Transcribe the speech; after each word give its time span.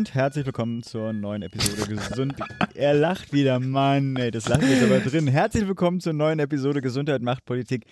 Und 0.00 0.14
herzlich 0.14 0.46
willkommen 0.46 0.82
zur 0.82 1.12
neuen 1.12 1.42
Episode 1.42 1.94
Gesund. 1.94 2.34
er 2.74 2.94
lacht 2.94 3.34
wieder, 3.34 3.60
Mann, 3.60 4.16
ey, 4.16 4.30
das 4.30 4.48
lacht 4.48 4.62
jetzt 4.62 4.82
aber 4.82 5.00
drin. 5.00 5.26
Herzlich 5.26 5.68
willkommen 5.68 6.00
zur 6.00 6.14
neuen 6.14 6.38
Episode 6.38 6.80
Gesundheit 6.80 7.20
macht 7.20 7.44
Politik. 7.44 7.84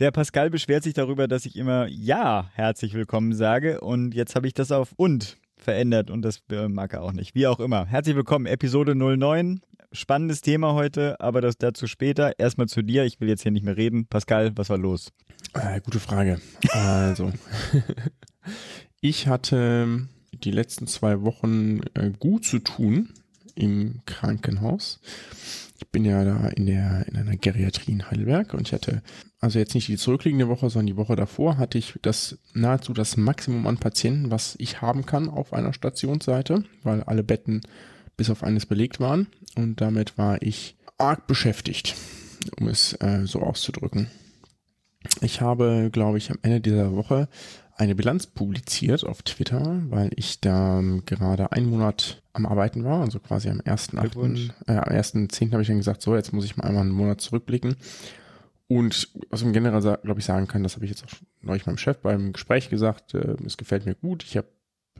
Der 0.00 0.10
Pascal 0.10 0.50
beschwert 0.50 0.82
sich 0.82 0.94
darüber, 0.94 1.28
dass 1.28 1.46
ich 1.46 1.54
immer 1.54 1.86
ja 1.86 2.50
herzlich 2.54 2.94
willkommen 2.94 3.32
sage 3.32 3.80
und 3.80 4.12
jetzt 4.12 4.34
habe 4.34 4.48
ich 4.48 4.54
das 4.54 4.72
auf 4.72 4.92
und 4.96 5.38
verändert 5.56 6.10
und 6.10 6.22
das 6.22 6.42
äh, 6.50 6.66
mag 6.66 6.94
er 6.94 7.04
auch 7.04 7.12
nicht. 7.12 7.36
Wie 7.36 7.46
auch 7.46 7.60
immer. 7.60 7.86
Herzlich 7.86 8.16
willkommen, 8.16 8.46
Episode 8.46 8.96
09. 8.96 9.60
Spannendes 9.92 10.40
Thema 10.40 10.74
heute, 10.74 11.20
aber 11.20 11.40
das 11.42 11.58
dazu 11.58 11.86
später. 11.86 12.40
Erstmal 12.40 12.66
zu 12.66 12.82
dir. 12.82 13.04
Ich 13.04 13.20
will 13.20 13.28
jetzt 13.28 13.42
hier 13.44 13.52
nicht 13.52 13.64
mehr 13.64 13.76
reden. 13.76 14.08
Pascal, 14.08 14.50
was 14.56 14.68
war 14.68 14.78
los? 14.78 15.12
Äh, 15.54 15.80
gute 15.80 16.00
Frage. 16.00 16.40
Also, 16.72 17.32
ich 19.00 19.28
hatte 19.28 20.08
die 20.44 20.50
letzten 20.50 20.86
zwei 20.86 21.22
Wochen 21.22 21.80
äh, 21.94 22.10
gut 22.18 22.44
zu 22.44 22.58
tun 22.58 23.10
im 23.54 24.00
Krankenhaus. 24.06 25.00
Ich 25.78 25.88
bin 25.88 26.04
ja 26.04 26.24
da 26.24 26.48
in 26.48 26.66
der 26.66 27.06
in 27.08 27.16
einer 27.16 27.36
Geriatrie 27.36 27.92
in 27.92 28.10
Heidelberg 28.10 28.54
und 28.54 28.68
ich 28.68 28.72
hatte 28.72 29.02
also 29.40 29.58
jetzt 29.58 29.74
nicht 29.74 29.88
die 29.88 29.96
zurückliegende 29.96 30.48
Woche, 30.48 30.70
sondern 30.70 30.86
die 30.86 30.96
Woche 30.96 31.16
davor 31.16 31.58
hatte 31.58 31.78
ich 31.78 31.98
das 32.02 32.38
nahezu 32.54 32.92
das 32.92 33.16
Maximum 33.16 33.66
an 33.66 33.78
Patienten, 33.78 34.30
was 34.30 34.56
ich 34.58 34.80
haben 34.80 35.04
kann 35.04 35.28
auf 35.28 35.52
einer 35.52 35.72
Stationsseite, 35.72 36.64
weil 36.82 37.02
alle 37.02 37.22
Betten 37.22 37.60
bis 38.16 38.30
auf 38.30 38.42
eines 38.42 38.66
belegt 38.66 39.00
waren 39.00 39.26
und 39.54 39.80
damit 39.80 40.16
war 40.16 40.40
ich 40.42 40.76
arg 40.98 41.26
beschäftigt, 41.26 41.94
um 42.58 42.68
es 42.68 42.94
äh, 42.94 43.26
so 43.26 43.40
auszudrücken. 43.40 44.08
Ich 45.20 45.40
habe, 45.40 45.90
glaube 45.92 46.18
ich, 46.18 46.30
am 46.30 46.38
Ende 46.42 46.60
dieser 46.60 46.94
Woche 46.94 47.28
eine 47.76 47.94
Bilanz 47.94 48.26
publiziert 48.26 49.04
auf 49.04 49.22
Twitter, 49.22 49.82
weil 49.90 50.10
ich 50.16 50.40
da 50.40 50.82
gerade 51.04 51.52
einen 51.52 51.68
Monat 51.68 52.22
am 52.32 52.46
Arbeiten 52.46 52.84
war, 52.84 53.02
also 53.02 53.18
quasi 53.20 53.48
am 53.48 53.60
1.8., 53.60 54.50
äh, 54.66 54.72
am 54.72 54.84
1.10. 54.84 55.52
habe 55.52 55.62
ich 55.62 55.68
dann 55.68 55.76
gesagt, 55.76 56.02
so, 56.02 56.14
jetzt 56.14 56.32
muss 56.32 56.44
ich 56.44 56.56
mal 56.56 56.64
einmal 56.64 56.82
einen 56.82 56.92
Monat 56.92 57.20
zurückblicken. 57.20 57.76
Und 58.68 59.08
was 59.30 59.42
im 59.42 59.52
generell, 59.52 59.80
glaube 59.80 60.18
ich, 60.18 60.24
sagen 60.24 60.48
kann, 60.48 60.62
das 60.62 60.74
habe 60.74 60.84
ich 60.84 60.90
jetzt 60.90 61.04
auch 61.04 61.16
neulich 61.42 61.66
meinem 61.66 61.78
Chef 61.78 61.98
beim 61.98 62.32
Gespräch 62.32 62.68
gesagt, 62.68 63.14
äh, 63.14 63.36
es 63.44 63.56
gefällt 63.56 63.86
mir 63.86 63.94
gut, 63.94 64.24
ich 64.24 64.36
habe 64.36 64.48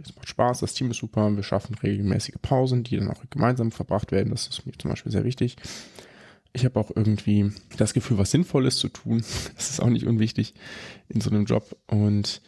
es 0.02 0.14
macht 0.14 0.28
Spaß, 0.28 0.60
das 0.60 0.74
Team 0.74 0.90
ist 0.90 0.98
super, 0.98 1.34
wir 1.34 1.42
schaffen 1.42 1.74
regelmäßige 1.74 2.36
Pausen, 2.42 2.84
die 2.84 2.98
dann 2.98 3.10
auch 3.10 3.22
gemeinsam 3.30 3.72
verbracht 3.72 4.12
werden, 4.12 4.30
das 4.30 4.46
ist 4.46 4.66
mir 4.66 4.72
zum 4.76 4.90
Beispiel 4.90 5.10
sehr 5.10 5.24
wichtig. 5.24 5.56
Ich 6.52 6.64
habe 6.64 6.78
auch 6.78 6.90
irgendwie 6.94 7.50
das 7.78 7.94
Gefühl, 7.94 8.18
was 8.18 8.30
Sinnvolles 8.30 8.76
zu 8.76 8.88
tun, 8.88 9.24
das 9.56 9.70
ist 9.70 9.80
auch 9.80 9.88
nicht 9.88 10.06
unwichtig 10.06 10.54
in 11.08 11.22
so 11.22 11.30
einem 11.30 11.46
Job 11.46 11.76
und 11.86 12.42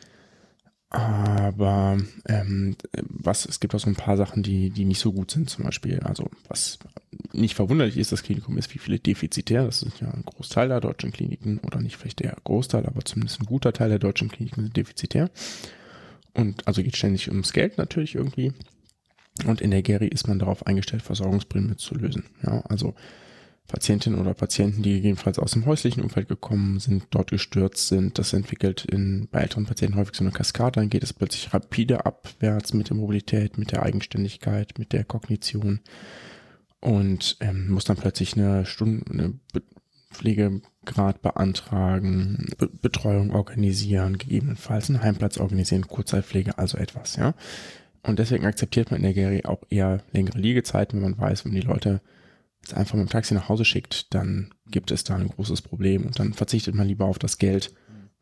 aber 0.90 1.98
ähm, 2.26 2.76
was, 3.02 3.44
es 3.44 3.60
gibt 3.60 3.74
auch 3.74 3.80
so 3.80 3.90
ein 3.90 3.96
paar 3.96 4.16
Sachen, 4.16 4.42
die, 4.42 4.70
die 4.70 4.86
nicht 4.86 5.00
so 5.00 5.12
gut 5.12 5.30
sind, 5.30 5.50
zum 5.50 5.64
Beispiel. 5.64 6.00
Also 6.00 6.30
was 6.48 6.78
nicht 7.32 7.54
verwunderlich 7.54 7.98
ist, 7.98 8.10
das 8.10 8.22
Klinikum 8.22 8.56
ist 8.56 8.72
wie 8.74 8.78
viele 8.78 8.98
defizitär. 8.98 9.64
Das 9.64 9.82
ist 9.82 10.00
ja 10.00 10.10
ein 10.10 10.24
Großteil 10.24 10.68
der 10.68 10.80
deutschen 10.80 11.12
Kliniken 11.12 11.58
oder 11.58 11.80
nicht 11.80 11.96
vielleicht 11.98 12.20
der 12.20 12.36
Großteil, 12.44 12.86
aber 12.86 13.04
zumindest 13.04 13.40
ein 13.40 13.46
guter 13.46 13.72
Teil 13.74 13.90
der 13.90 13.98
deutschen 13.98 14.30
Kliniken 14.30 14.62
sind 14.62 14.76
defizitär. 14.76 15.30
Und 16.32 16.66
also 16.66 16.82
geht 16.82 16.96
ständig 16.96 17.28
ums 17.28 17.52
Geld 17.52 17.76
natürlich 17.76 18.14
irgendwie. 18.14 18.52
Und 19.46 19.60
in 19.60 19.70
der 19.70 19.82
Geri 19.82 20.08
ist 20.08 20.26
man 20.26 20.38
darauf 20.38 20.66
eingestellt, 20.66 21.02
Versorgungsprobleme 21.02 21.76
zu 21.76 21.94
lösen. 21.96 22.24
Ja, 22.42 22.60
also 22.62 22.94
Patientinnen 23.68 24.18
oder 24.18 24.32
Patienten, 24.34 24.82
die 24.82 24.94
gegebenenfalls 24.94 25.38
aus 25.38 25.52
dem 25.52 25.66
häuslichen 25.66 26.02
Umfeld 26.02 26.28
gekommen 26.28 26.80
sind, 26.80 27.04
dort 27.10 27.30
gestürzt 27.30 27.88
sind. 27.88 28.18
Das 28.18 28.32
entwickelt 28.32 28.86
in, 28.86 29.28
bei 29.30 29.40
älteren 29.40 29.66
Patienten 29.66 29.96
häufig 29.96 30.16
so 30.16 30.24
eine 30.24 30.32
Kaskade. 30.32 30.80
Dann 30.80 30.88
geht 30.88 31.02
es 31.02 31.12
plötzlich 31.12 31.52
rapide 31.52 32.06
abwärts 32.06 32.72
mit 32.72 32.88
der 32.88 32.96
Mobilität, 32.96 33.58
mit 33.58 33.70
der 33.72 33.82
Eigenständigkeit, 33.82 34.78
mit 34.78 34.92
der 34.92 35.04
Kognition 35.04 35.80
und 36.80 37.36
ähm, 37.40 37.68
muss 37.70 37.84
dann 37.84 37.96
plötzlich 37.96 38.36
eine 38.36 38.64
Stunde, 38.64 39.04
eine 39.10 39.34
Pflegegrad 40.10 41.20
beantragen, 41.20 42.46
Be 42.56 42.68
Betreuung 42.68 43.32
organisieren, 43.32 44.16
gegebenenfalls 44.16 44.88
einen 44.88 45.02
Heimplatz 45.02 45.38
organisieren, 45.38 45.86
Kurzzeitpflege, 45.86 46.56
also 46.56 46.78
etwas, 46.78 47.16
ja. 47.16 47.34
Und 48.02 48.18
deswegen 48.18 48.46
akzeptiert 48.46 48.90
man 48.90 48.98
in 48.98 49.02
der 49.02 49.12
Geri 49.12 49.44
auch 49.44 49.62
eher 49.68 50.02
längere 50.12 50.38
Liegezeiten, 50.38 51.02
wenn 51.02 51.10
man 51.10 51.20
weiß, 51.20 51.44
wenn 51.44 51.52
die 51.52 51.60
Leute 51.60 52.00
einfach 52.74 52.94
mit 52.94 53.08
dem 53.08 53.10
Taxi 53.10 53.34
nach 53.34 53.48
Hause 53.48 53.64
schickt, 53.64 54.14
dann 54.14 54.54
gibt 54.70 54.90
es 54.90 55.04
da 55.04 55.16
ein 55.16 55.28
großes 55.28 55.62
Problem 55.62 56.06
und 56.06 56.18
dann 56.18 56.32
verzichtet 56.32 56.74
man 56.74 56.86
lieber 56.86 57.06
auf 57.06 57.18
das 57.18 57.38
Geld, 57.38 57.72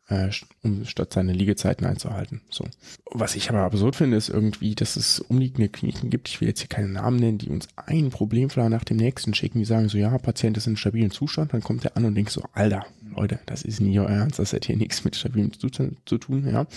äh, 0.09 0.29
um 0.63 0.85
statt 0.85 1.13
seine 1.13 1.33
Liegezeiten 1.33 1.85
einzuhalten. 1.85 2.41
So. 2.49 2.65
Was 3.11 3.35
ich 3.35 3.49
aber 3.49 3.61
absurd 3.61 3.95
finde, 3.95 4.17
ist 4.17 4.29
irgendwie, 4.29 4.75
dass 4.75 4.95
es 4.95 5.19
umliegende 5.19 5.69
Kliniken 5.69 6.09
gibt, 6.09 6.29
ich 6.29 6.39
will 6.39 6.47
jetzt 6.47 6.59
hier 6.59 6.69
keine 6.69 6.87
Namen 6.87 7.19
nennen, 7.19 7.37
die 7.37 7.49
uns 7.49 7.67
ein 7.75 8.09
Problemfall 8.09 8.69
nach 8.69 8.83
dem 8.83 8.97
nächsten 8.97 9.33
schicken, 9.33 9.59
die 9.59 9.65
sagen 9.65 9.89
so, 9.89 9.97
ja, 9.97 10.17
Patient 10.17 10.57
ist 10.57 10.67
in 10.67 10.77
stabilen 10.77 11.11
Zustand, 11.11 11.53
dann 11.53 11.61
kommt 11.61 11.83
der 11.83 11.97
an 11.97 12.05
und 12.05 12.15
denkt 12.15 12.31
so, 12.31 12.43
Alter, 12.53 12.85
Leute, 13.15 13.39
das 13.45 13.63
ist 13.63 13.81
nie 13.81 13.99
euer 13.99 14.09
Ernst, 14.09 14.39
das 14.39 14.53
hat 14.53 14.65
hier 14.65 14.77
nichts 14.77 15.03
mit 15.03 15.15
stabilem 15.15 15.51
Zustand 15.57 15.97
zu 16.05 16.17
tun, 16.17 16.47
ja. 16.47 16.67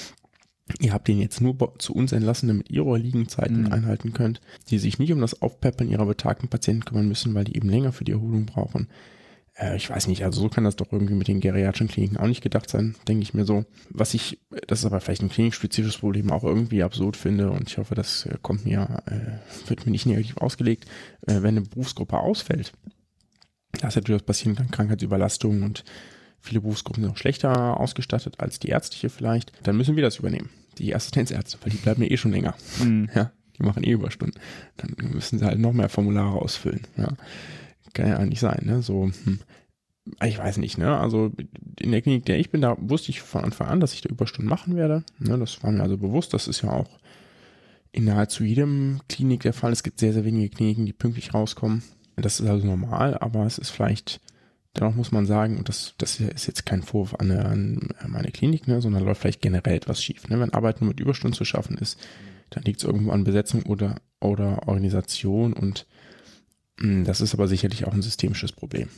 Ihr 0.78 0.92
habt 0.92 1.08
den 1.08 1.18
jetzt 1.18 1.40
nur 1.40 1.56
zu 1.78 1.94
uns 1.94 2.12
entlassen, 2.12 2.48
damit 2.48 2.70
ihr 2.70 2.84
eure 2.84 2.98
Liegenzeiten 2.98 3.62
mhm. 3.62 3.72
einhalten 3.72 4.12
könnt, 4.12 4.40
die 4.68 4.78
sich 4.78 4.98
nicht 4.98 5.12
um 5.12 5.20
das 5.20 5.42
Aufpeppeln 5.42 5.90
ihrer 5.90 6.06
betagten 6.06 6.48
Patienten 6.48 6.84
kümmern 6.84 7.08
müssen, 7.08 7.34
weil 7.34 7.44
die 7.44 7.56
eben 7.56 7.68
länger 7.68 7.92
für 7.92 8.04
die 8.04 8.12
Erholung 8.12 8.46
brauchen. 8.46 8.88
Äh, 9.54 9.76
ich 9.76 9.90
weiß 9.90 10.06
nicht, 10.06 10.24
also 10.24 10.40
so 10.40 10.48
kann 10.48 10.64
das 10.64 10.76
doch 10.76 10.92
irgendwie 10.92 11.14
mit 11.14 11.28
den 11.28 11.40
geriatrischen 11.40 11.88
Kliniken 11.88 12.16
auch 12.16 12.26
nicht 12.26 12.42
gedacht 12.42 12.70
sein, 12.70 12.94
denke 13.08 13.22
ich 13.22 13.34
mir 13.34 13.44
so. 13.44 13.64
Was 13.90 14.14
ich, 14.14 14.38
das 14.66 14.80
ist 14.80 14.84
aber 14.84 15.00
vielleicht 15.00 15.22
ein 15.22 15.28
klinikspezifisches 15.28 15.98
Problem, 15.98 16.30
auch 16.30 16.44
irgendwie 16.44 16.82
absurd 16.82 17.16
finde 17.16 17.50
und 17.50 17.68
ich 17.68 17.78
hoffe, 17.78 17.94
das 17.94 18.26
äh, 18.26 18.36
kommt 18.40 18.64
mir, 18.64 19.02
äh, 19.06 19.68
wird 19.68 19.86
mir 19.86 19.92
nicht 19.92 20.06
negativ 20.06 20.36
ausgelegt, 20.38 20.86
äh, 21.26 21.42
wenn 21.42 21.56
eine 21.56 21.62
Berufsgruppe 21.62 22.18
ausfällt. 22.18 22.72
Das 23.72 23.90
ist 23.90 23.96
natürlich 23.96 24.26
passieren 24.26 24.56
kann, 24.56 24.70
Krankheitsüberlastung 24.70 25.62
und 25.62 25.84
viele 26.40 26.60
Berufsgruppen 26.60 27.04
sind 27.04 27.12
auch 27.12 27.16
schlechter 27.16 27.78
ausgestattet 27.78 28.40
als 28.40 28.58
die 28.58 28.68
ärztliche 28.68 29.10
vielleicht, 29.10 29.52
dann 29.62 29.76
müssen 29.76 29.96
wir 29.96 30.02
das 30.02 30.18
übernehmen 30.18 30.50
die 30.78 30.94
Assistenzärzte, 30.94 31.58
weil 31.62 31.70
die 31.70 31.78
bleiben 31.78 32.02
ja 32.02 32.10
eh 32.10 32.16
schon 32.16 32.32
länger. 32.32 32.54
Mhm. 32.82 33.08
Ja, 33.14 33.32
die 33.58 33.62
machen 33.62 33.84
eh 33.84 33.92
Überstunden. 33.92 34.40
Dann 34.76 34.94
müssen 35.12 35.38
sie 35.38 35.44
halt 35.44 35.58
noch 35.58 35.72
mehr 35.72 35.88
Formulare 35.88 36.40
ausfüllen. 36.40 36.82
Ja, 36.96 37.08
kann 37.92 38.08
ja 38.08 38.24
nicht 38.24 38.40
sein, 38.40 38.62
ne? 38.64 38.82
So, 38.82 39.10
hm. 39.24 39.40
ich 40.24 40.38
weiß 40.38 40.58
nicht, 40.58 40.78
ne? 40.78 40.96
Also 40.98 41.32
in 41.80 41.90
der 41.90 42.02
Klinik, 42.02 42.24
der 42.26 42.38
ich 42.38 42.50
bin, 42.50 42.60
da 42.60 42.76
wusste 42.78 43.10
ich 43.10 43.20
von 43.20 43.44
Anfang 43.44 43.68
an, 43.68 43.80
dass 43.80 43.94
ich 43.94 44.00
da 44.00 44.08
Überstunden 44.08 44.48
machen 44.48 44.76
werde. 44.76 45.04
Ne? 45.18 45.38
Das 45.38 45.62
war 45.62 45.72
mir 45.72 45.82
also 45.82 45.96
bewusst. 45.96 46.34
Das 46.34 46.48
ist 46.48 46.62
ja 46.62 46.70
auch 46.70 46.98
in 47.92 48.04
nahezu 48.04 48.44
jedem 48.44 49.00
Klinik 49.08 49.42
der 49.42 49.52
Fall. 49.52 49.72
Es 49.72 49.82
gibt 49.82 49.98
sehr, 49.98 50.12
sehr 50.12 50.24
wenige 50.24 50.48
Kliniken, 50.48 50.86
die 50.86 50.92
pünktlich 50.92 51.34
rauskommen. 51.34 51.82
Das 52.16 52.40
ist 52.40 52.46
also 52.46 52.66
normal, 52.66 53.16
aber 53.18 53.46
es 53.46 53.58
ist 53.58 53.70
vielleicht 53.70 54.20
Dennoch 54.76 54.94
muss 54.94 55.10
man 55.10 55.26
sagen, 55.26 55.58
und 55.58 55.68
das, 55.68 55.94
das 55.98 56.20
ist 56.20 56.46
jetzt 56.46 56.64
kein 56.64 56.82
Vorwurf 56.82 57.14
an, 57.16 57.30
an 57.30 58.10
meine 58.10 58.30
Klinik, 58.30 58.68
ne, 58.68 58.80
sondern 58.80 59.04
läuft 59.04 59.20
vielleicht 59.20 59.42
generell 59.42 59.74
etwas 59.74 60.02
schief. 60.02 60.28
Ne? 60.28 60.38
Wenn 60.38 60.54
Arbeit 60.54 60.80
nur 60.80 60.88
mit 60.88 61.00
Überstunden 61.00 61.36
zu 61.36 61.44
schaffen 61.44 61.76
ist, 61.78 61.98
dann 62.50 62.62
liegt 62.62 62.78
es 62.78 62.84
irgendwo 62.84 63.10
an 63.10 63.24
Besetzung 63.24 63.64
oder, 63.64 63.96
oder 64.20 64.68
Organisation 64.68 65.52
und 65.52 65.86
mh, 66.78 66.84
hm, 66.84 67.04
das 67.04 67.20
ist 67.20 67.34
aber 67.34 67.48
sicherlich 67.48 67.84
auch 67.86 67.92
ein 67.92 68.02
systemisches 68.02 68.52
Problem. 68.52 68.88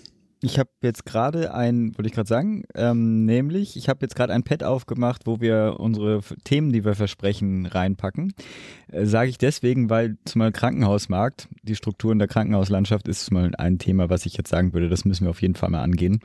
Ich 0.44 0.58
habe 0.58 0.70
jetzt 0.82 1.06
gerade 1.06 1.54
ein, 1.54 1.96
wollte 1.96 2.08
ich 2.08 2.14
gerade 2.14 2.28
sagen, 2.28 2.64
ähm, 2.74 3.24
nämlich, 3.24 3.76
ich 3.76 3.88
habe 3.88 4.00
jetzt 4.02 4.16
gerade 4.16 4.32
ein 4.32 4.42
Pad 4.42 4.64
aufgemacht, 4.64 5.22
wo 5.24 5.40
wir 5.40 5.76
unsere 5.78 6.20
Themen, 6.42 6.72
die 6.72 6.84
wir 6.84 6.96
versprechen, 6.96 7.64
reinpacken. 7.66 8.34
Äh, 8.90 9.06
Sage 9.06 9.30
ich 9.30 9.38
deswegen, 9.38 9.88
weil 9.88 10.16
zumal 10.24 10.50
Krankenhausmarkt, 10.50 11.48
die 11.62 11.76
Strukturen 11.76 12.18
der 12.18 12.26
Krankenhauslandschaft 12.26 13.06
ist 13.06 13.30
mal 13.30 13.54
ein 13.54 13.78
Thema, 13.78 14.10
was 14.10 14.26
ich 14.26 14.36
jetzt 14.36 14.50
sagen 14.50 14.72
würde, 14.72 14.88
das 14.88 15.04
müssen 15.04 15.26
wir 15.26 15.30
auf 15.30 15.40
jeden 15.42 15.54
Fall 15.54 15.70
mal 15.70 15.80
angehen. 15.80 16.18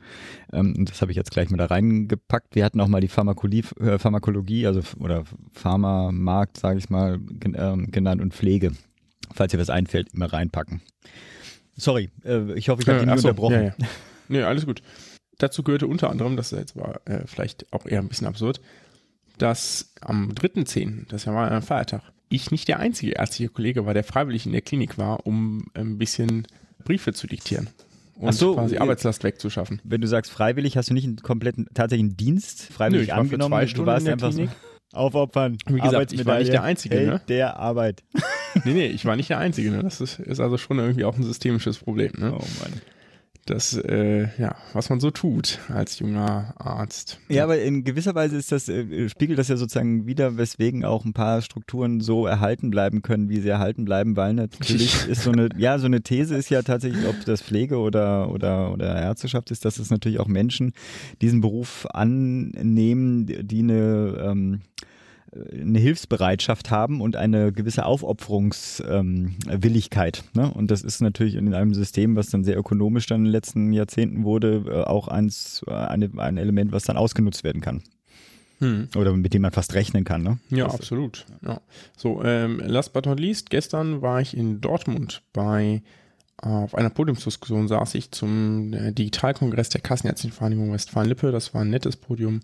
Ähm, 0.51 0.73
und 0.75 0.89
das 0.89 0.99
habe 1.01 1.11
ich 1.11 1.15
jetzt 1.15 1.29
gleich 1.29 1.51
mal 1.51 1.57
da 1.57 1.67
reingepackt. 1.67 2.55
Wir 2.55 2.65
hatten 2.65 2.81
auch 2.81 2.87
mal 2.87 3.01
die 3.01 3.09
Pharmakologie, 3.09 3.65
äh, 3.79 3.99
Pharmakologie 3.99 4.65
also 4.65 4.81
oder 4.99 5.25
Pharmamarkt, 5.51 6.57
sage 6.57 6.79
ich 6.79 6.89
mal, 6.89 7.19
gen, 7.19 7.53
äh, 7.53 7.85
genannt 7.91 8.23
und 8.23 8.33
Pflege. 8.33 8.71
Falls 9.31 9.51
dir 9.51 9.59
was 9.59 9.69
einfällt, 9.69 10.11
immer 10.15 10.33
reinpacken. 10.33 10.81
Sorry, 11.75 12.09
äh, 12.25 12.53
ich 12.53 12.69
hoffe, 12.69 12.81
ich 12.81 12.87
habe 12.87 12.97
ja, 12.97 13.05
dich 13.05 13.13
nie 13.13 13.21
so, 13.21 13.27
unterbrochen. 13.27 13.53
Ja, 13.53 13.61
ja. 13.61 13.73
Nee, 14.29 14.43
alles 14.43 14.65
gut. 14.65 14.81
Dazu 15.37 15.63
gehörte 15.63 15.87
unter 15.87 16.09
anderem, 16.09 16.35
das 16.35 16.51
jetzt 16.51 16.75
war 16.75 17.01
äh, 17.05 17.21
vielleicht 17.25 17.71
auch 17.71 17.85
eher 17.85 17.99
ein 17.99 18.07
bisschen 18.07 18.27
absurd, 18.27 18.59
dass 19.37 19.93
am 20.01 20.31
3.10., 20.31 21.07
das 21.09 21.25
ja 21.25 21.33
war 21.33 21.51
ein 21.51 21.61
Feiertag, 21.61 22.01
ich 22.29 22.51
nicht 22.51 22.67
der 22.67 22.79
einzige 22.79 23.13
ärztliche 23.13 23.49
Kollege 23.49 23.85
war, 23.85 23.93
der 23.93 24.03
freiwillig 24.03 24.45
in 24.45 24.51
der 24.51 24.61
Klinik 24.61 24.97
war, 24.97 25.25
um 25.27 25.67
ein 25.75 25.97
bisschen 25.97 26.47
Briefe 26.83 27.13
zu 27.13 27.27
diktieren. 27.27 27.69
und 28.15 28.33
so, 28.33 28.55
quasi 28.55 28.75
äh, 28.75 28.79
Arbeitslast 28.79 29.23
wegzuschaffen. 29.23 29.79
Wenn 29.83 30.01
du 30.01 30.07
sagst 30.07 30.31
freiwillig, 30.31 30.75
hast 30.75 30.89
du 30.89 30.93
nicht 30.93 31.05
einen 31.05 31.17
kompletten 31.17 31.67
tatsächlichen 31.73 32.17
Dienst 32.17 32.63
freiwillig 32.73 32.99
Nö, 32.99 33.03
ich 33.03 33.09
war 33.09 33.15
für 33.17 33.21
angenommen. 33.21 33.51
zwei 33.51 33.61
du 33.65 33.69
Stunden 33.69 33.87
warst 33.87 33.99
in 34.01 34.05
der 34.05 34.13
einfach 34.13 34.29
Klinik. 34.31 34.49
so 34.91 34.97
aufopfern. 34.97 35.57
Wie 35.67 35.79
gesagt, 35.79 36.13
ich 36.13 36.25
war 36.25 36.39
nicht 36.39 36.51
der 36.51 36.63
Einzige, 36.63 36.95
Held 36.95 37.07
ne? 37.07 37.21
der 37.29 37.57
Arbeit. 37.57 38.03
Nee, 38.63 38.73
nee, 38.73 38.87
ich 38.87 39.05
war 39.05 39.15
nicht 39.15 39.29
der 39.29 39.37
Einzige. 39.37 39.69
Ne? 39.69 39.83
Das 39.83 40.01
ist, 40.01 40.17
ist 40.19 40.39
also 40.39 40.57
schon 40.57 40.79
irgendwie 40.79 41.05
auch 41.05 41.15
ein 41.15 41.21
systemisches 41.21 41.77
Problem. 41.77 42.11
Ne? 42.17 42.33
Oh 42.33 42.43
Mann. 42.59 42.81
Das, 43.47 43.73
äh, 43.73 44.27
ja, 44.37 44.55
was 44.73 44.89
man 44.89 44.99
so 44.99 45.09
tut 45.09 45.59
als 45.69 45.99
junger 45.99 46.53
Arzt. 46.57 47.17
Ja, 47.29 47.45
aber 47.45 47.61
in 47.61 47.85
gewisser 47.85 48.13
Weise 48.13 48.35
ist 48.35 48.51
das, 48.51 48.67
äh, 48.67 49.07
spiegelt 49.07 49.39
das 49.39 49.47
ja 49.47 49.55
sozusagen 49.55 50.05
wieder, 50.05 50.35
weswegen 50.35 50.83
auch 50.83 51.05
ein 51.05 51.13
paar 51.13 51.41
Strukturen 51.41 52.01
so 52.01 52.27
erhalten 52.27 52.69
bleiben 52.69 53.01
können, 53.01 53.29
wie 53.29 53.39
sie 53.39 53.47
erhalten 53.47 53.85
bleiben, 53.85 54.17
weil 54.17 54.33
natürlich 54.33 55.07
ist 55.07 55.23
so 55.23 55.31
eine, 55.31 55.47
ja, 55.55 55.79
so 55.79 55.85
eine 55.85 56.01
These 56.01 56.35
ist 56.35 56.49
ja 56.49 56.61
tatsächlich, 56.61 57.07
ob 57.07 57.23
das 57.23 57.41
Pflege 57.41 57.77
oder, 57.77 58.29
oder, 58.31 58.73
oder 58.73 59.01
Ärzteschaft 59.01 59.49
ist, 59.49 59.63
dass 59.63 59.79
es 59.79 59.89
natürlich 59.89 60.19
auch 60.19 60.27
Menschen 60.27 60.73
diesen 61.21 61.39
Beruf 61.39 61.87
annehmen, 61.89 63.27
die 63.27 63.59
eine, 63.59 64.25
ähm, 64.25 64.61
eine 65.31 65.79
Hilfsbereitschaft 65.79 66.71
haben 66.71 67.01
und 67.01 67.15
eine 67.15 67.51
gewisse 67.51 67.85
Aufopferungswilligkeit. 67.85 70.23
ne? 70.33 70.51
Und 70.53 70.71
das 70.71 70.81
ist 70.83 71.01
natürlich 71.01 71.35
in 71.35 71.53
einem 71.53 71.73
System, 71.73 72.15
was 72.15 72.29
dann 72.29 72.43
sehr 72.43 72.57
ökonomisch 72.57 73.05
dann 73.07 73.21
in 73.21 73.25
den 73.25 73.31
letzten 73.31 73.73
Jahrzehnten 73.73 74.23
wurde, 74.23 74.63
äh, 74.67 74.83
auch 74.83 75.07
eins, 75.07 75.63
äh, 75.67 75.71
eine, 75.71 76.09
ein 76.17 76.37
Element, 76.37 76.71
was 76.71 76.83
dann 76.83 76.97
ausgenutzt 76.97 77.43
werden 77.43 77.61
kann. 77.61 77.81
Hm. 78.59 78.87
Oder 78.95 79.13
mit 79.15 79.33
dem 79.33 79.43
man 79.43 79.51
fast 79.51 79.73
rechnen 79.75 80.03
kann. 80.03 80.23
Ne? 80.23 80.39
Ja, 80.49 80.65
Das- 80.65 80.75
absolut. 80.75 81.25
Ja. 81.45 81.61
So, 81.95 82.23
ähm, 82.23 82.59
last 82.65 82.93
but 82.93 83.05
not 83.05 83.19
least, 83.19 83.49
gestern 83.51 84.01
war 84.01 84.19
ich 84.21 84.35
in 84.35 84.61
Dortmund 84.61 85.21
bei 85.33 85.83
auf 86.39 86.75
einer 86.75 86.91
Podiumsdiskussion 86.91 87.67
saß 87.67 87.95
ich 87.95 88.11
zum 88.11 88.71
äh, 88.71 88.91
Digitalkongress 88.93 89.69
der 89.69 89.81
Kassenärztlichen 89.81 90.35
Vereinigung 90.37 90.71
Westfalen-Lippe. 90.71 91.31
Das 91.31 91.55
war 91.55 91.61
ein 91.61 91.71
nettes 91.71 91.95
Podium. 91.97 92.41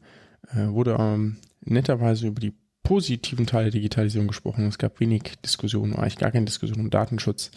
Äh, 0.51 0.65
wurde 0.69 0.97
ähm, 0.99 1.35
netterweise 1.63 2.25
über 2.27 2.39
die 2.41 2.53
positiven 2.83 3.45
Teile 3.45 3.65
der 3.65 3.79
Digitalisierung 3.79 4.27
gesprochen. 4.27 4.67
Es 4.67 4.77
gab 4.77 4.99
wenig 4.99 5.33
Diskussionen, 5.43 5.95
eigentlich 5.95 6.17
gar 6.17 6.31
keine 6.31 6.45
Diskussion 6.45 6.79
um 6.79 6.89
Datenschutz, 6.89 7.51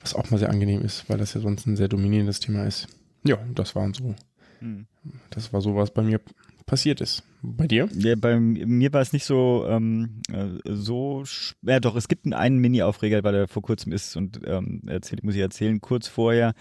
was 0.00 0.14
auch 0.14 0.30
mal 0.30 0.38
sehr 0.38 0.50
angenehm 0.50 0.82
ist, 0.82 1.08
weil 1.08 1.18
das 1.18 1.34
ja 1.34 1.40
sonst 1.40 1.66
ein 1.66 1.76
sehr 1.76 1.88
dominierendes 1.88 2.40
Thema 2.40 2.64
ist. 2.64 2.88
Ja, 3.24 3.38
das 3.54 3.74
waren 3.74 3.94
so, 3.94 4.14
Hm. 4.58 4.86
das 5.30 5.52
war 5.52 5.60
so, 5.60 5.76
was 5.76 5.92
bei 5.92 6.02
mir 6.02 6.20
passiert 6.66 7.00
ist. 7.00 7.22
Bei 7.42 7.66
dir? 7.66 7.88
Ja, 7.94 8.14
bei 8.16 8.40
mir 8.40 8.92
war 8.92 9.02
es 9.02 9.12
nicht 9.12 9.24
so 9.24 9.66
ähm, 9.68 10.22
äh, 10.32 10.46
so 10.64 11.24
ja 11.62 11.78
doch 11.78 11.94
es 11.94 12.08
gibt 12.08 12.24
einen, 12.24 12.32
einen 12.32 12.58
Mini-Aufreger, 12.58 13.22
weil 13.22 13.34
er 13.34 13.48
vor 13.48 13.62
kurzem 13.62 13.92
ist 13.92 14.16
und 14.16 14.40
ähm, 14.46 14.82
erzähl, 14.86 15.18
muss 15.22 15.34
ich 15.34 15.42
erzählen 15.42 15.80
kurz 15.80 16.08
vorher. 16.08 16.54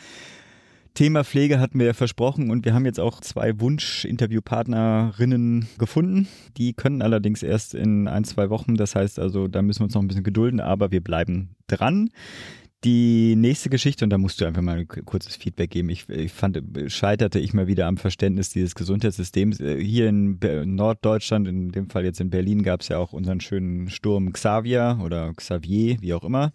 Thema 0.94 1.24
Pflege 1.24 1.60
hatten 1.60 1.80
wir 1.80 1.88
ja 1.88 1.94
versprochen 1.94 2.52
und 2.52 2.66
wir 2.66 2.76
haben 2.76 2.86
jetzt 2.86 3.00
auch 3.00 3.20
zwei 3.20 3.60
Wunsch-Interviewpartnerinnen 3.60 5.68
gefunden. 5.80 6.28
Die 6.58 6.74
können 6.74 7.02
allerdings 7.02 7.42
erst 7.42 7.74
in 7.74 8.08
ein, 8.08 8.26
zwei 8.26 8.52
Wochen. 8.52 8.76
Das 8.76 8.96
heißt 8.96 9.18
also, 9.18 9.48
da 9.48 9.64
müssen 9.64 9.80
wir 9.80 9.86
uns 9.86 9.96
noch 9.96 10.04
ein 10.04 10.08
bisschen 10.08 10.24
gedulden, 10.24 10.60
aber 10.60 10.92
wir 10.92 11.02
bleiben 11.02 11.56
dran. 11.66 12.10
Die 12.84 13.38
nächste 13.38 13.70
Geschichte, 13.70 14.04
und 14.04 14.10
da 14.10 14.18
musst 14.18 14.42
du 14.42 14.46
einfach 14.46 14.62
mal 14.62 14.80
ein 14.80 14.88
kurzes 14.88 15.38
Feedback 15.38 15.72
geben. 15.72 15.90
Ich, 15.90 16.10
ich 16.10 16.34
fand, 16.34 16.62
scheiterte 16.88 17.40
ich 17.40 17.54
mal 17.54 17.66
wieder 17.66 17.88
am 17.88 17.96
Verständnis 17.96 18.50
dieses 18.50 18.76
Gesundheitssystems. 18.76 19.62
Äh, 19.62 19.82
Hier 19.82 20.10
in 20.10 20.38
Norddeutschland, 20.66 21.48
in 21.48 21.72
dem 21.72 21.90
Fall 21.90 22.04
jetzt 22.04 22.20
in 22.20 22.30
Berlin, 22.30 22.62
gab 22.62 22.82
es 22.82 22.90
ja 22.90 22.98
auch 22.98 23.14
unseren 23.14 23.40
schönen 23.40 23.90
Sturm 23.90 24.34
Xavier 24.34 25.00
oder 25.02 25.34
Xavier, 25.34 25.96
wie 26.02 26.14
auch 26.14 26.26
immer. 26.26 26.52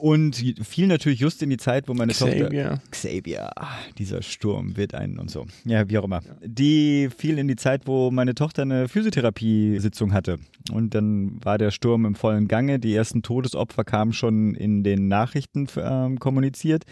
Und 0.00 0.42
fiel 0.62 0.86
natürlich 0.86 1.20
just 1.20 1.42
in 1.42 1.50
die 1.50 1.58
Zeit, 1.58 1.86
wo 1.86 1.92
meine 1.92 2.14
Tochter 2.14 2.46
Xavier. 2.46 2.80
Xavier, 2.90 3.50
ah, 3.56 3.76
dieser 3.98 4.22
Sturm 4.22 4.76
wird 4.78 4.94
einen 4.94 5.18
und 5.18 5.30
so. 5.30 5.46
Ja, 5.64 5.88
wie 5.90 5.98
auch 5.98 6.04
immer. 6.04 6.22
Die 6.42 7.10
fiel 7.14 7.38
in 7.38 7.48
die 7.48 7.56
Zeit, 7.56 7.86
wo 7.86 8.10
meine 8.10 8.34
Tochter 8.34 8.62
eine 8.62 8.88
Physiotherapiesitzung 8.88 10.14
hatte. 10.14 10.38
Und 10.72 10.94
dann 10.94 11.44
war 11.44 11.58
der 11.58 11.70
Sturm 11.70 12.06
im 12.06 12.14
vollen 12.14 12.48
Gange. 12.48 12.78
Die 12.78 12.94
ersten 12.94 13.22
Todesopfer 13.22 13.84
kamen 13.84 14.14
schon 14.14 14.54
in 14.54 14.82
den 14.84 15.08
Nachrichten 15.08 15.66
ähm, 15.76 16.18
kommuniziert. 16.18 16.84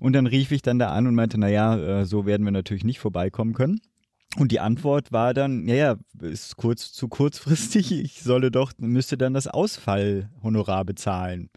Und 0.00 0.14
dann 0.14 0.26
rief 0.26 0.50
ich 0.50 0.62
dann 0.62 0.80
da 0.80 0.90
an 0.90 1.06
und 1.06 1.14
meinte, 1.14 1.38
naja, 1.38 2.00
äh, 2.00 2.04
so 2.04 2.26
werden 2.26 2.44
wir 2.44 2.52
natürlich 2.52 2.82
nicht 2.82 2.98
vorbeikommen 2.98 3.54
können. 3.54 3.80
Und 4.36 4.50
die 4.50 4.60
Antwort 4.60 5.12
war 5.12 5.34
dann, 5.34 5.68
ja, 5.68 5.74
ja, 5.74 5.96
ist 6.20 6.56
kurz 6.56 6.92
zu 6.92 7.08
kurzfristig, 7.08 7.92
ich 7.92 8.22
solle 8.22 8.50
doch, 8.50 8.72
müsste 8.78 9.16
dann 9.16 9.34
das 9.34 9.46
Ausfallhonorar 9.46 10.84
bezahlen. 10.84 11.50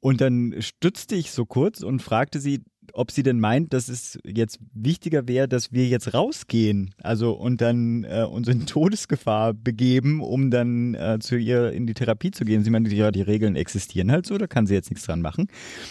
Und 0.00 0.20
dann 0.20 0.54
stützte 0.60 1.16
ich 1.16 1.32
so 1.32 1.44
kurz 1.44 1.82
und 1.82 2.02
fragte 2.02 2.40
sie, 2.40 2.62
ob 2.92 3.10
sie 3.10 3.22
denn 3.22 3.38
meint, 3.38 3.72
dass 3.72 3.88
es 3.88 4.18
jetzt 4.24 4.58
wichtiger 4.72 5.28
wäre, 5.28 5.48
dass 5.48 5.72
wir 5.72 5.86
jetzt 5.86 6.14
rausgehen, 6.14 6.94
also 7.02 7.32
und 7.32 7.60
dann 7.60 8.04
äh, 8.04 8.26
uns 8.28 8.48
in 8.48 8.66
Todesgefahr 8.66 9.54
begeben, 9.54 10.20
um 10.20 10.50
dann 10.50 10.94
äh, 10.94 11.18
zu 11.20 11.36
ihr 11.36 11.72
in 11.72 11.86
die 11.86 11.94
Therapie 11.94 12.30
zu 12.30 12.44
gehen. 12.44 12.64
Sie 12.64 12.70
meinte, 12.70 12.94
ja, 12.94 13.10
die 13.10 13.22
Regeln 13.22 13.56
existieren 13.56 14.10
halt 14.10 14.26
so, 14.26 14.38
da 14.38 14.46
kann 14.46 14.66
sie 14.66 14.74
jetzt 14.74 14.90
nichts 14.90 15.06
dran 15.06 15.20
machen. 15.20 15.48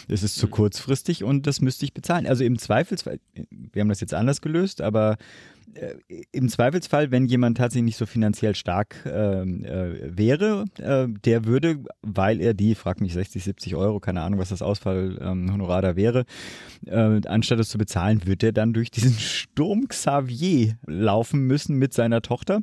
Das 0.08 0.24
ist 0.24 0.36
zu 0.36 0.48
kurzfristig 0.48 1.24
und 1.24 1.48
das 1.48 1.62
müsste 1.62 1.86
ich 1.86 1.94
bezahlen. 1.94 2.28
Also 2.28 2.44
im 2.44 2.58
Zweifelsfall, 2.58 3.20
wir 3.50 3.82
haben 3.82 3.90
das 3.90 4.02
jetzt 4.02 4.14
anders 4.14 4.42
gelöst, 4.42 4.82
aber 4.82 5.18
im 6.32 6.50
Zweifelsfall, 6.50 7.12
wenn 7.12 7.26
jemand 7.26 7.58
tatsächlich 7.58 7.86
nicht 7.86 7.98
so 7.98 8.06
finanziell 8.06 8.56
stark 8.56 8.96
ähm, 9.06 9.64
äh, 9.64 10.18
wäre, 10.18 10.66
äh, 10.78 11.08
der 11.26 11.46
würde, 11.46 11.84
weil 12.02 12.42
er 12.42 12.54
die, 12.54 12.76
frag 12.76 13.02
mich 13.02 13.14
60, 13.14 13.44
70 13.44 13.76
Euro, 13.76 14.00
keine 14.00 14.22
Ahnung, 14.22 14.40
was 14.40 14.50
das 14.50 14.62
Ausfallhonorar 14.62 15.82
da 15.82 15.96
wäre, 15.96 16.26
äh, 16.86 17.22
anstatt 17.28 17.60
es 17.60 17.70
zu 17.70 17.78
bezahlen, 17.78 18.26
wird 18.26 18.44
er 18.44 18.54
dann 18.54 18.74
durch 18.74 18.92
diesen 18.92 19.14
Sturm 19.14 19.88
Xavier 19.88 20.78
laufen 20.86 21.42
müssen 21.42 21.78
mit 21.78 21.94
seiner 21.94 22.22
Tochter 22.22 22.62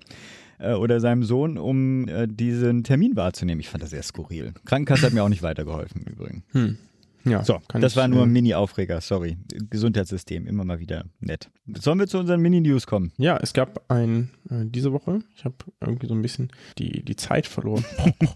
äh, 0.59 0.73
oder 0.73 1.01
seinem 1.01 1.23
Sohn, 1.23 1.59
um 1.59 2.09
äh, 2.09 2.27
diesen 2.27 2.85
Termin 2.85 3.17
wahrzunehmen. 3.17 3.61
Ich 3.61 3.69
fand 3.69 3.83
das 3.83 3.91
sehr 3.91 4.03
skurril. 4.03 4.55
Krankenkasse 4.65 5.07
hat 5.07 5.13
mir 5.13 5.23
auch 5.23 5.29
nicht 5.29 5.43
weitergeholfen 5.43 6.03
im 6.07 6.13
Übrigen. 6.13 6.45
Hm. 6.53 6.79
Ja, 7.25 7.43
So, 7.43 7.61
das 7.69 7.93
ich, 7.93 7.97
war 7.97 8.09
nur 8.09 8.21
äh, 8.21 8.23
ein 8.25 8.33
Mini-Aufreger, 8.33 9.01
sorry. 9.01 9.39
Gesundheitssystem, 9.71 10.47
immer 10.47 10.65
mal 10.65 10.79
wieder 10.79 11.07
nett. 11.21 11.51
Sollen 11.79 11.99
wir 11.99 12.07
zu 12.07 12.19
unseren 12.19 12.41
Mini-News 12.41 12.87
kommen? 12.87 13.13
Ja, 13.17 13.39
es 13.39 13.53
gab 13.53 13.91
ein, 13.91 14.31
äh, 14.51 14.65
diese 14.67 14.93
Woche, 14.93 15.21
ich 15.35 15.45
habe 15.45 15.57
irgendwie 15.81 16.07
so 16.07 16.15
ein 16.15 16.23
bisschen 16.23 16.53
die, 16.79 17.03
die 17.03 17.17
Zeit 17.17 17.47
verloren. 17.47 17.85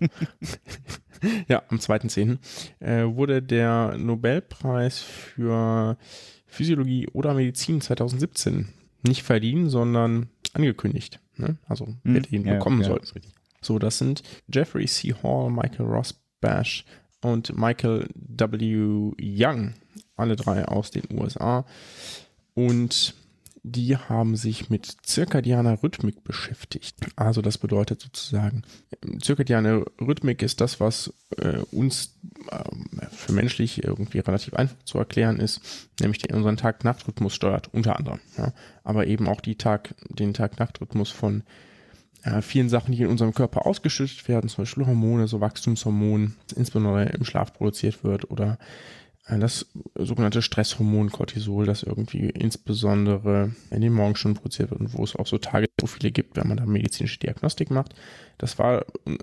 ja, 1.49 1.63
am 1.69 1.79
2.10. 1.79 2.39
Äh, 2.81 3.15
wurde 3.15 3.43
der 3.43 3.97
Nobelpreis 3.99 5.01
für 5.01 5.99
Physiologie 6.47 7.09
oder 7.13 7.35
Medizin 7.35 7.81
2017 7.81 8.69
nicht 9.03 9.23
verliehen, 9.23 9.69
sondern 9.69 10.29
angekündigt. 10.55 11.21
Ne? 11.37 11.59
Also, 11.67 11.89
wer 12.05 12.21
den 12.21 12.47
Ja, 12.47 12.55
bekommen 12.55 12.81
ja, 12.81 12.89
soll. 12.89 13.03
So, 13.61 13.79
das 13.79 13.99
sind 13.99 14.23
Jeffrey 14.53 14.87
C. 14.87 15.15
Hall, 15.23 15.51
Michael 15.51 15.87
Rosbash 15.87 16.85
und 17.23 17.57
Michael 17.57 18.09
W. 18.15 19.13
Young, 19.21 19.75
alle 20.17 20.37
drei 20.37 20.67
aus 20.67 20.91
den 20.91 21.05
USA. 21.11 21.65
Und 22.55 23.15
die 23.63 23.97
haben 23.97 24.37
sich 24.37 24.71
mit 24.71 24.87
zirkadianer 25.03 25.83
Rhythmik 25.83 26.25
beschäftigt. 26.25 26.97
Also 27.17 27.43
das 27.43 27.59
bedeutet 27.59 28.01
sozusagen, 28.01 28.63
zirkadiane 29.21 29.85
Rhythmik 30.01 30.43
ist 30.43 30.61
das, 30.61 30.81
was 30.81 31.13
äh, 31.37 31.59
uns 31.73 32.15
ähm, 32.51 32.87
für 33.11 33.33
menschlich 33.33 33.85
irgendwie 33.85 34.21
relativ 34.21 34.55
einfach 34.55 34.77
zu 34.85 34.99
erklären 34.99 35.39
ist, 35.39 35.61
nämlich 36.01 36.19
die 36.19 36.33
unseren 36.33 36.57
Tag-Nacht-Rhythmus 36.57 37.35
steuert, 37.35 37.69
unter 37.73 37.97
anderem. 37.97 38.21
Ja. 38.37 38.53
Aber 38.85 39.07
eben 39.07 39.29
auch 39.29 39.41
die 39.41 39.57
Tag, 39.57 39.95
den 40.09 40.35
Tag-Nacht-Rhythmus 40.35 41.11
von 41.11 41.43
äh, 42.23 42.43
vielen 42.43 42.69
Sachen, 42.69 42.93
die 42.93 43.03
in 43.03 43.09
unserem 43.09 43.35
Körper 43.35 43.67
ausgeschüttet 43.67 44.29
werden, 44.29 44.49
zum 44.49 44.63
Beispiel 44.63 44.87
Hormone, 44.87 45.29
so 45.29 45.41
Wachstumshormon, 45.41 46.35
das 46.49 46.59
insbesondere 46.59 47.05
im 47.11 47.25
Schlaf 47.25 47.53
produziert 47.53 48.05
wird 48.05 48.31
oder 48.31 48.59
äh, 49.29 49.39
das 49.39 49.67
sogenannte 49.95 50.43
Stresshormon 50.43 51.11
Cortisol, 51.11 51.67
das 51.67 51.83
irgendwie 51.83 52.31
insbesondere 52.31 53.53
in 53.71 53.81
den 53.81 53.93
Morgenstunden 53.93 54.41
produziert 54.41 54.71
wird 54.71 54.81
und 54.81 54.95
wo 54.95 55.05
es 55.05 55.15
auch 55.17 55.27
so 55.27 55.39
Tagesprofile 55.39 56.11
gibt, 56.11 56.37
wenn 56.37 56.49
man 56.49 56.57
da 56.57 56.67
medizinische 56.67 57.19
Diagnostik 57.19 57.71
macht. 57.71 57.95
Das 58.39 58.59
war 58.59 58.85
ähm, 59.07 59.19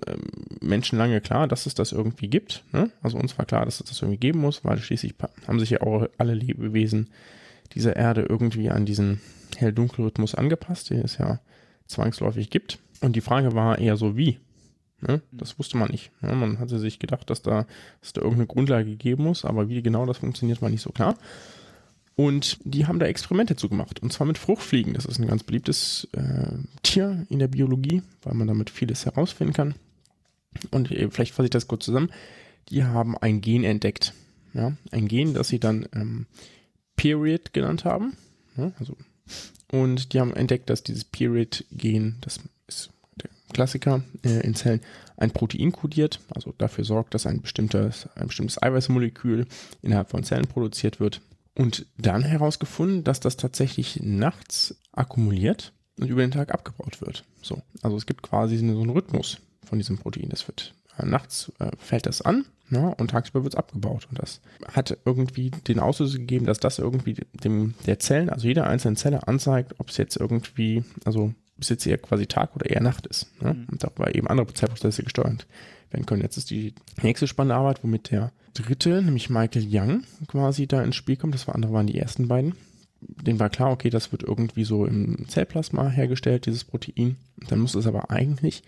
Menschen 0.60 0.98
lange 0.98 1.20
klar, 1.20 1.48
dass 1.48 1.66
es 1.66 1.74
das 1.74 1.92
irgendwie 1.92 2.28
gibt. 2.28 2.64
Ne? 2.72 2.90
Also 3.02 3.18
uns 3.18 3.36
war 3.38 3.46
klar, 3.46 3.64
dass 3.64 3.80
es 3.80 3.86
das 3.86 4.02
irgendwie 4.02 4.18
geben 4.18 4.40
muss, 4.40 4.64
weil 4.64 4.78
schließlich 4.78 5.14
haben 5.46 5.60
sich 5.60 5.70
ja 5.70 5.82
auch 5.82 6.06
alle 6.18 6.34
Lebewesen 6.34 7.10
dieser 7.74 7.96
Erde 7.96 8.22
irgendwie 8.22 8.70
an 8.70 8.86
diesen 8.86 9.20
Hell-Dunkel-Rhythmus 9.56 10.34
angepasst, 10.34 10.90
den 10.90 11.00
es 11.00 11.18
ja 11.18 11.40
zwangsläufig 11.86 12.50
gibt. 12.50 12.78
Und 13.00 13.16
die 13.16 13.20
Frage 13.20 13.54
war 13.54 13.78
eher 13.78 13.96
so, 13.96 14.16
wie? 14.16 14.38
Ne? 15.00 15.22
Das 15.30 15.58
wusste 15.58 15.76
man 15.76 15.90
nicht. 15.90 16.10
Ja, 16.22 16.34
man 16.34 16.58
hatte 16.58 16.78
sich 16.78 16.98
gedacht, 16.98 17.28
dass 17.28 17.42
da, 17.42 17.66
dass 18.00 18.12
da 18.12 18.20
irgendeine 18.22 18.46
Grundlage 18.46 18.96
geben 18.96 19.24
muss, 19.24 19.44
aber 19.44 19.68
wie 19.68 19.82
genau 19.82 20.06
das 20.06 20.18
funktioniert, 20.18 20.62
war 20.62 20.70
nicht 20.70 20.82
so 20.82 20.90
klar. 20.90 21.16
Und 22.14 22.58
die 22.64 22.86
haben 22.86 22.98
da 22.98 23.06
Experimente 23.06 23.56
zugemacht. 23.56 24.00
Und 24.00 24.10
zwar 24.10 24.26
mit 24.26 24.38
Fruchtfliegen. 24.38 24.94
Das 24.94 25.04
ist 25.04 25.18
ein 25.18 25.26
ganz 25.26 25.42
beliebtes 25.42 26.08
äh, 26.12 26.56
Tier 26.82 27.26
in 27.28 27.38
der 27.38 27.48
Biologie, 27.48 28.02
weil 28.22 28.34
man 28.34 28.48
damit 28.48 28.70
vieles 28.70 29.04
herausfinden 29.04 29.52
kann. 29.52 29.74
Und 30.70 30.90
äh, 30.90 31.10
vielleicht 31.10 31.34
fasse 31.34 31.44
ich 31.44 31.50
das 31.50 31.68
kurz 31.68 31.84
zusammen. 31.84 32.10
Die 32.70 32.84
haben 32.84 33.18
ein 33.18 33.42
Gen 33.42 33.64
entdeckt. 33.64 34.14
Ja, 34.54 34.72
ein 34.90 35.08
Gen, 35.08 35.34
das 35.34 35.48
sie 35.48 35.60
dann 35.60 35.86
ähm, 35.94 36.26
Period 36.96 37.52
genannt 37.52 37.84
haben. 37.84 38.16
Ja, 38.56 38.72
also, 38.78 38.96
und 39.70 40.14
die 40.14 40.20
haben 40.20 40.32
entdeckt, 40.34 40.70
dass 40.70 40.82
dieses 40.82 41.04
Period-Gen, 41.04 42.16
das 42.22 42.40
ist 42.66 42.90
der 43.16 43.30
Klassiker 43.52 44.02
äh, 44.24 44.40
in 44.40 44.54
Zellen, 44.54 44.80
ein 45.16 45.30
Protein 45.30 45.72
kodiert, 45.72 46.20
also 46.34 46.52
dafür 46.58 46.84
sorgt, 46.84 47.14
dass 47.14 47.26
ein 47.26 47.40
bestimmtes, 47.40 48.08
ein 48.14 48.26
bestimmtes 48.26 48.62
Eiweißmolekül 48.62 49.46
innerhalb 49.82 50.10
von 50.10 50.24
Zellen 50.24 50.46
produziert 50.46 51.00
wird. 51.00 51.22
Und 51.54 51.86
dann 51.96 52.22
herausgefunden, 52.22 53.02
dass 53.02 53.20
das 53.20 53.38
tatsächlich 53.38 54.00
nachts 54.02 54.76
akkumuliert 54.92 55.72
und 55.98 56.08
über 56.08 56.20
den 56.20 56.30
Tag 56.30 56.52
abgebaut 56.52 57.00
wird. 57.00 57.24
So, 57.40 57.62
also 57.80 57.96
es 57.96 58.04
gibt 58.04 58.22
quasi 58.22 58.58
so 58.58 58.64
einen 58.64 58.90
Rhythmus 58.90 59.38
von 59.64 59.78
diesem 59.78 59.96
Protein. 59.96 60.28
Das 60.28 60.46
wird 60.48 60.74
äh, 60.98 61.06
nachts 61.06 61.50
äh, 61.58 61.70
fällt 61.78 62.04
das 62.04 62.20
an 62.20 62.44
ja, 62.70 62.88
und 62.88 63.10
tagsüber 63.10 63.44
wird 63.44 63.54
es 63.54 63.58
abgebaut. 63.58 64.06
Und 64.10 64.18
das 64.18 64.40
hat 64.72 64.98
irgendwie 65.04 65.50
den 65.50 65.78
Auslöser 65.78 66.18
gegeben, 66.18 66.46
dass 66.46 66.58
das 66.58 66.78
irgendwie 66.78 67.16
dem 67.32 67.74
der 67.86 67.98
Zellen, 68.00 68.28
also 68.28 68.48
jeder 68.48 68.66
einzelnen 68.66 68.96
Zelle 68.96 69.28
anzeigt, 69.28 69.74
ob 69.78 69.90
es 69.90 69.96
jetzt 69.96 70.16
irgendwie, 70.16 70.84
also 71.04 71.32
ob 71.56 71.62
es 71.62 71.68
jetzt 71.68 71.86
eher 71.86 71.98
quasi 71.98 72.26
Tag 72.26 72.54
oder 72.54 72.68
eher 72.68 72.82
Nacht 72.82 73.06
ist. 73.06 73.28
Ne? 73.42 73.54
Mhm. 73.54 73.66
Und 73.72 73.82
darüber 73.82 74.14
eben 74.14 74.28
andere 74.28 74.52
Zeitprozesse 74.52 75.02
gesteuert 75.02 75.46
werden 75.90 76.06
können. 76.06 76.22
Jetzt 76.22 76.36
ist 76.36 76.50
die 76.50 76.74
nächste 77.02 77.26
spannende 77.26 77.56
Arbeit, 77.56 77.82
womit 77.82 78.10
der 78.10 78.32
dritte, 78.54 79.02
nämlich 79.02 79.30
Michael 79.30 79.66
Young, 79.68 80.04
quasi 80.28 80.66
da 80.66 80.82
ins 80.82 80.96
Spiel 80.96 81.16
kommt. 81.16 81.34
Das 81.34 81.46
war 81.46 81.54
andere 81.54 81.72
waren 81.72 81.86
die 81.86 81.98
ersten 81.98 82.28
beiden. 82.28 82.54
Den 83.00 83.38
war 83.38 83.50
klar, 83.50 83.70
okay, 83.70 83.90
das 83.90 84.12
wird 84.12 84.22
irgendwie 84.22 84.64
so 84.64 84.86
im 84.86 85.28
Zellplasma 85.28 85.88
hergestellt, 85.88 86.46
dieses 86.46 86.64
Protein. 86.64 87.16
Dann 87.48 87.60
muss 87.60 87.74
es 87.74 87.86
aber 87.86 88.10
eigentlich 88.10 88.62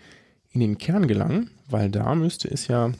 in 0.51 0.61
den 0.61 0.77
Kern 0.77 1.07
gelangen, 1.07 1.51
weil 1.69 1.89
da 1.89 2.13
müsste 2.15 2.49
es 2.49 2.67
ja 2.67 2.91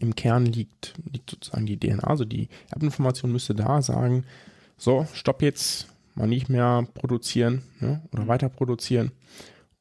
im 0.00 0.14
Kern 0.14 0.46
liegt, 0.46 0.94
liegt 1.10 1.30
sozusagen 1.30 1.66
die 1.66 1.78
DNA, 1.78 2.04
also 2.04 2.24
die 2.24 2.48
Erbinformation 2.70 3.32
müsste 3.32 3.54
da 3.54 3.80
sagen, 3.80 4.24
so, 4.76 5.06
stopp 5.12 5.42
jetzt, 5.42 5.88
mal 6.18 6.26
nicht 6.26 6.48
mehr 6.48 6.86
produzieren 6.94 7.62
ne, 7.80 8.02
oder 8.12 8.24
mhm. 8.24 8.28
weiter 8.28 8.48
produzieren. 8.48 9.12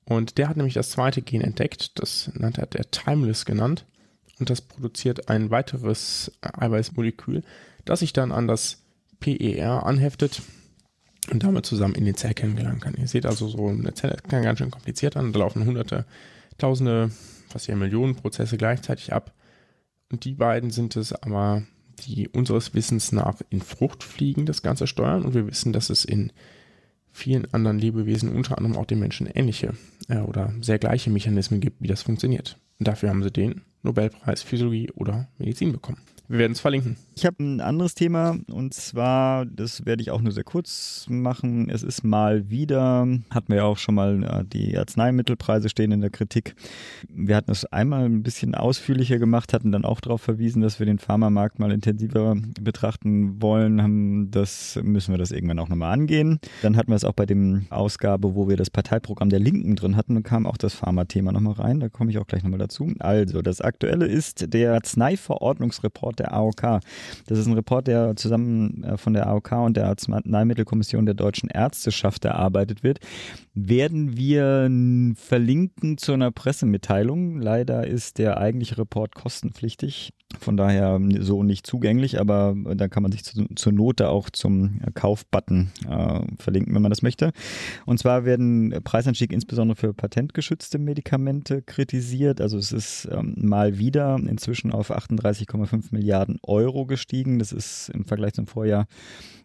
Und 0.06 0.38
der 0.38 0.48
hat 0.48 0.56
nämlich 0.56 0.75
das 0.75 0.91
zweite 0.91 1.22
Gen 1.22 1.41
entdeckt, 1.41 2.00
das 2.00 2.32
nannte 2.34 2.62
er 2.62 2.91
Timeless 2.91 3.46
genannt. 3.46 3.86
Und 4.39 4.50
das 4.50 4.62
produziert 4.62 5.29
ein 5.29 5.50
weiteres 5.50 6.32
Eiweißmolekül, 6.41 7.44
das 7.86 8.00
sich 8.00 8.13
dann 8.13 8.32
an 8.32 8.48
das 8.48 8.84
PER 9.20 9.86
anheftet 9.86 10.44
und 11.32 11.44
damit 11.44 11.65
zusammen 11.65 11.96
in 11.96 12.06
den 12.06 12.15
Zellkern 12.15 12.56
gelangen 12.56 12.79
kann. 12.79 12.96
Ihr 12.96 13.08
seht 13.08 13.25
also 13.25 13.48
so 13.48 13.67
eine 13.67 13.94
Zelle 13.96 14.17
kann 14.29 14.44
ganz 14.44 14.60
schön 14.60 14.72
kompliziert 14.72 15.17
an, 15.17 15.34
da 15.34 15.39
laufen 15.39 15.65
hunderte, 15.65 16.06
tausende, 16.58 17.12
fast 17.50 17.67
ja 17.67 17.75
Millionen 17.75 18.15
Prozesse 18.15 18.58
gleichzeitig 18.58 19.12
ab. 19.12 19.34
Und 20.12 20.24
die 20.24 20.36
beiden 20.36 20.70
sind 20.70 20.96
es 20.96 21.12
aber, 21.13 21.63
die 22.06 22.27
unseres 22.27 22.74
Wissens 22.74 23.12
nach 23.12 23.42
in 23.50 23.62
Fruchtfliegen 23.62 24.46
das 24.46 24.62
Ganze 24.62 24.88
steuern. 24.88 25.24
Und 25.24 25.34
wir 25.34 25.48
wissen, 25.48 25.74
dass 25.74 25.89
es 25.89 26.06
in 26.06 26.32
vielen 27.12 27.51
anderen 27.54 27.80
Lebewesen, 27.80 28.36
unter 28.36 28.58
anderem 28.58 28.77
auch 28.77 28.86
den 28.86 29.00
Menschen, 29.00 29.27
ähnliche 29.27 29.74
äh, 30.08 30.20
oder 30.20 30.54
sehr 30.62 30.80
gleiche 30.80 31.10
Mechanismen 31.10 31.60
gibt, 31.60 31.82
wie 31.82 31.88
das 31.88 32.04
funktioniert. 32.04 32.58
Und 32.80 32.88
dafür 32.88 33.10
haben 33.10 33.24
sie 33.24 33.32
den 33.32 33.62
Nobelpreis 33.82 34.44
Physiologie 34.44 34.92
oder 34.92 35.27
Medizin 35.38 35.72
bekommen. 35.72 36.01
Wir 36.29 36.39
werden 36.39 36.51
es 36.51 36.60
verlinken. 36.60 36.98
Ich 37.15 37.25
habe 37.25 37.41
ein 37.41 37.62
anderes 37.62 37.96
Thema 37.96 38.38
und 38.51 38.74
zwar, 38.74 39.46
das 39.46 39.86
werde 39.86 40.01
ich 40.01 40.12
auch 40.12 40.22
nur 40.22 40.34
sehr 40.34 40.43
kurz 40.43 41.05
machen. 41.10 41.69
Es 41.69 41.84
ist 41.84 42.03
mal 42.03 42.50
wieder, 42.50 43.07
hatten 43.29 43.48
wir 43.48 43.55
ja 43.55 43.63
auch 43.63 43.77
schon 43.77 43.96
mal, 43.96 44.24
äh, 44.24 44.43
die 44.46 44.77
Arzneimittelpreise 44.77 45.69
stehen 45.69 45.91
in 45.93 46.01
der 46.01 46.10
Kritik. 46.10 46.55
Wir 47.10 47.38
hatten 47.38 47.50
es 47.51 47.63
einmal 47.65 48.03
ein 48.03 48.24
bisschen 48.24 48.55
ausführlicher 48.55 49.19
gemacht, 49.19 49.53
hatten 49.53 49.72
dann 49.72 49.86
auch 49.86 50.01
darauf 50.01 50.22
verwiesen, 50.22 50.62
dass 50.62 50.79
wir 50.79 50.86
den 50.86 51.00
Pharmamarkt 51.00 51.60
mal 51.60 51.72
intensiver 51.72 52.36
betrachten 52.60 53.41
wollen. 53.41 54.29
Das 54.29 54.77
müssen 54.84 55.13
wir 55.13 55.17
das 55.17 55.31
irgendwann 55.31 55.60
auch 55.60 55.69
nochmal 55.69 55.93
angehen. 55.93 56.39
Dann 56.62 56.75
hatten 56.75 56.89
wir 56.91 56.96
es 56.98 57.05
auch 57.05 57.13
bei 57.13 57.25
dem 57.25 57.67
Ausgabe, 57.69 58.36
wo 58.36 58.50
wir 58.50 58.57
das 58.57 58.69
Parteiprogramm 58.69 59.29
der 59.29 59.39
Linken 59.39 59.77
drin 59.77 59.96
hatten, 59.96 60.15
da 60.15 60.22
kam 60.22 60.46
auch 60.46 60.57
das 60.57 60.74
Pharma-Thema 60.74 61.31
nochmal 61.31 61.53
rein. 61.53 61.79
Da 61.79 61.88
komme 61.88 62.12
ich 62.12 62.17
auch 62.17 62.27
gleich 62.27 62.43
nochmal 62.43 62.60
dazu. 62.60 62.93
Also, 63.00 63.41
das 63.41 63.62
aktuelle 63.62 64.07
ist 64.07 64.53
der 64.53 64.74
Arzneiverordnungsreport 64.74 66.16
der 66.19 66.33
AOK. 66.33 66.81
Das 67.27 67.38
ist 67.39 67.47
ein 67.47 67.53
Report, 67.53 67.88
der 67.88 68.15
zusammen 68.15 68.83
äh, 68.83 68.97
von 68.97 69.13
der 69.13 69.27
AOK 69.27 69.51
und 69.53 69.77
der 69.77 69.88
Arzneimittelkommission 69.88 71.05
der 71.05 71.15
deutschen 71.15 71.50
Ärzteschaft 71.50 72.25
erarbeitet 72.25 72.83
wird. 72.83 73.00
Werden 73.60 74.16
wir 74.16 74.70
verlinken 75.16 75.98
zu 75.98 76.14
einer 76.14 76.30
Pressemitteilung. 76.30 77.42
Leider 77.42 77.88
ist 77.88 78.20
der 78.20 78.38
eigentliche 78.38 78.78
Report 78.78 79.16
kostenpflichtig. 79.16 80.14
Von 80.40 80.58
daher 80.58 81.02
so 81.22 81.42
nicht 81.42 81.66
zugänglich, 81.66 82.20
aber 82.20 82.56
da 82.76 82.88
kann 82.88 83.02
man 83.02 83.12
sich 83.12 83.24
zu, 83.24 83.48
zur 83.56 83.72
Not 83.72 84.00
da 84.00 84.10
auch 84.10 84.30
zum 84.30 84.82
Kaufbutton 84.94 85.72
äh, 85.90 86.20
verlinken, 86.38 86.76
wenn 86.76 86.84
man 86.84 86.92
das 86.92 87.02
möchte. 87.02 87.32
Und 87.88 87.98
zwar 87.98 88.26
werden 88.26 88.76
Preisanstieg 88.84 89.34
insbesondere 89.34 89.76
für 89.76 89.92
patentgeschützte 89.92 90.78
Medikamente 90.78 91.64
kritisiert. 91.64 92.42
Also 92.42 92.60
es 92.60 92.72
ist 92.72 93.10
ähm, 93.12 93.34
mal 93.38 93.80
wieder 93.80 94.18
inzwischen 94.18 94.72
auf 94.72 94.92
38,5 94.92 95.86
Milliarden 95.90 96.38
Euro 96.44 96.86
gestiegen. 96.86 97.40
Das 97.40 97.52
ist 97.52 97.90
im 97.90 98.06
Vergleich 98.06 98.34
zum 98.34 98.46
Vorjahr 98.46 98.86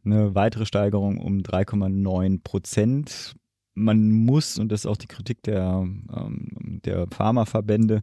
eine 0.04 0.35
weitere 0.35 0.66
Steigerung 0.66 1.16
um 1.16 1.38
3,9 1.38 2.42
Prozent 2.42 3.37
man 3.74 4.10
muss, 4.10 4.58
und 4.58 4.70
das 4.70 4.80
ist 4.80 4.86
auch 4.86 4.96
die 4.96 5.06
Kritik 5.06 5.42
der, 5.42 5.84
ähm, 5.84 6.80
der 6.84 7.06
Pharmaverbände, 7.10 8.02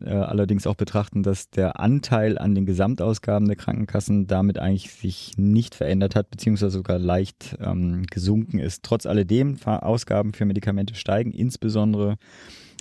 äh, 0.00 0.10
allerdings 0.10 0.66
auch 0.66 0.74
betrachten, 0.74 1.22
dass 1.22 1.50
der 1.50 1.78
Anteil 1.78 2.38
an 2.38 2.54
den 2.54 2.66
Gesamtausgaben 2.66 3.46
der 3.46 3.56
Krankenkassen 3.56 4.26
damit 4.26 4.58
eigentlich 4.58 4.92
sich 4.92 5.32
nicht 5.36 5.74
verändert 5.74 6.16
hat, 6.16 6.30
beziehungsweise 6.30 6.72
sogar 6.72 6.98
leicht 6.98 7.56
ähm, 7.60 8.04
gesunken 8.10 8.58
ist. 8.58 8.82
Trotz 8.82 9.06
alledem, 9.06 9.56
Ausgaben 9.64 10.32
für 10.32 10.44
Medikamente 10.44 10.94
steigen, 10.94 11.32
insbesondere 11.32 12.18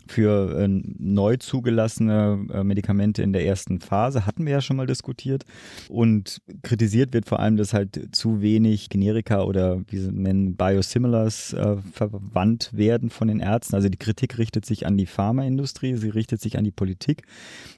für 0.08 0.60
äh, 0.60 0.68
neu 0.68 1.38
zugelassene 1.38 2.46
äh, 2.54 2.64
Medikamente 2.64 3.22
in 3.24 3.34
der 3.34 3.46
ersten 3.46 3.80
Phase 3.80 4.26
hatten 4.26 4.46
wir 4.46 4.54
ja 4.54 4.62
schon 4.62 4.78
mal 4.78 4.88
diskutiert. 4.88 5.46
Und 5.90 6.42
kritisiert 6.64 7.14
wird 7.14 7.26
vor 7.28 7.40
allem, 7.40 7.58
dass 7.58 7.74
halt 7.74 8.16
zu 8.16 8.42
wenig 8.42 8.90
Generika 8.90 9.44
oder 9.44 9.82
wie 9.88 9.98
sie 9.98 10.12
nennen, 10.12 10.56
Biosimilars 10.56 11.54
äh, 11.54 11.78
verwandt 11.92 12.72
werden 12.74 13.10
von 13.10 13.28
den 13.28 13.40
Ärzten. 13.40 13.76
Also 13.76 13.90
die 13.90 13.98
Kritik 13.98 14.38
richtet 14.38 14.66
sich 14.66 14.86
an 14.86 14.98
die 14.98 15.06
Pharmaindustrie, 15.06 15.96
sie 15.96 16.10
richtet 16.10 16.42
sich 16.42 16.58
an 16.58 16.64
die 16.64 16.72
Politik, 16.72 17.24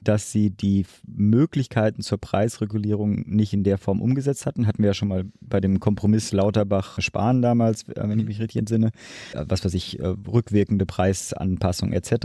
dass 0.02 0.32
sie 0.32 0.50
die 0.50 0.86
Möglichkeiten 1.06 2.02
zur 2.02 2.18
Preisregulierung 2.18 3.24
nicht 3.26 3.52
in 3.52 3.64
der 3.64 3.78
Form 3.78 4.00
umgesetzt 4.00 4.46
hatten. 4.46 4.66
Hatten 4.66 4.82
wir 4.82 4.88
ja 4.88 4.94
schon 4.94 5.08
mal 5.08 5.24
bei 5.40 5.60
dem 5.60 5.80
Kompromiss 5.80 6.32
Lauterbach-Spahn 6.32 7.42
damals, 7.42 7.84
äh, 7.88 8.08
wenn 8.08 8.18
ich 8.18 8.26
mich 8.26 8.40
richtig 8.40 8.56
entsinne. 8.56 8.90
Äh, 9.32 9.44
was 9.48 9.64
weiß 9.64 9.74
ich, 9.74 9.98
äh, 9.98 10.06
rückwirkende 10.06 10.86
Preisanpassung 10.86 11.92
etc. 11.92 12.17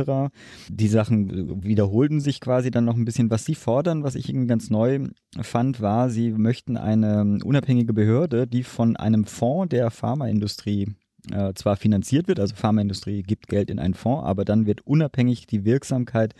Die 0.69 0.87
Sachen 0.87 1.63
wiederholten 1.63 2.19
sich 2.19 2.39
quasi 2.39 2.71
dann 2.71 2.85
noch 2.85 2.95
ein 2.95 3.05
bisschen. 3.05 3.29
Was 3.29 3.45
sie 3.45 3.55
fordern, 3.55 4.03
was 4.03 4.15
ich 4.15 4.29
irgendwie 4.29 4.47
ganz 4.47 4.69
neu 4.69 5.07
fand, 5.41 5.81
war, 5.81 6.09
sie 6.09 6.31
möchten 6.31 6.77
eine 6.77 7.39
unabhängige 7.43 7.93
Behörde, 7.93 8.47
die 8.47 8.63
von 8.63 8.95
einem 8.95 9.25
Fonds 9.25 9.69
der 9.69 9.91
Pharmaindustrie 9.91 10.95
äh, 11.31 11.53
zwar 11.53 11.75
finanziert 11.75 12.27
wird, 12.27 12.39
also 12.39 12.55
Pharmaindustrie 12.55 13.23
gibt 13.23 13.47
Geld 13.47 13.69
in 13.69 13.79
einen 13.79 13.93
Fonds, 13.93 14.25
aber 14.25 14.45
dann 14.45 14.65
wird 14.65 14.85
unabhängig 14.85 15.47
die 15.47 15.65
Wirksamkeit 15.65 16.33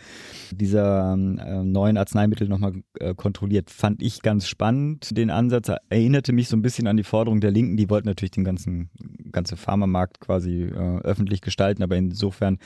dieser 0.50 1.14
äh, 1.14 1.64
neuen 1.64 1.96
Arzneimittel 1.96 2.48
nochmal 2.48 2.74
äh, 2.98 3.14
kontrolliert. 3.14 3.70
Fand 3.70 4.02
ich 4.02 4.22
ganz 4.22 4.46
spannend. 4.46 5.16
Den 5.16 5.30
Ansatz 5.30 5.70
erinnerte 5.88 6.32
mich 6.32 6.48
so 6.48 6.56
ein 6.56 6.62
bisschen 6.62 6.86
an 6.86 6.96
die 6.96 7.04
Forderung 7.04 7.40
der 7.40 7.50
Linken. 7.50 7.76
Die 7.76 7.88
wollten 7.88 8.08
natürlich 8.08 8.32
den 8.32 8.44
ganzen 8.44 8.90
ganze 9.34 9.56
Pharmamarkt 9.56 10.20
quasi 10.20 10.62
äh, 10.62 10.98
öffentlich 11.00 11.42
gestalten, 11.42 11.82
aber 11.82 11.96
insofern 11.96 12.58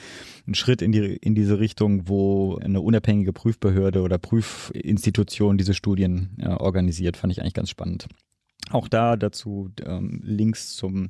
ein 0.47 0.55
Schritt 0.55 0.81
in, 0.81 0.93
die, 0.93 1.17
in 1.17 1.35
diese 1.35 1.59
Richtung, 1.59 2.07
wo 2.07 2.57
eine 2.57 2.79
unabhängige 2.79 3.33
Prüfbehörde 3.33 4.01
oder 4.01 4.17
Prüfinstitution 4.17 5.57
diese 5.57 5.73
Studien 5.73 6.37
äh, 6.37 6.47
organisiert, 6.47 7.17
fand 7.17 7.33
ich 7.33 7.41
eigentlich 7.41 7.53
ganz 7.53 7.69
spannend. 7.69 8.07
Auch 8.71 8.87
da 8.87 9.15
dazu 9.15 9.71
ähm, 9.83 10.21
Links 10.23 10.75
zum 10.75 11.09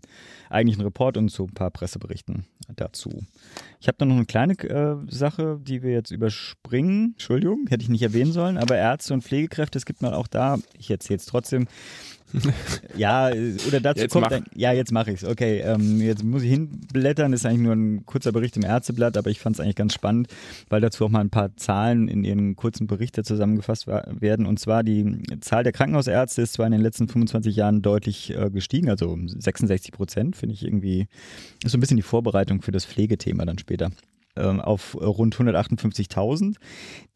eigentlichen 0.50 0.84
Report 0.84 1.18
und 1.18 1.30
zu 1.30 1.46
ein 1.46 1.54
paar 1.54 1.72
Presseberichten 1.72 2.46
dazu. 2.76 3.24
Ich 3.82 3.88
habe 3.88 3.98
da 3.98 4.06
noch 4.06 4.16
eine 4.16 4.26
kleine 4.26 4.54
äh, 4.54 4.96
Sache, 5.10 5.60
die 5.62 5.84
wir 5.84 5.92
jetzt 5.92 6.12
überspringen. 6.12 7.12
Entschuldigung, 7.14 7.66
hätte 7.70 7.84
ich 7.84 7.90
nicht 7.90 8.04
erwähnen 8.04 8.32
sollen, 8.32 8.58
aber 8.58 8.78
Ärzte 8.78 9.14
und 9.14 9.24
Pflegekräfte, 9.24 9.78
es 9.78 9.86
gibt 9.86 10.02
mal 10.02 10.14
auch 10.14 10.28
da, 10.28 10.58
ich 10.78 10.90
erzähle 10.90 11.18
es 11.18 11.26
trotzdem, 11.26 11.68
ja, 12.98 13.30
oder 13.68 13.80
dazu 13.80 14.02
jetzt 14.02 14.12
kommt, 14.12 14.32
ein, 14.32 14.46
ja, 14.56 14.72
jetzt 14.72 14.92
mache 14.92 15.12
ich 15.12 15.24
es. 15.24 15.30
Okay, 15.30 15.60
ähm, 15.60 16.00
jetzt 16.00 16.24
muss 16.24 16.44
ich 16.44 16.52
hinblättern. 16.52 17.32
Das 17.32 17.42
ist 17.42 17.46
eigentlich 17.46 17.62
nur 17.62 17.74
ein 17.74 18.06
kurzer 18.06 18.32
Bericht 18.32 18.58
im 18.58 18.64
Ärzteblatt, 18.64 19.18
aber 19.18 19.30
ich 19.30 19.40
fand 19.40 19.56
es 19.56 19.60
eigentlich 19.60 19.76
ganz 19.76 19.94
spannend, 19.94 20.28
weil 20.70 20.82
dazu 20.82 21.06
auch 21.06 21.10
mal 21.10 21.22
ein 21.22 21.30
paar 21.30 21.56
Zahlen 21.56 22.08
in 22.08 22.24
ihren 22.24 22.56
kurzen 22.56 22.88
Berichte 22.88 23.24
zusammengefasst 23.24 23.88
werden. 23.88 24.46
Und 24.46 24.60
zwar 24.60 24.84
die 24.84 25.24
Zahl 25.42 25.64
der 25.64 25.74
Krankenhausärzte 25.74 26.42
ist 26.42 26.54
zwar 26.54 26.66
in 26.66 26.72
den 26.72 26.82
letzten 26.82 27.08
25 27.08 27.56
Jahren 27.56 27.82
deutlich 27.82 28.36
äh, 28.36 28.50
gestiegen, 28.50 28.90
also 28.90 29.18
66 29.26 29.92
Prozent, 29.92 30.36
finde 30.36 30.54
ich 30.54 30.64
irgendwie, 30.64 31.08
ist 31.64 31.72
so 31.72 31.78
ein 31.78 31.82
bisschen 31.82 31.98
die 31.98 32.04
Vorbereitung 32.04 32.62
für 32.62 32.72
das 32.72 32.86
Pflegethema 32.86 33.46
dann 33.46 33.58
später. 33.58 33.92
Ähm, 34.40 34.60
auf 34.60 34.96
rund 34.96 35.36
158.000. 35.36 36.56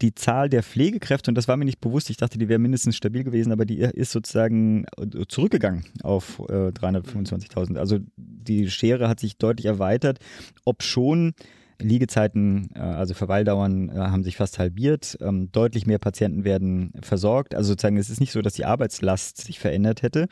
Die 0.02 0.16
Zahl 0.16 0.50
der 0.50 0.64
Pflegekräfte, 0.64 1.32
und 1.32 1.36
das 1.36 1.48
war 1.48 1.58
mir 1.58 1.66
nicht 1.66 1.82
bewusst, 1.82 2.10
ich 2.10 2.18
dachte, 2.18 2.38
die 2.38 2.50
wäre 2.50 2.60
mindestens 2.60 2.96
stabil 2.96 3.24
gewesen, 3.24 3.52
aber 3.52 3.66
die 3.66 3.80
ist 3.80 4.12
sozusagen 4.12 4.86
äh, 4.98 5.26
zurückgegangen 5.28 5.86
auf 6.04 6.40
äh, 6.50 6.70
325.000. 6.70 7.78
Also 7.78 8.00
die 8.18 8.70
Schere 8.70 9.10
hat 9.10 9.20
sich 9.20 9.38
deutlich 9.38 9.66
erweitert, 9.66 10.20
ob 10.66 10.84
schon 10.84 11.34
Liegezeiten, 11.80 12.70
äh, 12.76 12.80
also 12.80 13.14
Verweildauern, 13.14 13.90
äh, 13.90 13.94
haben 13.94 14.24
sich 14.24 14.38
fast 14.38 14.60
halbiert. 14.60 15.18
Ähm, 15.22 15.52
deutlich 15.52 15.86
mehr 15.86 16.00
Patienten 16.00 16.44
werden 16.44 16.94
versorgt. 17.02 17.56
Also 17.56 17.70
sozusagen, 17.70 17.98
es 17.98 18.10
ist 18.10 18.20
nicht 18.20 18.32
so, 18.32 18.42
dass 18.42 18.54
die 18.54 18.66
Arbeitslast 18.66 19.42
sich 19.42 19.60
verändert 19.60 20.02
hätte. 20.02 20.28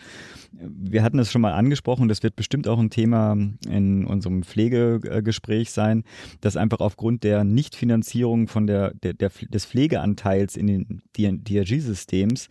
Wir 0.51 1.03
hatten 1.03 1.19
es 1.19 1.31
schon 1.31 1.41
mal 1.41 1.53
angesprochen, 1.53 2.07
das 2.07 2.24
wird 2.24 2.36
bestimmt 2.36 2.67
auch 2.67 2.79
ein 2.79 2.89
Thema 2.89 3.38
in 3.67 4.05
unserem 4.05 4.43
Pflegegespräch 4.43 5.71
sein, 5.71 6.03
dass 6.41 6.57
einfach 6.57 6.79
aufgrund 6.79 7.24
der 7.24 7.43
Nichtfinanzierung 7.43 8.48
von 8.48 8.67
der, 8.67 8.93
der, 8.93 9.13
der 9.13 9.31
des 9.50 9.65
Pflegeanteils 9.65 10.55
in 10.55 10.67
den 10.67 11.01
DRG-Systems 11.15 12.50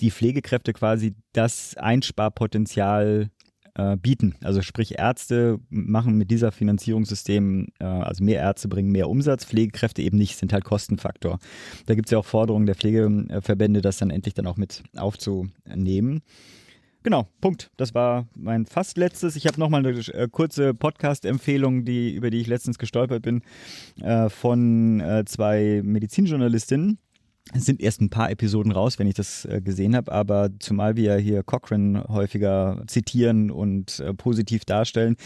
die 0.00 0.10
Pflegekräfte 0.10 0.72
quasi 0.72 1.14
das 1.32 1.76
Einsparpotenzial 1.76 3.30
äh, 3.74 3.96
bieten. 3.96 4.34
Also 4.42 4.62
sprich 4.62 4.98
Ärzte 4.98 5.58
machen 5.68 6.16
mit 6.16 6.30
dieser 6.30 6.52
Finanzierungssystem, 6.52 7.68
äh, 7.78 7.84
also 7.84 8.24
mehr 8.24 8.40
Ärzte 8.40 8.68
bringen 8.68 8.90
mehr 8.90 9.08
Umsatz, 9.08 9.44
Pflegekräfte 9.44 10.02
eben 10.02 10.16
nicht, 10.16 10.36
sind 10.36 10.52
halt 10.52 10.64
Kostenfaktor. 10.64 11.38
Da 11.86 11.94
gibt 11.94 12.08
es 12.08 12.12
ja 12.12 12.18
auch 12.18 12.24
Forderungen 12.24 12.66
der 12.66 12.74
Pflegeverbände, 12.74 13.80
das 13.80 13.98
dann 13.98 14.10
endlich 14.10 14.34
dann 14.34 14.46
auch 14.46 14.56
mit 14.56 14.82
aufzunehmen. 14.96 16.22
Genau, 17.02 17.28
Punkt. 17.40 17.70
Das 17.78 17.94
war 17.94 18.28
mein 18.34 18.66
fast 18.66 18.98
letztes. 18.98 19.34
Ich 19.34 19.46
habe 19.46 19.58
nochmal 19.58 19.86
eine 19.86 19.98
äh, 19.98 20.28
kurze 20.30 20.74
Podcast-Empfehlung, 20.74 21.86
die, 21.86 22.14
über 22.14 22.28
die 22.28 22.40
ich 22.40 22.46
letztens 22.46 22.78
gestolpert 22.78 23.22
bin, 23.22 23.42
äh, 24.02 24.28
von 24.28 25.00
äh, 25.00 25.24
zwei 25.24 25.80
Medizinjournalistinnen 25.82 26.98
es 27.52 27.64
sind 27.64 27.80
erst 27.80 28.00
ein 28.00 28.10
paar 28.10 28.30
Episoden 28.30 28.72
raus, 28.72 28.98
wenn 28.98 29.06
ich 29.06 29.14
das 29.14 29.44
äh, 29.44 29.60
gesehen 29.60 29.96
habe, 29.96 30.12
aber 30.12 30.50
zumal 30.58 30.96
wir 30.96 31.16
hier 31.16 31.42
Cochrane 31.42 32.04
häufiger 32.08 32.82
zitieren 32.86 33.50
und 33.50 34.00
äh, 34.00 34.14
positiv 34.14 34.64
darstellen, 34.64 35.16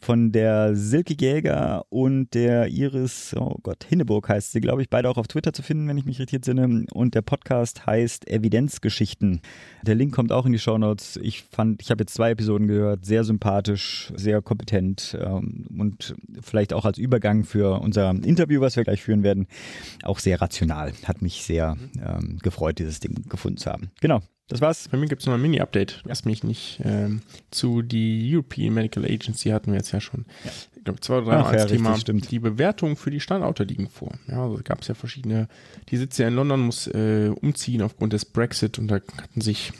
von 0.00 0.32
der 0.32 0.74
Silke 0.74 1.14
Jäger 1.14 1.84
und 1.88 2.34
der 2.34 2.68
Iris, 2.68 3.34
oh 3.38 3.56
Gott, 3.62 3.84
Hinneburg 3.88 4.28
heißt 4.28 4.52
sie, 4.52 4.60
glaube 4.60 4.82
ich, 4.82 4.90
beide 4.90 5.08
auch 5.08 5.18
auf 5.18 5.28
Twitter 5.28 5.52
zu 5.52 5.62
finden, 5.62 5.88
wenn 5.88 5.98
ich 5.98 6.04
mich 6.04 6.18
richtig 6.18 6.36
entsinne. 6.36 6.86
Und 6.92 7.14
der 7.14 7.22
Podcast 7.22 7.86
heißt 7.86 8.28
Evidenzgeschichten. 8.28 9.40
Der 9.82 9.94
Link 9.94 10.14
kommt 10.14 10.32
auch 10.32 10.46
in 10.46 10.52
die 10.52 10.58
Show 10.58 10.78
Notes. 10.78 11.18
Ich 11.22 11.44
fand, 11.50 11.82
ich 11.82 11.90
habe 11.90 12.02
jetzt 12.02 12.14
zwei 12.14 12.30
Episoden 12.32 12.66
gehört, 12.66 13.04
sehr 13.04 13.24
sympathisch, 13.24 14.12
sehr 14.16 14.42
kompetent 14.42 15.16
ähm, 15.20 15.66
und 15.78 16.14
vielleicht 16.40 16.72
auch 16.72 16.84
als 16.84 16.98
Übergang 16.98 17.44
für 17.44 17.80
unser 17.80 18.10
Interview, 18.10 18.60
was 18.60 18.76
wir 18.76 18.84
gleich 18.84 19.02
führen 19.02 19.22
werden, 19.22 19.46
auch 20.02 20.18
sehr 20.18 20.40
rational. 20.40 20.92
Hat 21.04 21.22
mich 21.22 21.44
sehr 21.44 21.67
ähm, 22.02 22.38
gefreut, 22.42 22.78
dieses 22.78 23.00
Ding 23.00 23.28
gefunden 23.28 23.58
zu 23.58 23.70
haben. 23.70 23.90
Genau. 24.00 24.22
Das 24.48 24.62
war's. 24.62 24.88
Bei 24.88 24.96
mir 24.96 25.06
gibt 25.06 25.20
es 25.20 25.26
noch 25.26 25.34
ein 25.34 25.42
Mini-Update. 25.42 26.02
Lass 26.04 26.24
mich 26.24 26.42
nicht 26.42 26.80
ähm, 26.82 27.20
zu 27.50 27.82
die 27.82 28.34
European 28.34 28.72
Medical 28.72 29.04
Agency 29.04 29.50
hatten 29.50 29.72
wir 29.72 29.78
jetzt 29.78 29.92
ja 29.92 30.00
schon. 30.00 30.24
Ja. 30.42 30.50
Ich 30.74 30.84
glaube, 30.84 31.00
zwei 31.00 31.18
oder 31.18 31.26
drei 31.26 31.42
Mal 31.42 31.44
als 31.44 31.62
ja, 31.62 31.76
Thema. 31.76 31.92
Richtig, 31.92 32.28
die 32.28 32.38
Bewertung 32.38 32.96
für 32.96 33.10
die 33.10 33.20
Standorte 33.20 33.64
liegen 33.64 33.90
vor. 33.90 34.14
Ja, 34.26 34.44
also 34.44 34.58
gab 34.64 34.80
es 34.80 34.88
ja 34.88 34.94
verschiedene. 34.94 35.48
Die 35.90 35.98
sitzt 35.98 36.18
ja 36.18 36.26
in 36.26 36.34
London, 36.34 36.60
muss 36.60 36.86
äh, 36.86 37.30
umziehen 37.42 37.82
aufgrund 37.82 38.14
des 38.14 38.24
Brexit 38.24 38.78
und 38.78 38.88
da 38.88 38.94
hatten 38.94 39.42
sich, 39.42 39.72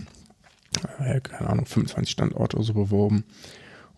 äh, 0.98 1.20
keine 1.22 1.48
Ahnung, 1.48 1.64
25 1.64 2.12
Standorte 2.12 2.56
oder 2.56 2.66
so 2.66 2.74
beworben. 2.74 3.24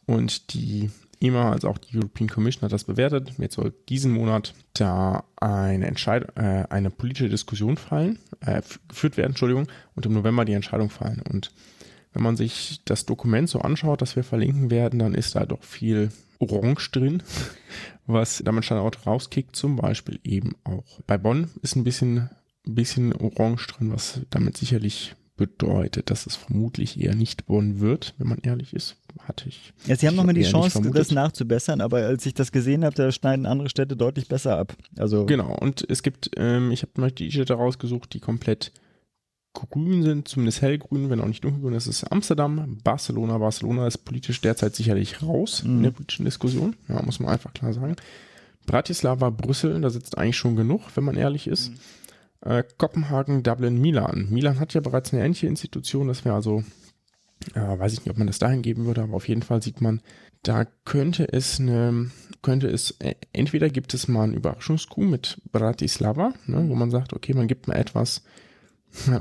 Und 0.06 0.54
die 0.54 0.90
EMA 1.20 1.52
als 1.52 1.64
auch 1.64 1.78
die 1.78 1.96
European 1.96 2.28
Commission 2.28 2.62
hat 2.62 2.72
das 2.72 2.84
bewertet. 2.84 3.32
Jetzt 3.38 3.54
soll 3.54 3.74
diesen 3.88 4.12
Monat 4.12 4.54
da 4.72 5.24
eine 5.36 5.86
Entscheidung, 5.86 6.30
äh, 6.36 6.66
eine 6.70 6.90
politische 6.90 7.28
Diskussion 7.28 7.76
fallen, 7.76 8.18
äh, 8.40 8.62
geführt 8.88 9.16
werden, 9.16 9.32
Entschuldigung, 9.32 9.68
und 9.94 10.06
im 10.06 10.14
November 10.14 10.44
die 10.44 10.54
Entscheidung 10.54 10.88
fallen. 10.88 11.22
Und 11.30 11.52
wenn 12.12 12.22
man 12.22 12.36
sich 12.36 12.80
das 12.84 13.06
Dokument 13.06 13.48
so 13.48 13.60
anschaut, 13.60 14.02
das 14.02 14.16
wir 14.16 14.24
verlinken 14.24 14.70
werden, 14.70 14.98
dann 14.98 15.14
ist 15.14 15.34
da 15.34 15.44
doch 15.44 15.62
viel 15.62 16.10
Orange 16.38 16.90
drin, 16.90 17.22
was 18.06 18.42
damit 18.44 18.64
Standort 18.64 19.06
rauskickt. 19.06 19.54
Zum 19.54 19.76
Beispiel 19.76 20.20
eben 20.24 20.56
auch 20.64 21.00
bei 21.06 21.18
Bonn 21.18 21.50
ist 21.62 21.76
ein 21.76 21.84
bisschen, 21.84 22.30
ein 22.66 22.74
bisschen 22.74 23.12
Orange 23.12 23.66
drin, 23.68 23.92
was 23.92 24.20
damit 24.30 24.56
sicherlich 24.56 25.14
bedeutet, 25.36 26.10
dass 26.10 26.26
es 26.26 26.36
vermutlich 26.36 27.00
eher 27.00 27.14
nicht 27.14 27.46
Bonn 27.46 27.80
wird, 27.80 28.14
wenn 28.18 28.28
man 28.28 28.38
ehrlich 28.42 28.74
ist. 28.74 28.96
Hatte 29.20 29.48
ich. 29.48 29.72
Ja, 29.86 29.96
sie 29.96 30.06
haben 30.06 30.16
nochmal 30.16 30.34
die 30.34 30.42
Chance, 30.42 30.80
das 30.92 31.10
nachzubessern, 31.10 31.80
aber 31.80 31.98
als 31.98 32.26
ich 32.26 32.34
das 32.34 32.52
gesehen 32.52 32.84
habe, 32.84 32.94
da 32.94 33.10
schneiden 33.12 33.46
andere 33.46 33.68
Städte 33.68 33.96
deutlich 33.96 34.28
besser 34.28 34.58
ab. 34.58 34.74
Also 34.96 35.26
genau, 35.26 35.54
und 35.54 35.84
es 35.88 36.02
gibt, 36.02 36.30
ähm, 36.36 36.70
ich 36.70 36.82
habe 36.82 36.92
mal 37.00 37.10
die 37.10 37.30
Städte 37.30 37.54
rausgesucht, 37.54 38.12
die 38.14 38.20
komplett 38.20 38.72
grün 39.52 40.02
sind, 40.02 40.28
zumindest 40.28 40.62
hellgrün, 40.62 41.10
wenn 41.10 41.20
auch 41.20 41.26
nicht 41.26 41.44
dunkelgrün. 41.44 41.74
Das 41.74 41.86
ist 41.86 42.04
Amsterdam, 42.04 42.78
Barcelona. 42.84 43.38
Barcelona 43.38 43.86
ist 43.86 43.98
politisch 43.98 44.40
derzeit 44.40 44.74
sicherlich 44.74 45.22
raus 45.22 45.64
mhm. 45.64 45.78
in 45.78 45.82
der 45.84 45.90
politischen 45.90 46.24
Diskussion. 46.24 46.76
Ja, 46.88 47.02
muss 47.02 47.20
man 47.20 47.32
einfach 47.32 47.52
klar 47.52 47.72
sagen. 47.72 47.96
Bratislava, 48.66 49.30
Brüssel, 49.30 49.80
da 49.80 49.90
sitzt 49.90 50.18
eigentlich 50.18 50.36
schon 50.36 50.56
genug, 50.56 50.82
wenn 50.94 51.04
man 51.04 51.16
ehrlich 51.16 51.46
ist. 51.48 51.70
Mhm. 51.70 51.76
Äh, 52.42 52.64
Kopenhagen, 52.78 53.42
Dublin, 53.42 53.80
Milan. 53.80 54.28
Milan 54.30 54.60
hat 54.60 54.72
ja 54.74 54.80
bereits 54.80 55.12
eine 55.12 55.24
ähnliche 55.24 55.46
Institution, 55.46 56.08
das 56.08 56.24
wäre 56.24 56.34
also, 56.34 56.64
äh, 57.54 57.78
weiß 57.78 57.92
ich 57.92 58.00
nicht, 58.00 58.10
ob 58.10 58.18
man 58.18 58.26
das 58.26 58.38
dahin 58.38 58.62
geben 58.62 58.84
würde, 58.86 59.02
aber 59.02 59.14
auf 59.14 59.28
jeden 59.28 59.42
Fall 59.42 59.62
sieht 59.62 59.80
man, 59.80 60.00
da 60.42 60.64
könnte 60.84 61.32
es 61.32 61.60
eine, 61.60 62.10
könnte 62.42 62.68
es, 62.68 62.92
äh, 63.00 63.14
entweder 63.32 63.68
gibt 63.68 63.94
es 63.94 64.08
mal 64.08 64.24
einen 64.24 64.34
Überraschungskuh 64.34 65.02
mit 65.02 65.40
Bratislava, 65.52 66.32
ne, 66.46 66.68
wo 66.68 66.74
man 66.74 66.90
sagt, 66.90 67.12
okay, 67.12 67.34
man 67.34 67.48
gibt 67.48 67.68
mal 67.68 67.76
etwas 67.76 68.22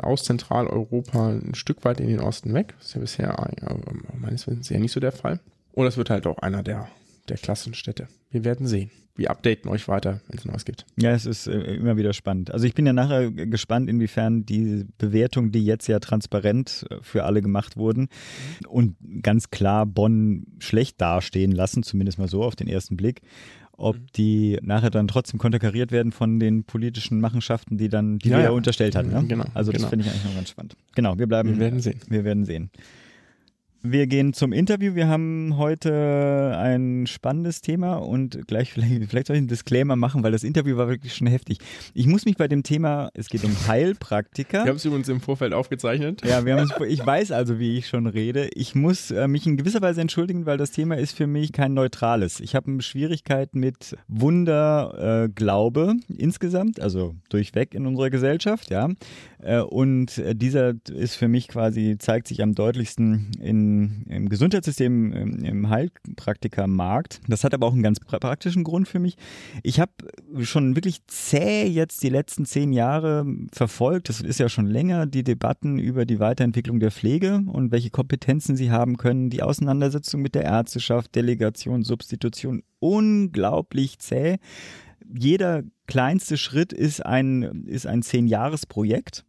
aus 0.01 0.23
Zentraleuropa 0.23 1.29
ein 1.29 1.55
Stück 1.55 1.85
weit 1.85 1.99
in 1.99 2.07
den 2.07 2.21
Osten 2.21 2.53
weg. 2.53 2.73
Das 2.79 2.87
ist 2.87 2.93
ja 2.95 3.01
bisher 3.01 3.53
äh, 3.61 4.17
meines 4.17 4.47
Wissens 4.47 4.69
ja 4.69 4.79
nicht 4.79 4.91
so 4.91 4.99
der 4.99 5.11
Fall. 5.11 5.39
Oder 5.73 5.89
es 5.89 5.97
wird 5.97 6.09
halt 6.09 6.25
auch 6.25 6.39
einer 6.39 6.63
der, 6.63 6.87
der 7.27 7.37
Klassenstädte. 7.37 8.07
Wir 8.31 8.43
werden 8.43 8.67
sehen 8.67 8.91
wir 9.19 9.29
updaten 9.29 9.69
euch 9.69 9.87
weiter, 9.87 10.21
wenn 10.27 10.39
es 10.39 10.45
Neues 10.45 10.65
gibt. 10.65 10.85
Ja, 10.97 11.11
es 11.11 11.25
ist 11.25 11.45
äh, 11.45 11.75
immer 11.75 11.97
wieder 11.97 12.13
spannend. 12.13 12.51
Also 12.51 12.65
ich 12.65 12.73
bin 12.73 12.85
ja 12.85 12.93
nachher 12.93 13.29
gespannt, 13.29 13.89
inwiefern 13.89 14.45
die 14.45 14.85
Bewertungen, 14.97 15.51
die 15.51 15.63
jetzt 15.65 15.87
ja 15.87 15.99
transparent 15.99 16.85
äh, 16.89 16.95
für 17.01 17.25
alle 17.25 17.41
gemacht 17.41 17.75
wurden 17.75 18.07
und 18.67 18.95
ganz 19.21 19.51
klar 19.51 19.85
Bonn 19.85 20.47
schlecht 20.59 21.01
dastehen 21.01 21.51
lassen, 21.51 21.83
zumindest 21.83 22.17
mal 22.17 22.29
so 22.29 22.43
auf 22.43 22.55
den 22.55 22.69
ersten 22.69 22.95
Blick, 22.95 23.21
ob 23.73 23.97
mhm. 23.97 24.05
die 24.15 24.57
nachher 24.61 24.89
dann 24.89 25.09
trotzdem 25.09 25.37
konterkariert 25.37 25.91
werden 25.91 26.13
von 26.13 26.39
den 26.39 26.63
politischen 26.63 27.19
Machenschaften, 27.19 27.77
die 27.77 27.89
dann, 27.89 28.19
die 28.19 28.29
ja, 28.29 28.37
wir 28.37 28.43
ja 28.45 28.51
unterstellt 28.51 28.95
hatten. 28.95 29.11
Ne? 29.11 29.25
Genau. 29.27 29.45
Also 29.53 29.73
das 29.73 29.81
genau. 29.81 29.89
finde 29.89 30.05
ich 30.05 30.11
eigentlich 30.11 30.25
noch 30.25 30.35
ganz 30.35 30.49
spannend. 30.49 30.77
Genau, 30.95 31.19
wir 31.19 31.27
bleiben. 31.27 31.49
Wir 31.49 31.59
werden 31.59 31.81
sehen. 31.81 31.99
Wir 32.07 32.23
werden 32.23 32.45
sehen. 32.45 32.71
Wir 33.81 34.07
gehen 34.07 34.33
zum 34.33 34.51
Interview. 34.51 34.93
Wir 34.93 35.07
haben 35.07 35.55
heute 35.57 36.57
ein 36.59 37.07
spannendes 37.07 37.61
Thema 37.61 37.95
und 37.95 38.45
gleich 38.45 38.73
vielleicht, 38.73 39.09
vielleicht 39.09 39.27
soll 39.27 39.37
ich 39.37 39.39
einen 39.39 39.47
Disclaimer 39.47 39.95
machen, 39.95 40.21
weil 40.21 40.33
das 40.33 40.43
Interview 40.43 40.75
war 40.75 40.89
wirklich 40.89 41.15
schon 41.15 41.27
heftig. 41.27 41.59
Ich 41.93 42.05
muss 42.05 42.25
mich 42.25 42.35
bei 42.35 42.49
dem 42.49 42.63
Thema, 42.63 43.09
es 43.13 43.29
geht 43.29 43.45
um 43.45 43.55
Heilpraktiker. 43.67 44.65
Wir 44.65 44.69
haben 44.69 44.75
es 44.75 44.83
übrigens 44.83 45.07
im 45.07 45.21
Vorfeld 45.21 45.53
aufgezeichnet. 45.53 46.21
Ja, 46.25 46.43
wir 46.43 46.57
haben 46.57 46.69
es, 46.69 46.87
ich 46.89 47.05
weiß 47.05 47.31
also, 47.31 47.57
wie 47.57 47.77
ich 47.77 47.87
schon 47.87 48.05
rede. 48.05 48.49
Ich 48.53 48.75
muss 48.75 49.11
äh, 49.11 49.29
mich 49.29 49.47
in 49.47 49.55
gewisser 49.55 49.81
Weise 49.81 50.01
entschuldigen, 50.01 50.45
weil 50.45 50.57
das 50.57 50.71
Thema 50.71 50.97
ist 50.97 51.15
für 51.15 51.27
mich 51.27 51.53
kein 51.53 51.73
neutrales. 51.73 52.41
Ich 52.41 52.55
habe 52.55 52.81
Schwierigkeiten 52.81 53.61
mit 53.61 53.95
Wunderglaube 54.09 55.95
äh, 56.09 56.13
insgesamt, 56.21 56.81
also 56.81 57.15
durchweg 57.29 57.73
in 57.73 57.85
unserer 57.85 58.09
Gesellschaft, 58.09 58.71
ja. 58.71 58.89
Äh, 59.41 59.61
und 59.61 60.17
äh, 60.17 60.35
dieser 60.35 60.73
ist 60.89 61.15
für 61.15 61.27
mich 61.27 61.47
quasi, 61.47 61.97
zeigt 61.97 62.27
sich 62.27 62.41
am 62.43 62.55
deutlichsten 62.55 63.31
in 63.39 64.05
im 64.09 64.29
Gesundheitssystem, 64.29 65.13
im, 65.13 65.43
im 65.43 65.69
Heilpraktikermarkt. 65.69 67.21
Das 67.27 67.43
hat 67.43 67.53
aber 67.53 67.67
auch 67.67 67.73
einen 67.73 67.83
ganz 67.83 67.99
praktischen 67.99 68.63
Grund 68.63 68.87
für 68.87 68.99
mich. 68.99 69.15
Ich 69.63 69.79
habe 69.79 69.91
schon 70.41 70.75
wirklich 70.75 71.05
zäh 71.07 71.65
jetzt 71.65 72.03
die 72.03 72.09
letzten 72.09 72.45
zehn 72.45 72.73
Jahre 72.73 73.25
verfolgt, 73.51 74.09
das 74.09 74.21
ist 74.21 74.39
ja 74.39 74.49
schon 74.49 74.67
länger, 74.67 75.05
die 75.05 75.23
Debatten 75.23 75.79
über 75.79 76.05
die 76.05 76.19
Weiterentwicklung 76.19 76.79
der 76.79 76.91
Pflege 76.91 77.41
und 77.47 77.71
welche 77.71 77.89
Kompetenzen 77.89 78.55
sie 78.55 78.71
haben 78.71 78.97
können, 78.97 79.29
die 79.29 79.43
Auseinandersetzung 79.43 80.21
mit 80.21 80.35
der 80.35 80.43
Ärzteschaft, 80.43 81.15
Delegation, 81.15 81.83
Substitution, 81.83 82.63
unglaublich 82.79 83.99
zäh 83.99 84.37
jeder 85.11 85.63
kleinste 85.89 86.37
Schritt 86.37 86.71
ist 86.71 87.03
ein, 87.03 87.65
ist 87.65 87.87
ein 87.87 88.03
Zehn-Jahres-Projekt. 88.03 89.25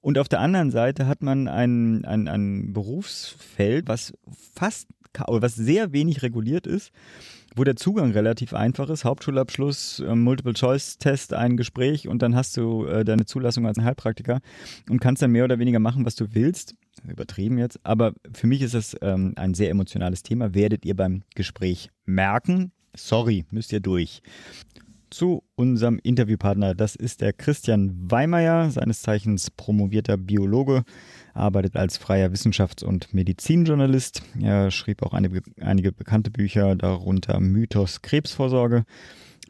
Und 0.00 0.18
auf 0.18 0.28
der 0.28 0.40
anderen 0.40 0.70
Seite 0.70 1.08
hat 1.08 1.20
man 1.20 1.48
ein, 1.48 2.04
ein, 2.04 2.28
ein 2.28 2.72
Berufsfeld, 2.72 3.88
was 3.88 4.14
fast, 4.54 4.86
was 5.26 5.56
sehr 5.56 5.92
wenig 5.92 6.22
reguliert 6.22 6.68
ist, 6.68 6.92
wo 7.56 7.64
der 7.64 7.74
Zugang 7.74 8.12
relativ 8.12 8.54
einfach 8.54 8.88
ist. 8.88 9.04
Hauptschulabschluss, 9.04 9.98
äh, 9.98 10.14
Multiple-Choice-Test, 10.14 11.34
ein 11.34 11.56
Gespräch 11.56 12.06
und 12.06 12.22
dann 12.22 12.36
hast 12.36 12.56
du 12.56 12.86
äh, 12.86 13.04
deine 13.04 13.26
Zulassung 13.26 13.66
als 13.66 13.80
Heilpraktiker 13.80 14.38
und 14.88 15.00
kannst 15.00 15.22
dann 15.22 15.32
mehr 15.32 15.44
oder 15.44 15.58
weniger 15.58 15.80
machen, 15.80 16.06
was 16.06 16.14
du 16.14 16.26
willst. 16.34 16.76
Übertrieben 17.04 17.58
jetzt, 17.58 17.80
aber 17.82 18.12
für 18.32 18.46
mich 18.46 18.62
ist 18.62 18.74
das 18.74 18.96
ähm, 19.02 19.32
ein 19.34 19.54
sehr 19.54 19.70
emotionales 19.70 20.22
Thema. 20.22 20.54
Werdet 20.54 20.84
ihr 20.84 20.94
beim 20.94 21.22
Gespräch 21.34 21.90
merken. 22.04 22.70
Sorry, 22.94 23.44
müsst 23.50 23.72
ihr 23.72 23.80
durch. 23.80 24.22
Zu 25.10 25.42
unserem 25.54 25.98
Interviewpartner. 26.02 26.74
Das 26.74 26.96
ist 26.96 27.20
der 27.20 27.32
Christian 27.32 27.92
Weimeyer, 28.10 28.70
seines 28.70 29.02
Zeichens 29.02 29.50
promovierter 29.50 30.16
Biologe, 30.16 30.84
arbeitet 31.34 31.76
als 31.76 31.96
freier 31.96 32.32
Wissenschafts- 32.32 32.84
und 32.84 33.12
Medizinjournalist. 33.14 34.22
Er 34.40 34.70
schrieb 34.70 35.02
auch 35.02 35.12
eine, 35.12 35.30
einige 35.60 35.92
bekannte 35.92 36.30
Bücher, 36.30 36.74
darunter 36.76 37.40
Mythos 37.40 38.02
Krebsvorsorge 38.02 38.84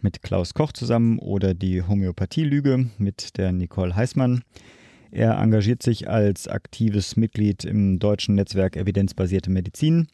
mit 0.03 0.23
Klaus 0.23 0.55
Koch 0.55 0.73
zusammen 0.73 1.19
oder 1.19 1.55
die 1.55 1.83
Homöopathie-Lüge 1.83 2.91
mit 2.99 3.39
der 3.39 3.53
Nicole 3.53 3.97
Heißmann. 3.97 4.43
Er 5.11 5.39
engagiert 5.39 5.83
sich 5.83 6.09
als 6.09 6.49
aktives 6.49 7.17
Mitglied 7.17 7.65
im 7.65 7.99
deutschen 7.99 8.35
Netzwerk 8.35 8.77
Evidenzbasierte 8.77 9.51
Medizin 9.51 10.09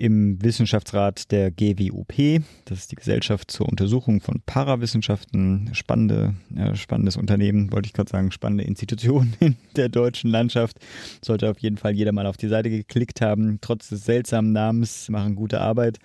im 0.00 0.42
Wissenschaftsrat 0.42 1.30
der 1.30 1.50
GWUP. 1.50 2.42
Das 2.64 2.78
ist 2.78 2.90
die 2.90 2.96
Gesellschaft 2.96 3.50
zur 3.50 3.68
Untersuchung 3.68 4.22
von 4.22 4.40
Parawissenschaften. 4.46 5.68
Spannende, 5.74 6.34
äh, 6.56 6.74
spannendes 6.74 7.18
Unternehmen, 7.18 7.70
wollte 7.70 7.86
ich 7.86 7.92
gerade 7.92 8.10
sagen, 8.10 8.30
spannende 8.32 8.64
Institution 8.64 9.34
in 9.40 9.56
der 9.76 9.90
deutschen 9.90 10.30
Landschaft. 10.30 10.78
Sollte 11.22 11.50
auf 11.50 11.58
jeden 11.58 11.76
Fall 11.76 11.92
jeder 11.92 12.12
mal 12.12 12.26
auf 12.26 12.38
die 12.38 12.48
Seite 12.48 12.70
geklickt 12.70 13.20
haben. 13.20 13.58
Trotz 13.60 13.90
des 13.90 14.04
seltsamen 14.06 14.52
Namens 14.52 15.10
machen 15.10 15.36
gute 15.36 15.60
Arbeit. 15.60 15.98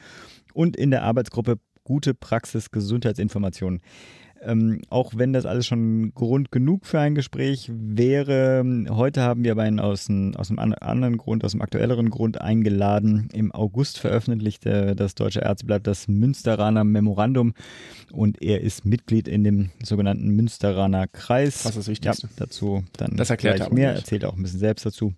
Und 0.54 0.76
in 0.76 0.92
der 0.92 1.04
Arbeitsgruppe 1.04 1.58
Gute 1.88 2.16
Praxis 2.16 2.72
Gesundheitsinformation. 2.72 3.80
Ähm, 4.46 4.82
auch 4.90 5.14
wenn 5.16 5.34
das 5.34 5.46
alles 5.46 5.66
schon 5.66 6.14
Grund 6.14 6.52
genug 6.52 6.86
für 6.86 7.00
ein 7.00 7.16
Gespräch 7.16 7.72
wäre, 7.74 8.64
heute 8.90 9.22
haben 9.22 9.44
wir 9.44 9.52
aber 9.52 9.64
einen 9.64 9.80
aus, 9.80 10.10
einem, 10.10 10.36
aus 10.36 10.52
einem 10.52 10.76
anderen 10.80 11.18
Grund, 11.18 11.44
aus 11.44 11.54
einem 11.54 11.62
aktuelleren 11.62 12.10
Grund 12.10 12.40
eingeladen. 12.40 13.30
Im 13.34 13.52
August 13.52 14.00
veröffentlichte 14.00 14.96
das 14.96 15.16
Deutsche 15.16 15.42
Ärzteblatt 15.42 15.88
das 15.88 16.08
Münsteraner 16.08 16.84
Memorandum 16.84 17.54
und 18.12 18.42
er 18.42 18.62
ist 18.62 18.86
Mitglied 18.86 19.28
in 19.28 19.44
dem 19.44 19.72
sogenannten 19.84 20.30
Münsteraner 20.30 21.08
Kreis. 21.08 21.64
Das 21.64 21.72
ist 21.72 21.78
das 21.78 21.88
Wichtigste. 21.88 22.28
Ja, 22.28 22.34
dazu 22.38 22.84
dann 22.98 23.16
das 23.18 23.30
erklärt 23.30 23.58
gleich 23.58 23.72
mehr, 23.72 23.94
erzählt 23.94 24.26
auch 24.26 24.36
ein 24.36 24.44
bisschen 24.44 24.60
selbst 24.60 24.86
dazu. 24.86 25.14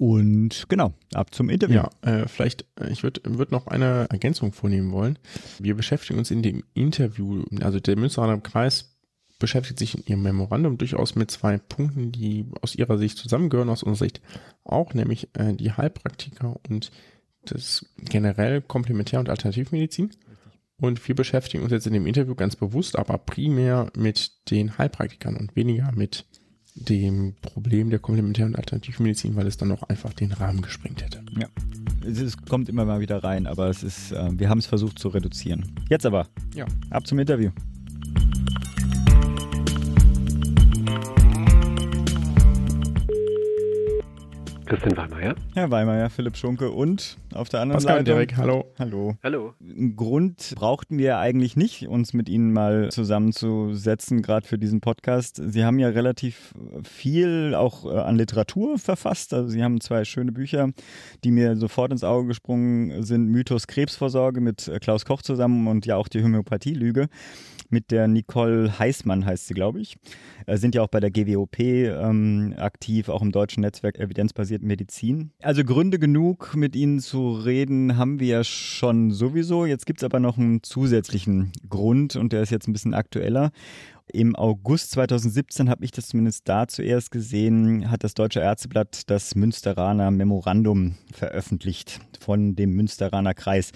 Und 0.00 0.64
genau, 0.70 0.94
ab 1.12 1.34
zum 1.34 1.50
Interview. 1.50 1.74
Ja, 1.76 1.90
äh, 2.00 2.26
vielleicht, 2.26 2.64
äh, 2.80 2.90
ich 2.90 3.02
würde 3.02 3.20
würd 3.22 3.52
noch 3.52 3.66
eine 3.66 4.06
Ergänzung 4.08 4.54
vornehmen 4.54 4.92
wollen. 4.92 5.18
Wir 5.58 5.74
beschäftigen 5.74 6.18
uns 6.18 6.30
in 6.30 6.42
dem 6.42 6.64
Interview, 6.72 7.44
also 7.60 7.80
der 7.80 7.98
Münsteraner 7.98 8.40
Kreis 8.40 8.96
beschäftigt 9.38 9.78
sich 9.78 9.94
in 9.94 10.06
ihrem 10.06 10.22
Memorandum 10.22 10.78
durchaus 10.78 11.16
mit 11.16 11.30
zwei 11.30 11.58
Punkten, 11.58 12.12
die 12.12 12.46
aus 12.62 12.74
ihrer 12.76 12.96
Sicht 12.96 13.18
zusammengehören, 13.18 13.68
aus 13.68 13.82
unserer 13.82 14.06
Sicht 14.06 14.22
auch, 14.64 14.94
nämlich 14.94 15.28
äh, 15.34 15.52
die 15.52 15.72
Heilpraktiker 15.72 16.58
und 16.66 16.90
das 17.44 17.84
generell 17.98 18.62
Komplementär- 18.62 19.20
und 19.20 19.28
Alternativmedizin. 19.28 20.12
Und 20.78 21.06
wir 21.06 21.14
beschäftigen 21.14 21.62
uns 21.62 21.72
jetzt 21.72 21.86
in 21.86 21.92
dem 21.92 22.06
Interview 22.06 22.34
ganz 22.34 22.56
bewusst, 22.56 22.98
aber 22.98 23.18
primär 23.18 23.92
mit 23.94 24.32
den 24.50 24.78
Heilpraktikern 24.78 25.36
und 25.36 25.54
weniger 25.56 25.92
mit 25.92 26.24
dem 26.74 27.34
Problem 27.42 27.90
der 27.90 27.98
Komplementär- 27.98 28.46
und 28.46 28.56
Alternativmedizin, 28.56 29.36
weil 29.36 29.46
es 29.46 29.56
dann 29.56 29.72
auch 29.72 29.82
einfach 29.84 30.12
den 30.12 30.32
Rahmen 30.32 30.62
gesprengt 30.62 31.02
hätte. 31.02 31.22
Ja. 31.38 31.48
Es 32.06 32.36
kommt 32.36 32.68
immer 32.68 32.84
mal 32.84 33.00
wieder 33.00 33.22
rein, 33.22 33.46
aber 33.46 33.68
es 33.68 33.82
ist, 33.82 34.12
äh, 34.12 34.30
wir 34.32 34.48
haben 34.48 34.58
es 34.58 34.66
versucht 34.66 34.98
zu 34.98 35.08
reduzieren. 35.08 35.72
Jetzt 35.88 36.06
aber. 36.06 36.28
Ja. 36.54 36.66
Ab 36.90 37.06
zum 37.06 37.18
Interview. 37.18 37.50
Christian 44.70 44.96
Weimeyer. 44.96 45.34
Herr 45.54 45.68
Weimeyer, 45.72 46.10
Philipp 46.10 46.36
Schunke 46.36 46.70
und 46.70 47.18
auf 47.34 47.48
der 47.48 47.58
anderen 47.58 47.78
Pascal 47.78 47.96
Seite. 47.96 48.04
Derek, 48.04 48.36
hallo. 48.36 48.72
Hallo. 48.78 49.16
Hallo. 49.20 49.54
Einen 49.60 49.96
Grund 49.96 50.54
brauchten 50.54 50.96
wir 50.96 51.18
eigentlich 51.18 51.56
nicht, 51.56 51.88
uns 51.88 52.12
mit 52.12 52.28
Ihnen 52.28 52.52
mal 52.52 52.88
zusammenzusetzen, 52.92 54.22
gerade 54.22 54.46
für 54.46 54.58
diesen 54.58 54.80
Podcast. 54.80 55.42
Sie 55.44 55.64
haben 55.64 55.80
ja 55.80 55.88
relativ 55.88 56.54
viel 56.84 57.56
auch 57.56 57.84
äh, 57.84 57.98
an 57.98 58.14
Literatur 58.14 58.78
verfasst. 58.78 59.34
Also 59.34 59.48
Sie 59.48 59.64
haben 59.64 59.80
zwei 59.80 60.04
schöne 60.04 60.30
Bücher, 60.30 60.68
die 61.24 61.32
mir 61.32 61.56
sofort 61.56 61.90
ins 61.90 62.04
Auge 62.04 62.28
gesprungen 62.28 63.02
sind. 63.02 63.26
Mythos 63.26 63.66
Krebsvorsorge 63.66 64.40
mit 64.40 64.68
äh, 64.68 64.78
Klaus 64.78 65.04
Koch 65.04 65.22
zusammen 65.22 65.66
und 65.66 65.84
ja 65.84 65.96
auch 65.96 66.06
die 66.06 66.22
Homöopathie-Lüge 66.22 67.08
mit 67.70 67.90
der 67.90 68.08
Nicole 68.08 68.78
Heißmann 68.78 69.24
heißt 69.24 69.46
sie, 69.46 69.54
glaube 69.54 69.80
ich. 69.80 69.96
Äh, 70.46 70.56
sind 70.56 70.74
ja 70.74 70.82
auch 70.82 70.88
bei 70.88 71.00
der 71.00 71.10
GWOP 71.10 71.58
ähm, 71.60 72.54
aktiv, 72.56 73.08
auch 73.08 73.22
im 73.22 73.32
deutschen 73.32 73.62
Netzwerk 73.62 73.98
Evidenzbasierte 73.98 74.64
Medizin. 74.64 75.30
Also 75.42 75.64
Gründe 75.64 75.98
genug, 75.98 76.54
mit 76.54 76.76
Ihnen 76.76 77.00
zu 77.00 77.32
reden, 77.32 77.96
haben 77.96 78.20
wir 78.20 78.28
ja 78.28 78.44
schon 78.44 79.10
sowieso. 79.10 79.66
Jetzt 79.66 79.86
gibt 79.86 80.00
es 80.00 80.04
aber 80.04 80.20
noch 80.20 80.38
einen 80.38 80.62
zusätzlichen 80.62 81.52
Grund 81.68 82.16
und 82.16 82.32
der 82.32 82.42
ist 82.42 82.50
jetzt 82.50 82.68
ein 82.68 82.72
bisschen 82.72 82.94
aktueller. 82.94 83.50
Im 84.12 84.34
August 84.34 84.90
2017 84.92 85.70
habe 85.70 85.84
ich 85.84 85.92
das 85.92 86.08
zumindest 86.08 86.48
da 86.48 86.66
zuerst 86.66 87.10
gesehen, 87.10 87.90
hat 87.90 88.02
das 88.02 88.14
Deutsche 88.14 88.40
Ärzteblatt 88.40 89.08
das 89.08 89.36
Münsteraner 89.36 90.10
Memorandum 90.10 90.96
veröffentlicht 91.12 92.00
von 92.18 92.56
dem 92.56 92.72
Münsteraner 92.74 93.34
Kreis. 93.34 93.70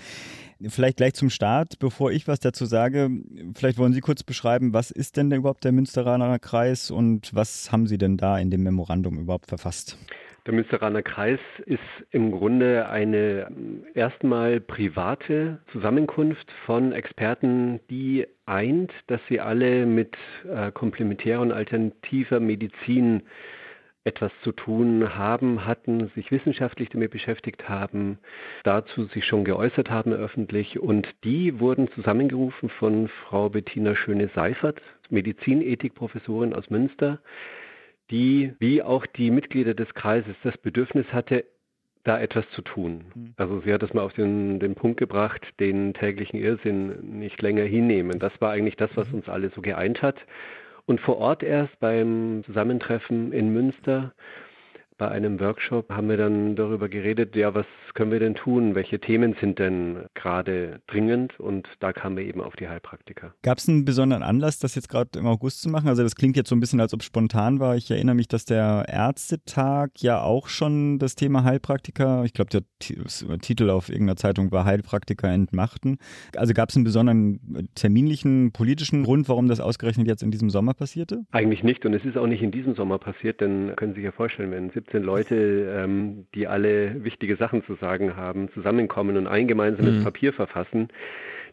Vielleicht 0.68 0.96
gleich 0.96 1.14
zum 1.14 1.31
Start, 1.31 1.79
bevor 1.79 2.12
ich 2.12 2.29
was 2.29 2.40
dazu 2.40 2.64
sage, 2.64 3.11
vielleicht 3.55 3.79
wollen 3.79 3.92
Sie 3.92 4.00
kurz 4.00 4.22
beschreiben, 4.22 4.72
was 4.72 4.90
ist 4.90 5.16
denn 5.16 5.31
überhaupt 5.31 5.64
der 5.64 5.72
Münsteraner 5.72 6.38
Kreis 6.38 6.90
und 6.90 7.35
was 7.35 7.70
haben 7.72 7.87
Sie 7.87 7.98
denn 7.98 8.16
da 8.16 8.38
in 8.38 8.50
dem 8.50 8.62
Memorandum 8.62 9.18
überhaupt 9.18 9.46
verfasst? 9.46 9.98
Der 10.46 10.53
Münsteraner 10.53 11.03
Kreis 11.03 11.40
ist 11.64 11.81
im 12.11 12.31
Grunde 12.31 12.87
eine 12.90 13.50
erstmal 13.94 14.61
private 14.61 15.61
Zusammenkunft 15.72 16.53
von 16.66 16.92
Experten, 16.92 17.81
die 17.88 18.27
eint, 18.44 18.92
dass 19.07 19.20
sie 19.27 19.40
alle 19.40 19.87
mit 19.87 20.14
äh, 20.46 20.70
komplementärer 20.70 21.40
und 21.40 21.50
alternativer 21.50 22.40
Medizin 22.40 23.22
etwas 24.04 24.30
zu 24.42 24.52
tun 24.52 25.16
haben, 25.16 25.64
hatten, 25.64 26.08
sich 26.14 26.30
wissenschaftlich 26.30 26.90
damit 26.90 27.10
beschäftigt 27.10 27.68
haben, 27.68 28.18
dazu 28.62 29.04
sich 29.04 29.24
schon 29.24 29.44
geäußert 29.44 29.90
haben 29.90 30.12
öffentlich 30.12 30.78
und 30.78 31.08
die 31.24 31.58
wurden 31.58 31.90
zusammengerufen 31.92 32.68
von 32.68 33.08
Frau 33.08 33.48
Bettina 33.48 33.96
Schöne-Seifert, 33.96 34.80
Medizinethikprofessorin 35.08 36.52
aus 36.52 36.68
Münster, 36.68 37.20
die 38.10 38.52
wie 38.58 38.82
auch 38.82 39.06
die 39.06 39.30
Mitglieder 39.30 39.72
des 39.72 39.92
Kreises 39.94 40.36
das 40.42 40.56
Bedürfnis 40.58 41.06
hatte, 41.12 41.46
da 42.04 42.20
etwas 42.20 42.48
zu 42.50 42.60
tun. 42.60 43.06
Hm. 43.14 43.34
Also 43.38 43.60
sie 43.60 43.72
hat 43.72 43.82
es 43.82 43.94
mal 43.94 44.02
auf 44.02 44.12
den, 44.12 44.60
den 44.60 44.74
Punkt 44.74 44.98
gebracht, 44.98 45.40
den 45.58 45.94
täglichen 45.94 46.38
Irrsinn 46.38 47.18
nicht 47.18 47.40
länger 47.40 47.64
hinnehmen. 47.64 48.18
Das 48.18 48.38
war 48.40 48.50
eigentlich 48.50 48.76
das, 48.76 48.90
was 48.94 49.08
mhm. 49.08 49.14
uns 49.16 49.28
alle 49.30 49.48
so 49.48 49.62
geeint 49.62 50.02
hat. 50.02 50.16
Und 50.87 51.01
vor 51.01 51.16
Ort 51.18 51.42
erst 51.42 51.79
beim 51.81 52.42
Zusammentreffen 52.44 53.33
in 53.33 53.53
Münster 53.53 54.12
bei 54.96 55.09
einem 55.09 55.40
Workshop 55.40 55.90
haben 55.90 56.09
wir 56.09 56.16
dann 56.16 56.57
darüber 56.57 56.88
geredet, 56.88 57.35
ja, 57.37 57.54
was 57.54 57.66
können 57.94 58.12
wir 58.12 58.20
denn 58.20 58.35
tun? 58.35 58.74
Welche 58.74 59.00
Themen 59.00 59.35
sind 59.40 59.59
denn 59.59 60.07
gerade 60.14 60.80
dringend? 60.87 61.38
Und 61.40 61.68
da 61.80 61.92
kamen 61.92 62.16
wir 62.16 62.24
eben 62.24 62.40
auf 62.40 62.57
die 62.57 62.68
Heilpraktiker. 62.68 63.35
Gab 63.42 63.59
es 63.59 63.68
einen 63.68 63.85
besonderen 63.85 64.22
Anlass, 64.22 64.59
das 64.59 64.74
jetzt 64.74 64.88
gerade 64.88 65.18
im 65.18 65.26
August 65.26 65.62
zu 65.62 65.68
machen? 65.68 65.88
Also 65.88 66.02
das 66.02 66.14
klingt 66.14 66.37
jetzt 66.37 66.48
so 66.48 66.57
ein 66.57 66.61
bisschen, 66.61 66.80
als 66.80 66.94
ob 66.94 67.00
es 67.00 67.07
spontan 67.07 67.61
war. 67.61 67.76
Ich 67.76 67.90
erinnere 67.90 68.14
mich, 68.14 68.28
dass 68.28 68.44
der 68.44 68.85
Ärztetag 68.88 69.90
ja 69.98 70.20
auch 70.20 70.48
schon 70.48 70.98
das 70.98 71.14
Thema 71.14 71.44
Heilpraktiker, 71.44 72.24
ich 72.24 72.33
glaube, 72.33 72.50
der 72.50 72.62
Titel 73.40 73.70
auf 73.70 73.88
irgendeiner 73.88 74.16
Zeitung 74.16 74.52
war 74.52 74.64
Heilpraktiker 74.64 75.28
entmachten. 75.28 75.98
Also 76.37 76.54
gab 76.54 76.70
es 76.70 76.76
einen 76.76 76.85
besonderen 76.85 77.68
terminlichen, 77.74 78.52
politischen 78.52 79.04
Grund, 79.04 79.28
warum 79.28 79.48
das 79.48 79.61
ausgerechnet 79.61 80.07
jetzt 80.07 80.22
in 80.22 80.30
diesem 80.30 80.50
Sommer 80.50 80.74
passierte? 80.74 81.24
Eigentlich 81.33 81.62
nicht. 81.62 81.85
Und 81.85 81.94
es 81.94 82.04
ist 82.04 82.16
auch 82.16 82.26
nicht 82.26 82.42
in 82.42 82.50
diesem 82.50 82.74
Sommer 82.74 82.98
passiert, 82.98 83.40
denn 83.40 83.74
können 83.76 83.92
Sie 83.92 84.00
sich 84.00 84.04
ja 84.04 84.12
vorstellen, 84.12 84.50
wenn 84.50 84.70
17 84.85 85.03
Leute, 85.03 85.35
ähm, 85.77 86.27
die 86.35 86.47
alle 86.47 87.05
wichtige 87.05 87.37
Sachen 87.37 87.64
zu 87.64 87.75
sagen 87.75 88.16
haben, 88.16 88.51
zusammenkommen 88.53 89.16
und 89.16 89.27
ein 89.27 89.49
gemeinsames 89.49 89.94
mhm. 89.94 90.05
Papier 90.05 90.33
verfassen. 90.33 90.88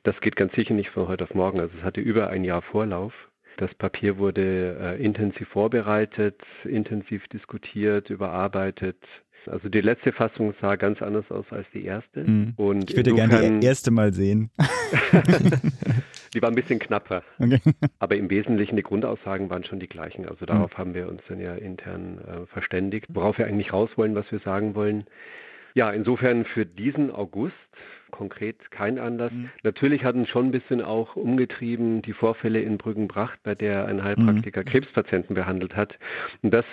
Das 0.03 0.19
geht 0.21 0.35
ganz 0.35 0.53
sicher 0.53 0.73
nicht 0.73 0.89
von 0.89 1.07
heute 1.07 1.23
auf 1.23 1.33
morgen. 1.33 1.59
Also 1.59 1.73
es 1.77 1.83
hatte 1.83 2.01
über 2.01 2.29
ein 2.29 2.43
Jahr 2.43 2.61
Vorlauf. 2.61 3.13
Das 3.57 3.73
Papier 3.75 4.17
wurde 4.17 4.77
äh, 4.79 5.03
intensiv 5.03 5.47
vorbereitet, 5.49 6.41
intensiv 6.63 7.27
diskutiert, 7.27 8.09
überarbeitet. 8.09 8.97
Also 9.47 9.69
die 9.69 9.81
letzte 9.81 10.11
Fassung 10.11 10.53
sah 10.61 10.75
ganz 10.75 11.01
anders 11.01 11.29
aus 11.31 11.45
als 11.51 11.65
die 11.73 11.85
erste. 11.85 12.23
Mhm. 12.23 12.53
Und 12.57 12.89
ich 12.89 12.95
würde 12.95 13.13
gerne 13.13 13.59
die 13.59 13.65
erste 13.65 13.91
mal 13.91 14.13
sehen. 14.13 14.51
die 16.33 16.41
war 16.41 16.49
ein 16.49 16.55
bisschen 16.55 16.79
knapper. 16.79 17.23
Okay. 17.39 17.59
Aber 17.99 18.15
im 18.15 18.29
Wesentlichen 18.29 18.75
die 18.75 18.83
Grundaussagen 18.83 19.49
waren 19.49 19.63
schon 19.63 19.79
die 19.79 19.87
gleichen. 19.87 20.27
Also 20.27 20.45
darauf 20.45 20.73
mhm. 20.73 20.77
haben 20.77 20.93
wir 20.93 21.09
uns 21.09 21.21
dann 21.27 21.39
ja 21.39 21.55
intern 21.55 22.19
äh, 22.19 22.45
verständigt, 22.47 23.07
worauf 23.09 23.37
wir 23.37 23.47
eigentlich 23.47 23.73
raus 23.73 23.89
wollen, 23.95 24.15
was 24.15 24.31
wir 24.31 24.39
sagen 24.39 24.75
wollen. 24.75 25.05
Ja, 25.73 25.91
insofern 25.91 26.45
für 26.45 26.65
diesen 26.65 27.11
August 27.11 27.55
konkret 28.11 28.71
kein 28.71 28.99
Anlass. 28.99 29.31
Mhm. 29.31 29.49
Natürlich 29.63 30.03
hatten 30.03 30.27
schon 30.27 30.47
ein 30.47 30.51
bisschen 30.51 30.81
auch 30.81 31.15
umgetrieben 31.15 32.01
die 32.01 32.13
Vorfälle 32.13 32.61
in 32.61 32.77
Brüggenbracht, 32.77 33.39
bei 33.43 33.55
der 33.55 33.85
ein 33.85 34.03
Heilpraktiker 34.03 34.61
mhm. 34.61 34.65
Krebspatienten 34.65 35.33
behandelt 35.33 35.75
hat. 35.75 35.97
Und 36.41 36.53
das 36.53 36.65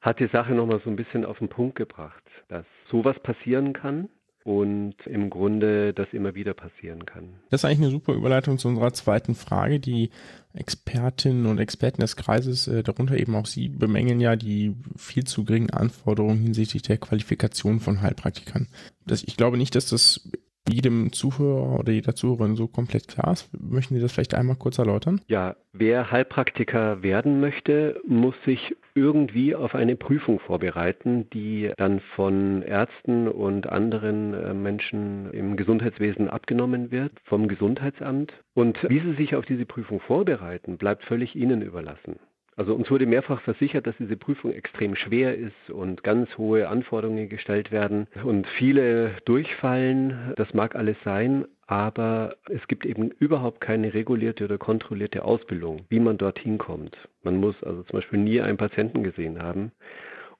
hat 0.00 0.20
die 0.20 0.28
Sache 0.28 0.52
nochmal 0.52 0.80
so 0.84 0.90
ein 0.90 0.96
bisschen 0.96 1.24
auf 1.24 1.38
den 1.38 1.48
Punkt 1.48 1.76
gebracht, 1.76 2.22
dass 2.48 2.64
sowas 2.90 3.18
passieren 3.20 3.72
kann, 3.72 4.08
und 4.44 4.94
im 5.06 5.28
Grunde 5.28 5.92
das 5.92 6.08
immer 6.12 6.34
wieder 6.34 6.54
passieren 6.54 7.04
kann. 7.04 7.34
Das 7.50 7.60
ist 7.60 7.64
eigentlich 7.64 7.80
eine 7.80 7.90
super 7.90 8.14
Überleitung 8.14 8.58
zu 8.58 8.68
unserer 8.68 8.92
zweiten 8.92 9.34
Frage. 9.34 9.80
Die 9.80 10.10
Expertinnen 10.54 11.46
und 11.46 11.58
Experten 11.58 12.00
des 12.00 12.16
Kreises, 12.16 12.66
äh, 12.66 12.82
darunter 12.82 13.16
eben 13.16 13.34
auch 13.34 13.46
Sie, 13.46 13.68
bemängeln 13.68 14.20
ja 14.20 14.36
die 14.36 14.74
viel 14.96 15.24
zu 15.24 15.44
geringen 15.44 15.70
Anforderungen 15.70 16.40
hinsichtlich 16.42 16.82
der 16.82 16.96
Qualifikation 16.96 17.80
von 17.80 18.00
Heilpraktikern. 18.00 18.68
Das, 19.06 19.22
ich 19.22 19.36
glaube 19.36 19.58
nicht, 19.58 19.74
dass 19.74 19.86
das 19.86 20.30
jedem 20.68 21.12
Zuhörer 21.12 21.80
oder 21.80 21.92
jeder 21.92 22.14
Zuhörerin 22.14 22.56
so 22.56 22.68
komplett 22.68 23.08
klar 23.08 23.32
ist. 23.32 23.50
Möchten 23.58 23.94
Sie 23.94 24.00
das 24.00 24.12
vielleicht 24.12 24.34
einmal 24.34 24.56
kurz 24.56 24.78
erläutern? 24.78 25.20
Ja, 25.26 25.56
wer 25.72 26.10
Heilpraktiker 26.10 27.02
werden 27.02 27.40
möchte, 27.40 28.00
muss 28.06 28.34
sich 28.44 28.76
irgendwie 28.94 29.54
auf 29.54 29.74
eine 29.74 29.96
Prüfung 29.96 30.40
vorbereiten, 30.40 31.28
die 31.30 31.70
dann 31.76 32.00
von 32.16 32.62
Ärzten 32.62 33.28
und 33.28 33.68
anderen 33.68 34.34
äh, 34.34 34.52
Menschen 34.52 35.30
im 35.32 35.56
Gesundheitswesen 35.56 36.28
abgenommen 36.28 36.90
wird, 36.90 37.12
vom 37.24 37.48
Gesundheitsamt. 37.48 38.32
Und 38.54 38.78
wie 38.88 39.00
Sie 39.00 39.14
sich 39.14 39.34
auf 39.36 39.46
diese 39.46 39.64
Prüfung 39.64 40.00
vorbereiten, 40.00 40.76
bleibt 40.76 41.04
völlig 41.04 41.36
Ihnen 41.36 41.62
überlassen. 41.62 42.18
Also 42.60 42.74
uns 42.74 42.90
wurde 42.90 43.06
mehrfach 43.06 43.40
versichert, 43.40 43.86
dass 43.86 43.96
diese 43.96 44.18
Prüfung 44.18 44.52
extrem 44.52 44.94
schwer 44.94 45.34
ist 45.34 45.70
und 45.70 46.02
ganz 46.02 46.36
hohe 46.36 46.68
Anforderungen 46.68 47.30
gestellt 47.30 47.72
werden 47.72 48.06
und 48.22 48.46
viele 48.46 49.12
durchfallen. 49.24 50.34
Das 50.36 50.52
mag 50.52 50.76
alles 50.76 50.98
sein, 51.02 51.46
aber 51.66 52.36
es 52.50 52.68
gibt 52.68 52.84
eben 52.84 53.12
überhaupt 53.12 53.62
keine 53.62 53.94
regulierte 53.94 54.44
oder 54.44 54.58
kontrollierte 54.58 55.24
Ausbildung, 55.24 55.86
wie 55.88 56.00
man 56.00 56.18
dorthin 56.18 56.58
kommt. 56.58 56.94
Man 57.22 57.38
muss 57.38 57.54
also 57.62 57.82
zum 57.84 57.98
Beispiel 57.98 58.18
nie 58.18 58.42
einen 58.42 58.58
Patienten 58.58 59.04
gesehen 59.04 59.42
haben, 59.42 59.72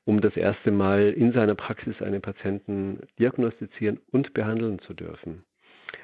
um 0.04 0.20
das 0.20 0.36
erste 0.36 0.72
Mal 0.72 1.14
in 1.16 1.32
seiner 1.32 1.54
Praxis 1.54 2.02
einen 2.02 2.20
Patienten 2.20 2.98
diagnostizieren 3.18 3.98
und 4.12 4.34
behandeln 4.34 4.78
zu 4.80 4.92
dürfen. 4.92 5.44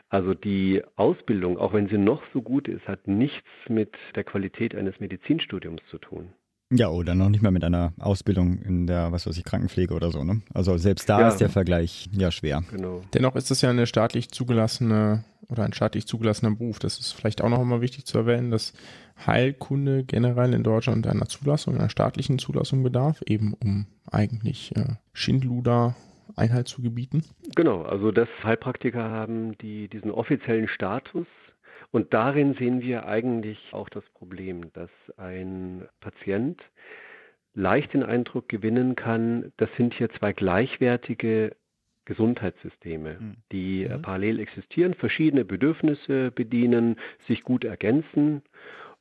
Also 0.09 0.35
die 0.35 0.83
Ausbildung, 0.97 1.59
auch 1.59 1.73
wenn 1.73 1.89
sie 1.89 1.99
noch 1.99 2.23
so 2.33 2.43
gut 2.43 2.69
ist, 2.69 2.87
hat 2.89 3.07
nichts 3.09 3.49
mit 3.69 3.95
der 4.15 4.25
Qualität 4.25 4.75
eines 4.75 4.99
Medizinstudiums 5.01 5.83
zu 5.91 5.99
tun. 5.99 6.29
Ja, 6.73 6.89
oder 6.89 7.15
noch 7.15 7.29
nicht 7.29 7.43
mal 7.43 7.53
mit 7.53 7.63
einer 7.63 7.93
Ausbildung 8.01 8.59
in 8.63 8.89
der, 8.89 9.13
was 9.13 9.27
weiß 9.27 9.37
ich, 9.39 9.45
Krankenpflege 9.45 9.95
oder 9.95 10.11
so, 10.11 10.25
ne? 10.25 10.43
Also 10.53 10.77
selbst 10.79 11.09
da 11.09 11.21
Ja. 11.21 11.29
ist 11.29 11.37
der 11.39 11.49
Vergleich 11.49 12.09
ja 12.13 12.33
schwer. 12.33 12.65
Genau. 12.73 13.03
Dennoch 13.15 13.37
ist 13.37 13.53
das 13.53 13.63
ja 13.63 13.71
eine 13.71 13.87
staatlich 13.87 14.31
zugelassene 14.31 15.25
oder 15.49 15.63
ein 15.63 15.73
staatlich 15.73 16.09
zugelassener 16.09 16.57
Beruf. 16.57 16.81
Das 16.81 16.99
ist 16.99 17.13
vielleicht 17.13 17.41
auch 17.41 17.49
noch 17.51 17.61
einmal 17.61 17.83
wichtig 17.83 18.05
zu 18.05 18.19
erwähnen, 18.19 18.51
dass 18.51 18.73
Heilkunde 19.25 20.03
generell 20.05 20.55
in 20.55 20.65
Deutschland 20.65 21.07
einer 21.07 21.27
Zulassung, 21.27 21.77
einer 21.77 21.89
staatlichen 21.89 22.41
Zulassung 22.41 22.83
bedarf, 22.83 23.23
eben 23.27 23.55
um 23.55 23.87
eigentlich 24.11 24.75
äh, 24.77 24.95
Schindluder 25.13 25.95
Einhalt 26.35 26.69
zu 26.69 26.83
gebieten. 26.83 27.23
Genau, 27.55 27.83
also 27.83 28.11
dass 28.11 28.29
Heilpraktiker 28.43 29.11
haben 29.11 29.57
die 29.59 29.89
diesen 29.89 30.11
offiziellen 30.11 30.69
Status 30.69 31.27
und 31.93 32.13
darin 32.13 32.55
sehen 32.55 32.83
wir 32.83 33.07
eigentlich 33.07 33.59
auch 33.73 33.89
das 33.89 34.05
Problem, 34.15 34.73
dass 34.73 34.91
ein 35.17 35.87
Patient 36.01 36.61
leicht 37.55 37.95
den 37.95 38.03
Eindruck 38.03 38.49
gewinnen 38.49 38.97
kann, 38.97 39.53
das 39.57 39.71
sind 39.77 39.95
hier 39.95 40.11
zwei 40.11 40.33
gleichwertige 40.33 41.57
Gesundheitssysteme, 42.05 43.17
Mhm. 43.19 43.37
die 43.51 43.89
Mhm. 43.89 44.03
parallel 44.03 44.39
existieren, 44.41 44.95
verschiedene 44.95 45.45
Bedürfnisse 45.45 46.31
bedienen, 46.31 46.97
sich 47.27 47.43
gut 47.43 47.65
ergänzen 47.65 48.43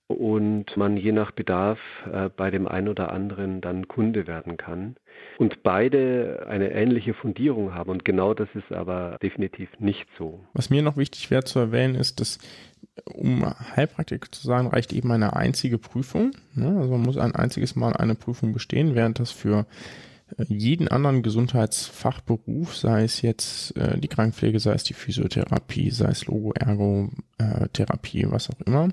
und 0.07 0.77
man 0.77 0.97
je 0.97 1.11
nach 1.11 1.31
Bedarf 1.31 1.79
äh, 2.11 2.29
bei 2.29 2.51
dem 2.51 2.67
einen 2.67 2.89
oder 2.89 3.11
anderen 3.11 3.61
dann 3.61 3.87
Kunde 3.87 4.27
werden 4.27 4.57
kann 4.57 4.95
und 5.37 5.63
beide 5.63 6.45
eine 6.47 6.71
ähnliche 6.71 7.13
Fundierung 7.13 7.73
haben 7.73 7.89
und 7.89 8.05
genau 8.05 8.33
das 8.33 8.49
ist 8.53 8.71
aber 8.71 9.17
definitiv 9.21 9.69
nicht 9.79 10.05
so. 10.17 10.41
Was 10.53 10.69
mir 10.69 10.81
noch 10.81 10.97
wichtig 10.97 11.31
wäre 11.31 11.43
zu 11.43 11.59
erwähnen, 11.59 11.95
ist, 11.95 12.19
dass 12.19 12.39
um 13.05 13.45
Heilpraktiker 13.75 14.31
zu 14.31 14.45
sein, 14.45 14.67
reicht 14.67 14.93
eben 14.93 15.11
eine 15.11 15.35
einzige 15.35 15.77
Prüfung. 15.77 16.31
Ne? 16.53 16.77
Also 16.77 16.91
man 16.91 17.01
muss 17.01 17.17
ein 17.17 17.35
einziges 17.35 17.75
Mal 17.75 17.93
eine 17.93 18.15
Prüfung 18.15 18.53
bestehen, 18.53 18.95
während 18.95 19.19
das 19.19 19.31
für 19.31 19.65
jeden 20.47 20.88
anderen 20.88 21.21
Gesundheitsfachberuf, 21.21 22.75
sei 22.75 23.03
es 23.03 23.21
jetzt 23.21 23.77
äh, 23.77 23.99
die 23.99 24.07
Krankenpflege, 24.07 24.59
sei 24.59 24.73
es 24.73 24.83
die 24.83 24.95
Physiotherapie, 24.95 25.91
sei 25.91 26.09
es 26.09 26.25
Logo-Ergo-Therapie, 26.25 28.25
was 28.29 28.49
auch 28.49 28.59
immer, 28.61 28.89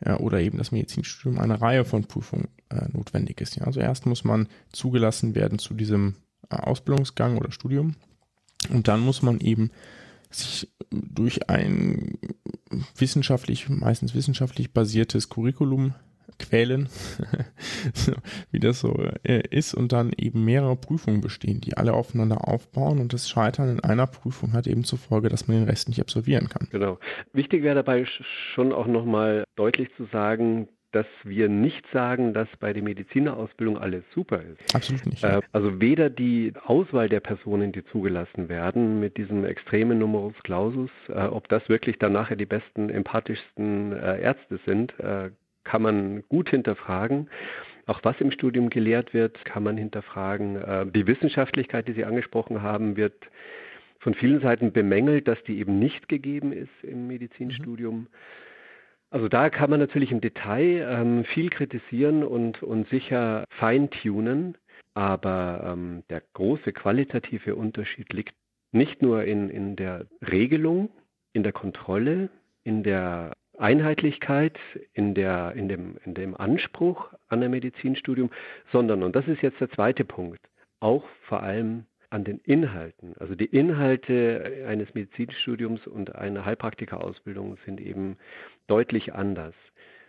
äh, 0.00 0.12
oder 0.14 0.40
eben 0.40 0.58
das 0.58 0.72
Medizinstudium, 0.72 1.40
eine 1.40 1.60
Reihe 1.60 1.84
von 1.84 2.04
Prüfungen 2.04 2.48
äh, 2.68 2.88
notwendig 2.92 3.40
ist. 3.40 3.56
Ja? 3.56 3.64
Also 3.64 3.80
erst 3.80 4.06
muss 4.06 4.24
man 4.24 4.48
zugelassen 4.70 5.34
werden 5.34 5.58
zu 5.58 5.74
diesem 5.74 6.16
äh, 6.50 6.56
Ausbildungsgang 6.56 7.38
oder 7.38 7.52
Studium 7.52 7.94
und 8.70 8.88
dann 8.88 9.00
muss 9.00 9.22
man 9.22 9.40
eben 9.40 9.70
sich 10.30 10.68
durch 10.90 11.48
ein 11.48 12.18
wissenschaftlich, 12.96 13.68
meistens 13.68 14.14
wissenschaftlich 14.14 14.72
basiertes 14.72 15.30
Curriculum 15.30 15.94
quälen, 16.38 16.88
so, 17.94 18.12
wie 18.50 18.60
das 18.60 18.80
so 18.80 18.94
äh, 19.24 19.42
ist, 19.50 19.74
und 19.74 19.92
dann 19.92 20.12
eben 20.16 20.44
mehrere 20.44 20.76
Prüfungen 20.76 21.20
bestehen, 21.20 21.60
die 21.60 21.76
alle 21.76 21.92
aufeinander 21.94 22.48
aufbauen 22.48 22.98
und 23.00 23.12
das 23.12 23.28
Scheitern 23.28 23.68
in 23.70 23.80
einer 23.80 24.06
Prüfung 24.06 24.52
hat 24.52 24.66
eben 24.66 24.84
zur 24.84 24.98
Folge, 24.98 25.28
dass 25.28 25.48
man 25.48 25.58
den 25.58 25.68
Rest 25.68 25.88
nicht 25.88 26.00
absolvieren 26.00 26.48
kann. 26.48 26.68
Genau. 26.70 26.98
Wichtig 27.32 27.62
wäre 27.62 27.74
dabei 27.76 28.02
sch- 28.02 28.22
schon 28.54 28.72
auch 28.72 28.86
nochmal 28.86 29.44
deutlich 29.56 29.88
zu 29.96 30.04
sagen, 30.12 30.68
dass 30.92 31.06
wir 31.24 31.48
nicht 31.50 31.84
sagen, 31.92 32.32
dass 32.32 32.48
bei 32.58 32.72
der 32.72 32.82
Medizinerausbildung 32.82 33.76
alles 33.76 34.02
super 34.14 34.40
ist. 34.40 34.74
Absolut 34.74 35.04
nicht. 35.04 35.22
Äh, 35.24 35.42
Also 35.52 35.78
weder 35.80 36.08
die 36.08 36.52
Auswahl 36.64 37.08
der 37.10 37.20
Personen, 37.20 37.72
die 37.72 37.84
zugelassen 37.84 38.48
werden, 38.48 38.98
mit 39.00 39.18
diesem 39.18 39.44
extremen 39.44 39.98
Numerus 39.98 40.34
Clausus, 40.42 40.90
äh, 41.08 41.12
ob 41.24 41.48
das 41.48 41.68
wirklich 41.68 41.98
dann 41.98 42.12
nachher 42.12 42.36
die 42.36 42.46
besten, 42.46 42.88
empathischsten 42.88 43.92
Ärzte 43.92 44.58
sind, 44.64 44.94
kann 45.66 45.82
man 45.82 46.22
gut 46.28 46.48
hinterfragen. 46.50 47.28
Auch 47.86 48.00
was 48.02 48.20
im 48.20 48.30
Studium 48.30 48.70
gelehrt 48.70 49.14
wird, 49.14 49.44
kann 49.44 49.62
man 49.62 49.76
hinterfragen. 49.76 50.56
Äh, 50.56 50.86
Die 50.86 51.06
Wissenschaftlichkeit, 51.06 51.86
die 51.88 51.92
Sie 51.92 52.04
angesprochen 52.04 52.62
haben, 52.62 52.96
wird 52.96 53.14
von 53.98 54.14
vielen 54.14 54.40
Seiten 54.40 54.72
bemängelt, 54.72 55.26
dass 55.26 55.42
die 55.44 55.58
eben 55.58 55.78
nicht 55.78 56.08
gegeben 56.08 56.52
ist 56.52 56.70
im 56.82 57.08
Medizinstudium. 57.08 58.06
Also 59.10 59.28
da 59.28 59.50
kann 59.50 59.70
man 59.70 59.80
natürlich 59.80 60.12
im 60.12 60.20
Detail 60.20 60.86
ähm, 60.88 61.24
viel 61.24 61.50
kritisieren 61.50 62.22
und, 62.24 62.62
und 62.62 62.88
sicher 62.88 63.44
feintunen, 63.50 64.56
aber 64.94 65.72
ähm, 65.72 66.02
der 66.10 66.22
große 66.34 66.72
qualitative 66.72 67.54
Unterschied 67.54 68.12
liegt 68.12 68.34
nicht 68.72 69.02
nur 69.02 69.24
in, 69.24 69.48
in 69.48 69.76
der 69.76 70.06
Regelung, 70.28 70.90
in 71.32 71.42
der 71.42 71.52
Kontrolle, 71.52 72.30
in 72.64 72.82
der 72.82 73.32
Einheitlichkeit, 73.58 74.58
in, 74.92 75.14
der, 75.14 75.52
in, 75.54 75.68
dem, 75.68 75.96
in 76.04 76.14
dem 76.14 76.36
Anspruch 76.36 77.12
an 77.28 77.42
ein 77.42 77.50
Medizinstudium, 77.50 78.30
sondern, 78.72 79.02
und 79.02 79.16
das 79.16 79.26
ist 79.28 79.42
jetzt 79.42 79.60
der 79.60 79.70
zweite 79.70 80.04
Punkt, 80.04 80.40
auch 80.80 81.04
vor 81.28 81.42
allem 81.42 81.86
an 82.10 82.24
den 82.24 82.38
Inhalten. 82.38 83.14
Also 83.18 83.34
die 83.34 83.46
Inhalte 83.46 84.64
eines 84.66 84.94
Medizinstudiums 84.94 85.86
und 85.86 86.14
einer 86.14 86.44
Heilpraktikerausbildung 86.44 87.56
sind 87.64 87.80
eben 87.80 88.16
deutlich 88.68 89.14
anders. 89.14 89.54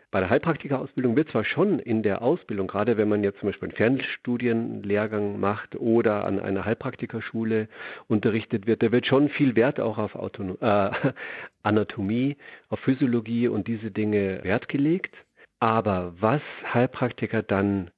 Bei 0.09 0.21
der 0.21 0.29
Heilpraktikerausbildung 0.29 1.17
wird 1.17 1.29
zwar 1.31 1.43
schon 1.43 1.79
in 1.79 2.01
der 2.01 2.21
Ausbildung, 2.21 2.67
gerade 2.67 2.95
wenn 2.95 3.09
man 3.09 3.25
jetzt 3.25 3.39
zum 3.39 3.49
Beispiel 3.49 3.67
einen 3.69 3.75
Fernstudienlehrgang 3.75 5.37
macht 5.37 5.75
oder 5.75 6.23
an 6.23 6.39
einer 6.39 6.63
Heilpraktikerschule 6.63 7.67
unterrichtet 8.07 8.67
wird, 8.67 8.81
da 8.81 8.93
wird 8.93 9.05
schon 9.05 9.27
viel 9.27 9.57
Wert 9.57 9.81
auch 9.81 9.97
auf 9.97 10.15
Autono 10.15 10.55
äh, 10.61 10.91
Anatomie, 11.63 12.37
auf 12.69 12.79
Physiologie 12.79 13.49
und 13.49 13.67
diese 13.67 13.91
Dinge 13.91 14.43
Wert 14.43 14.69
gelegt. 14.69 15.13
Aber 15.59 16.13
was 16.19 16.41
Heilpraktiker 16.73 17.43
dann 17.43 17.91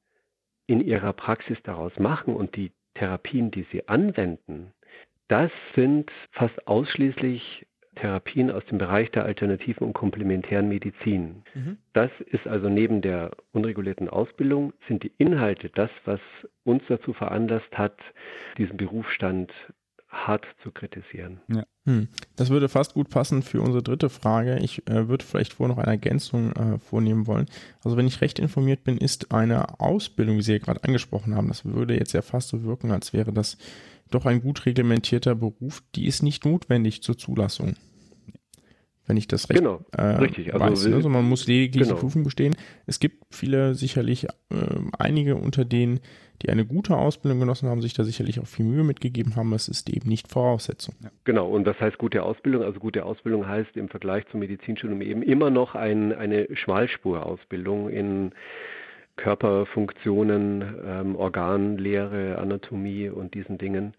in 0.65 0.81
ihrer 0.81 1.13
Praxis 1.13 1.57
daraus 1.63 1.97
machen 1.99 2.35
und 2.35 2.55
die 2.55 2.71
Therapien, 2.95 3.51
die 3.51 3.67
sie 3.71 3.87
anwenden, 3.87 4.73
das 5.27 5.51
sind 5.75 6.11
fast 6.31 6.67
ausschließlich 6.67 7.67
Therapien 7.99 8.51
aus 8.51 8.65
dem 8.65 8.77
Bereich 8.77 9.11
der 9.11 9.25
alternativen 9.25 9.87
und 9.87 9.93
komplementären 9.93 10.67
Medizin. 10.69 11.43
Mhm. 11.53 11.77
Das 11.93 12.11
ist 12.31 12.47
also 12.47 12.69
neben 12.69 13.01
der 13.01 13.31
unregulierten 13.51 14.09
Ausbildung, 14.09 14.73
sind 14.87 15.03
die 15.03 15.11
Inhalte 15.17 15.69
das, 15.69 15.89
was 16.05 16.19
uns 16.63 16.83
dazu 16.87 17.13
veranlasst 17.13 17.77
hat, 17.77 17.97
diesen 18.57 18.77
Berufsstand 18.77 19.51
hart 20.09 20.45
zu 20.63 20.71
kritisieren. 20.71 21.39
Hm. 21.85 22.07
Das 22.35 22.49
würde 22.49 22.67
fast 22.67 22.95
gut 22.95 23.09
passen 23.09 23.43
für 23.43 23.61
unsere 23.61 23.83
dritte 23.83 24.09
Frage. 24.09 24.57
Ich 24.59 24.87
äh, 24.87 25.07
würde 25.07 25.23
vielleicht 25.23 25.53
vorher 25.53 25.75
noch 25.75 25.81
eine 25.81 25.91
Ergänzung 25.91 26.51
äh, 26.53 26.79
vornehmen 26.79 27.27
wollen. 27.27 27.45
Also 27.83 27.95
wenn 27.95 28.07
ich 28.07 28.21
recht 28.21 28.39
informiert 28.39 28.83
bin, 28.83 28.97
ist 28.97 29.31
eine 29.31 29.79
Ausbildung, 29.79 30.37
wie 30.37 30.41
Sie 30.41 30.53
ja 30.53 30.57
gerade 30.57 30.83
angesprochen 30.83 31.35
haben, 31.35 31.47
das 31.47 31.63
würde 31.63 31.95
jetzt 31.95 32.13
ja 32.13 32.21
fast 32.21 32.49
so 32.49 32.63
wirken, 32.63 32.91
als 32.91 33.13
wäre 33.13 33.31
das 33.31 33.57
doch 34.09 34.25
ein 34.25 34.41
gut 34.41 34.65
reglementierter 34.65 35.35
Beruf, 35.35 35.83
die 35.95 36.07
ist 36.07 36.23
nicht 36.23 36.43
notwendig 36.43 37.03
zur 37.03 37.17
Zulassung. 37.17 37.75
Wenn 39.09 39.17
ich 39.17 39.27
das 39.27 39.49
recht 39.49 39.59
Genau, 39.59 39.83
äh, 39.91 40.03
richtig. 40.03 40.53
Also 40.53 40.65
weiß. 40.65 40.85
ne? 40.85 40.95
Also 40.97 41.09
man 41.09 41.27
muss 41.27 41.47
lediglich 41.47 41.83
genau. 41.83 41.95
die 41.95 41.99
Prüfung 41.99 42.23
bestehen. 42.23 42.55
Es 42.85 42.99
gibt 42.99 43.23
viele, 43.31 43.73
sicherlich 43.73 44.25
äh, 44.25 44.29
einige 44.99 45.35
unter 45.35 45.65
denen, 45.65 45.99
die 46.43 46.49
eine 46.49 46.63
gute 46.63 46.95
Ausbildung 46.95 47.39
genossen 47.39 47.67
haben, 47.69 47.81
sich 47.81 47.95
da 47.95 48.03
sicherlich 48.03 48.39
auch 48.39 48.45
viel 48.45 48.65
Mühe 48.65 48.83
mitgegeben 48.83 49.35
haben. 49.35 49.51
Es 49.53 49.67
ist 49.67 49.89
eben 49.89 50.07
nicht 50.07 50.27
Voraussetzung. 50.27 50.93
Genau, 51.23 51.49
und 51.49 51.65
was 51.65 51.79
heißt 51.79 51.97
gute 51.97 52.21
Ausbildung? 52.21 52.61
Also 52.61 52.79
gute 52.79 53.03
Ausbildung 53.03 53.47
heißt 53.47 53.75
im 53.77 53.89
Vergleich 53.89 54.27
zum 54.27 54.41
Medizinstudium 54.41 55.01
eben 55.01 55.23
immer 55.23 55.49
noch 55.49 55.73
ein, 55.73 56.13
eine 56.13 56.47
Schmalspurausbildung 56.55 57.89
in 57.89 58.31
Körperfunktionen, 59.15 60.75
ähm, 60.85 61.15
Organlehre, 61.15 62.37
Anatomie 62.37 63.09
und 63.09 63.33
diesen 63.33 63.57
Dingen. 63.57 63.95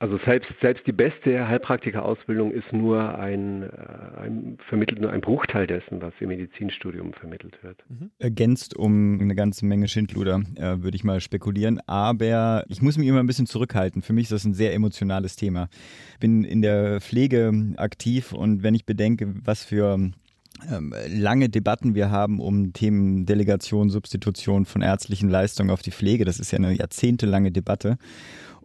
Also 0.00 0.18
selbst, 0.24 0.50
selbst 0.60 0.86
die 0.86 0.92
beste 0.92 1.46
Heilpraktikerausbildung 1.46 2.50
ist 2.50 2.72
nur 2.72 3.16
ein, 3.16 3.62
äh, 3.62 4.20
ein, 4.20 4.58
vermittelt 4.68 5.00
nur 5.00 5.10
ein 5.10 5.20
Bruchteil 5.20 5.66
dessen, 5.66 6.02
was 6.02 6.12
im 6.18 6.28
Medizinstudium 6.28 7.14
vermittelt 7.14 7.62
wird. 7.62 7.78
Mhm. 7.88 8.10
Ergänzt 8.18 8.76
um 8.76 9.20
eine 9.20 9.34
ganze 9.36 9.64
Menge 9.64 9.86
Schindluder, 9.86 10.42
äh, 10.56 10.82
würde 10.82 10.96
ich 10.96 11.04
mal 11.04 11.20
spekulieren. 11.20 11.80
Aber 11.86 12.64
ich 12.68 12.82
muss 12.82 12.98
mich 12.98 13.06
immer 13.06 13.20
ein 13.20 13.26
bisschen 13.26 13.46
zurückhalten. 13.46 14.02
Für 14.02 14.12
mich 14.12 14.24
ist 14.24 14.32
das 14.32 14.44
ein 14.44 14.54
sehr 14.54 14.74
emotionales 14.74 15.36
Thema. 15.36 15.68
Bin 16.18 16.42
in 16.42 16.60
der 16.60 17.00
Pflege 17.00 17.52
aktiv 17.76 18.32
und 18.32 18.64
wenn 18.64 18.74
ich 18.74 18.86
bedenke, 18.86 19.32
was 19.44 19.64
für 19.64 20.10
ähm, 20.70 20.94
lange 21.08 21.48
Debatten 21.48 21.94
wir 21.94 22.10
haben 22.10 22.40
um 22.40 22.72
Themen 22.72 23.26
Delegation, 23.26 23.90
Substitution 23.90 24.64
von 24.66 24.82
ärztlichen 24.82 25.28
Leistungen 25.28 25.70
auf 25.70 25.82
die 25.82 25.90
Pflege. 25.90 26.24
Das 26.24 26.38
ist 26.38 26.52
ja 26.52 26.58
eine 26.58 26.72
jahrzehntelange 26.72 27.52
Debatte. 27.52 27.96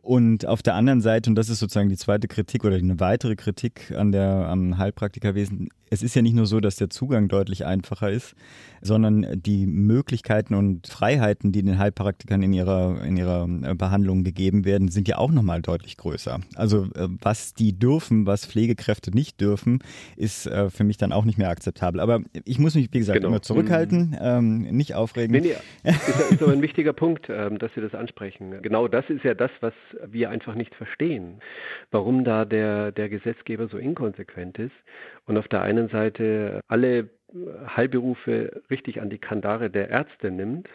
Und 0.01 0.45
auf 0.45 0.61
der 0.61 0.75
anderen 0.75 1.01
Seite, 1.01 1.29
und 1.29 1.35
das 1.35 1.49
ist 1.49 1.59
sozusagen 1.59 1.89
die 1.89 1.97
zweite 1.97 2.27
Kritik 2.27 2.63
oder 2.63 2.75
eine 2.75 2.99
weitere 2.99 3.35
Kritik 3.35 3.93
an 3.95 4.11
der, 4.11 4.47
am 4.47 4.77
Heilpraktikerwesen, 4.77 5.69
es 5.89 6.03
ist 6.03 6.15
ja 6.15 6.21
nicht 6.21 6.35
nur 6.35 6.45
so, 6.45 6.59
dass 6.59 6.75
der 6.75 6.89
Zugang 6.89 7.27
deutlich 7.27 7.65
einfacher 7.65 8.09
ist, 8.09 8.35
sondern 8.81 9.41
die 9.41 9.65
Möglichkeiten 9.65 10.53
und 10.53 10.87
Freiheiten, 10.87 11.51
die 11.51 11.63
den 11.63 11.77
Heilpraktikern 11.77 12.41
in 12.41 12.53
ihrer, 12.53 13.03
in 13.03 13.17
ihrer 13.17 13.47
äh, 13.63 13.75
Behandlung 13.75 14.23
gegeben 14.23 14.65
werden, 14.65 14.89
sind 14.89 15.07
ja 15.07 15.17
auch 15.17 15.31
nochmal 15.31 15.61
deutlich 15.61 15.97
größer. 15.97 16.39
Also 16.55 16.85
äh, 16.95 17.07
was 17.21 17.53
die 17.53 17.77
dürfen, 17.77 18.25
was 18.25 18.45
Pflegekräfte 18.45 19.11
nicht 19.11 19.41
dürfen, 19.41 19.79
ist 20.15 20.47
äh, 20.47 20.69
für 20.69 20.83
mich 20.83 20.97
dann 20.97 21.11
auch 21.11 21.25
nicht 21.25 21.37
mehr 21.37 21.49
akzeptabel. 21.49 21.99
Aber 21.99 22.21
ich 22.45 22.59
muss 22.59 22.75
mich, 22.75 22.89
wie 22.93 22.99
gesagt, 22.99 23.17
genau. 23.17 23.29
immer 23.29 23.41
zurückhalten, 23.41 24.11
mhm. 24.11 24.17
ähm, 24.21 24.61
nicht 24.71 24.95
aufregen. 24.95 25.31
Nee, 25.31 25.55
nee, 25.83 25.89
ist, 26.29 26.41
aber 26.41 26.51
ein 26.51 26.61
wichtiger 26.61 26.93
Punkt, 26.93 27.27
ähm, 27.29 27.59
dass 27.59 27.73
Sie 27.73 27.81
das 27.81 27.93
ansprechen. 27.93 28.61
Genau 28.61 28.87
das 28.87 29.09
ist 29.09 29.23
ja 29.23 29.33
das, 29.33 29.51
was 29.61 29.73
wir 30.07 30.29
einfach 30.29 30.55
nicht 30.55 30.75
verstehen, 30.75 31.39
warum 31.91 32.23
da 32.23 32.45
der, 32.45 32.91
der 32.91 33.09
Gesetzgeber 33.09 33.67
so 33.67 33.77
inkonsequent 33.77 34.57
ist 34.57 34.71
und 35.29 35.37
auf 35.37 35.47
der 35.47 35.61
einen 35.61 35.89
Seite 35.89 36.61
alle 36.67 37.07
Heilberufe 37.77 38.63
richtig 38.71 38.99
an 38.99 39.11
die 39.11 39.19
Kandare 39.19 39.69
der 39.69 39.89
Ärzte 39.89 40.31
nimmt. 40.31 40.67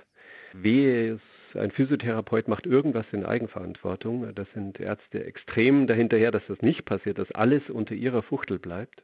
Wehe, 0.52 1.18
ein 1.54 1.72
Physiotherapeut 1.72 2.46
macht 2.46 2.64
irgendwas 2.64 3.04
in 3.10 3.26
Eigenverantwortung. 3.26 4.32
Das 4.32 4.46
sind 4.54 4.78
Ärzte 4.78 5.24
extrem 5.24 5.88
dahinterher, 5.88 6.30
dass 6.30 6.46
das 6.46 6.62
nicht 6.62 6.84
passiert, 6.84 7.18
dass 7.18 7.30
alles 7.32 7.68
unter 7.68 7.96
ihrer 7.96 8.22
Fuchtel 8.22 8.60
bleibt. 8.60 9.02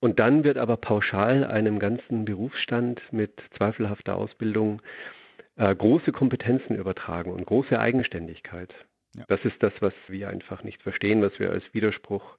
Und 0.00 0.18
dann 0.18 0.42
wird 0.42 0.56
aber 0.56 0.78
pauschal 0.78 1.44
einem 1.44 1.78
ganzen 1.78 2.24
Berufsstand 2.24 3.00
mit 3.12 3.42
zweifelhafter 3.58 4.16
Ausbildung 4.16 4.80
äh, 5.56 5.74
große 5.74 6.12
Kompetenzen 6.12 6.76
übertragen 6.76 7.30
und 7.30 7.44
große 7.44 7.78
Eigenständigkeit. 7.78 8.74
Ja. 9.14 9.24
Das 9.28 9.44
ist 9.44 9.62
das, 9.62 9.74
was 9.80 9.92
wir 10.08 10.30
einfach 10.30 10.64
nicht 10.64 10.82
verstehen, 10.82 11.20
was 11.20 11.38
wir 11.38 11.50
als 11.50 11.62
Widerspruch 11.74 12.38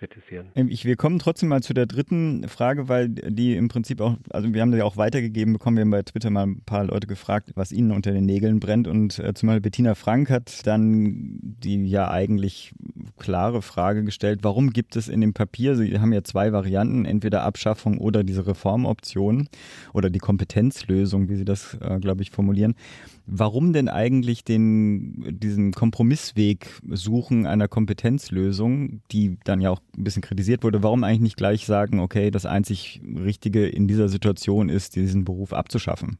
kritisieren. 0.00 0.48
Ähm, 0.54 0.68
ich, 0.68 0.84
wir 0.84 0.96
kommen 0.96 1.18
trotzdem 1.18 1.50
mal 1.50 1.62
zu 1.62 1.74
der 1.74 1.86
dritten 1.86 2.48
Frage, 2.48 2.88
weil 2.88 3.08
die 3.08 3.54
im 3.54 3.68
Prinzip 3.68 4.00
auch, 4.00 4.16
also 4.30 4.52
wir 4.52 4.60
haben 4.62 4.72
die 4.72 4.82
auch 4.82 4.96
weitergegeben 4.96 5.52
bekommen, 5.52 5.76
wir 5.76 5.82
haben 5.82 5.90
bei 5.90 6.02
Twitter 6.02 6.30
mal 6.30 6.46
ein 6.46 6.62
paar 6.62 6.84
Leute 6.84 7.06
gefragt, 7.06 7.50
was 7.54 7.70
ihnen 7.70 7.92
unter 7.92 8.10
den 8.10 8.24
Nägeln 8.24 8.60
brennt 8.60 8.88
und 8.88 9.18
äh, 9.18 9.34
zumal 9.34 9.60
Bettina 9.60 9.94
Frank 9.94 10.30
hat 10.30 10.66
dann 10.66 11.38
die 11.40 11.84
ja 11.86 12.10
eigentlich 12.10 12.72
klare 13.18 13.62
Frage 13.62 14.02
gestellt, 14.02 14.40
warum 14.42 14.70
gibt 14.70 14.96
es 14.96 15.08
in 15.08 15.20
dem 15.20 15.34
Papier, 15.34 15.76
Sie 15.76 15.98
haben 15.98 16.12
ja 16.12 16.24
zwei 16.24 16.52
Varianten, 16.52 17.04
entweder 17.04 17.42
Abschaffung 17.42 17.98
oder 17.98 18.24
diese 18.24 18.46
Reformoption 18.46 19.48
oder 19.92 20.08
die 20.08 20.18
Kompetenzlösung, 20.18 21.28
wie 21.28 21.36
Sie 21.36 21.44
das, 21.44 21.74
äh, 21.74 22.00
glaube 22.00 22.22
ich, 22.22 22.30
formulieren. 22.30 22.74
Warum 23.26 23.72
denn 23.72 23.88
eigentlich 23.88 24.42
den, 24.42 25.38
diesen 25.38 25.72
Kompromissweg 25.72 26.66
suchen 26.88 27.46
einer 27.46 27.68
Kompetenzlösung, 27.68 29.02
die 29.12 29.38
dann 29.44 29.60
ja 29.60 29.70
auch 29.70 29.80
ein 29.96 30.04
bisschen 30.04 30.22
kritisiert 30.22 30.62
wurde? 30.62 30.82
Warum 30.82 31.04
eigentlich 31.04 31.20
nicht 31.20 31.36
gleich 31.36 31.66
sagen, 31.66 32.00
okay, 32.00 32.30
das 32.30 32.46
einzig 32.46 33.00
Richtige 33.24 33.66
in 33.66 33.88
dieser 33.88 34.08
Situation 34.08 34.68
ist, 34.68 34.96
diesen 34.96 35.24
Beruf 35.24 35.52
abzuschaffen? 35.52 36.18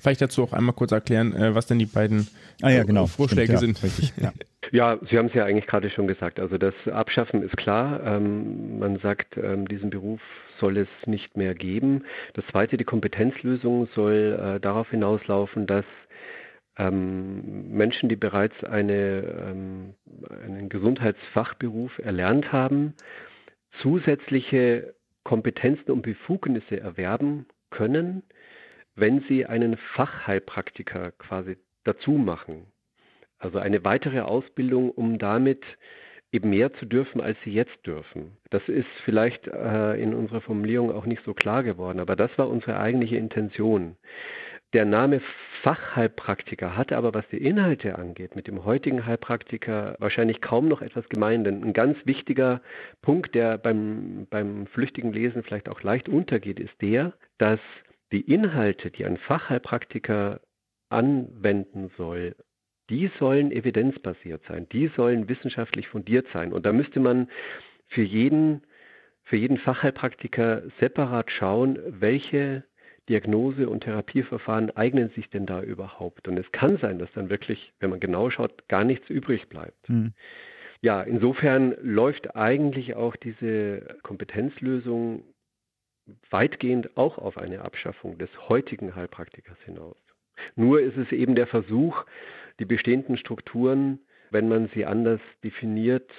Vielleicht 0.00 0.20
dazu 0.20 0.42
auch 0.42 0.52
einmal 0.52 0.74
kurz 0.74 0.92
erklären, 0.92 1.34
äh, 1.34 1.54
was 1.54 1.66
denn 1.66 1.78
die 1.78 1.86
beiden 1.86 2.28
ah, 2.62 2.70
ja, 2.70 2.84
genau. 2.84 3.06
Vorschläge 3.06 3.56
Stimmt, 3.56 3.78
ja, 3.78 3.80
sind. 3.80 3.82
Richtig, 3.82 4.12
ja. 4.20 4.32
Ja, 4.72 4.98
Sie 5.08 5.16
haben 5.16 5.26
es 5.26 5.34
ja 5.34 5.44
eigentlich 5.44 5.66
gerade 5.66 5.90
schon 5.90 6.08
gesagt. 6.08 6.40
Also 6.40 6.58
das 6.58 6.74
Abschaffen 6.90 7.42
ist 7.42 7.56
klar. 7.56 8.02
Ähm, 8.04 8.78
man 8.80 8.98
sagt, 8.98 9.36
ähm, 9.36 9.68
diesen 9.68 9.90
Beruf 9.90 10.20
soll 10.58 10.76
es 10.78 10.88
nicht 11.06 11.36
mehr 11.36 11.54
geben. 11.54 12.04
Das 12.34 12.44
Zweite, 12.50 12.76
die 12.76 12.84
Kompetenzlösung 12.84 13.88
soll 13.94 14.38
äh, 14.40 14.60
darauf 14.60 14.90
hinauslaufen, 14.90 15.66
dass 15.66 15.84
ähm, 16.78 17.70
Menschen, 17.70 18.08
die 18.08 18.16
bereits 18.16 18.62
eine, 18.64 19.22
ähm, 19.48 19.94
einen 20.30 20.68
Gesundheitsfachberuf 20.68 21.98
erlernt 21.98 22.52
haben, 22.52 22.94
zusätzliche 23.80 24.94
Kompetenzen 25.24 25.90
und 25.90 26.02
Befugnisse 26.02 26.78
erwerben 26.80 27.46
können, 27.70 28.22
wenn 28.94 29.20
sie 29.28 29.46
einen 29.46 29.76
Fachheilpraktiker 29.94 31.12
quasi 31.12 31.56
dazu 31.84 32.12
machen. 32.12 32.66
Also 33.38 33.58
eine 33.58 33.84
weitere 33.84 34.20
Ausbildung, 34.20 34.90
um 34.90 35.18
damit 35.18 35.62
eben 36.32 36.50
mehr 36.50 36.72
zu 36.74 36.86
dürfen, 36.86 37.20
als 37.20 37.36
sie 37.44 37.50
jetzt 37.52 37.86
dürfen. 37.86 38.36
Das 38.50 38.62
ist 38.68 38.88
vielleicht 39.04 39.46
äh, 39.46 39.94
in 39.94 40.14
unserer 40.14 40.40
Formulierung 40.40 40.92
auch 40.92 41.06
nicht 41.06 41.22
so 41.24 41.34
klar 41.34 41.62
geworden, 41.62 42.00
aber 42.00 42.16
das 42.16 42.36
war 42.36 42.48
unsere 42.48 42.78
eigentliche 42.78 43.16
Intention. 43.16 43.96
Der 44.72 44.84
Name 44.84 45.20
Fachheilpraktiker 45.62 46.76
hatte 46.76 46.96
aber, 46.96 47.14
was 47.14 47.26
die 47.28 47.38
Inhalte 47.38 47.96
angeht, 47.98 48.34
mit 48.34 48.48
dem 48.48 48.64
heutigen 48.64 49.06
Heilpraktiker 49.06 49.96
wahrscheinlich 50.00 50.40
kaum 50.40 50.68
noch 50.68 50.82
etwas 50.82 51.08
gemein. 51.08 51.44
Denn 51.44 51.62
ein 51.62 51.72
ganz 51.72 51.96
wichtiger 52.04 52.60
Punkt, 53.00 53.34
der 53.34 53.58
beim, 53.58 54.26
beim 54.28 54.66
flüchtigen 54.66 55.12
Lesen 55.12 55.42
vielleicht 55.44 55.68
auch 55.68 55.82
leicht 55.82 56.08
untergeht, 56.08 56.58
ist 56.58 56.74
der, 56.82 57.14
dass 57.38 57.60
die 58.12 58.20
Inhalte, 58.20 58.90
die 58.90 59.04
ein 59.04 59.16
Fachheilpraktiker 59.16 60.40
anwenden 60.88 61.90
soll, 61.96 62.34
die 62.90 63.10
sollen 63.18 63.50
evidenzbasiert 63.50 64.42
sein, 64.48 64.68
die 64.70 64.88
sollen 64.88 65.28
wissenschaftlich 65.28 65.88
fundiert 65.88 66.26
sein. 66.32 66.52
Und 66.52 66.66
da 66.66 66.72
müsste 66.72 67.00
man 67.00 67.28
für 67.88 68.02
jeden, 68.02 68.62
für 69.24 69.36
jeden 69.36 69.58
Fachheilpraktiker 69.58 70.62
separat 70.80 71.30
schauen, 71.30 71.78
welche 71.86 72.64
Diagnose- 73.08 73.68
und 73.68 73.84
Therapieverfahren 73.84 74.70
eignen 74.76 75.10
sich 75.10 75.30
denn 75.30 75.46
da 75.46 75.62
überhaupt? 75.62 76.28
Und 76.28 76.36
es 76.36 76.50
kann 76.52 76.78
sein, 76.78 76.98
dass 76.98 77.12
dann 77.12 77.30
wirklich, 77.30 77.72
wenn 77.80 77.90
man 77.90 78.00
genau 78.00 78.30
schaut, 78.30 78.68
gar 78.68 78.84
nichts 78.84 79.08
übrig 79.08 79.48
bleibt. 79.48 79.88
Mhm. 79.88 80.12
Ja, 80.82 81.02
insofern 81.02 81.74
läuft 81.80 82.36
eigentlich 82.36 82.94
auch 82.96 83.16
diese 83.16 83.96
Kompetenzlösung 84.02 85.22
weitgehend 86.30 86.96
auch 86.96 87.18
auf 87.18 87.38
eine 87.38 87.62
Abschaffung 87.62 88.18
des 88.18 88.30
heutigen 88.48 88.94
Heilpraktikers 88.94 89.58
hinaus. 89.64 89.96
Nur 90.54 90.80
ist 90.80 90.96
es 90.96 91.10
eben 91.12 91.34
der 91.34 91.46
Versuch, 91.46 92.04
die 92.60 92.64
bestehenden 92.64 93.16
Strukturen, 93.16 94.00
wenn 94.30 94.48
man 94.48 94.68
sie 94.74 94.84
anders 94.84 95.20
definiert, 95.42 96.10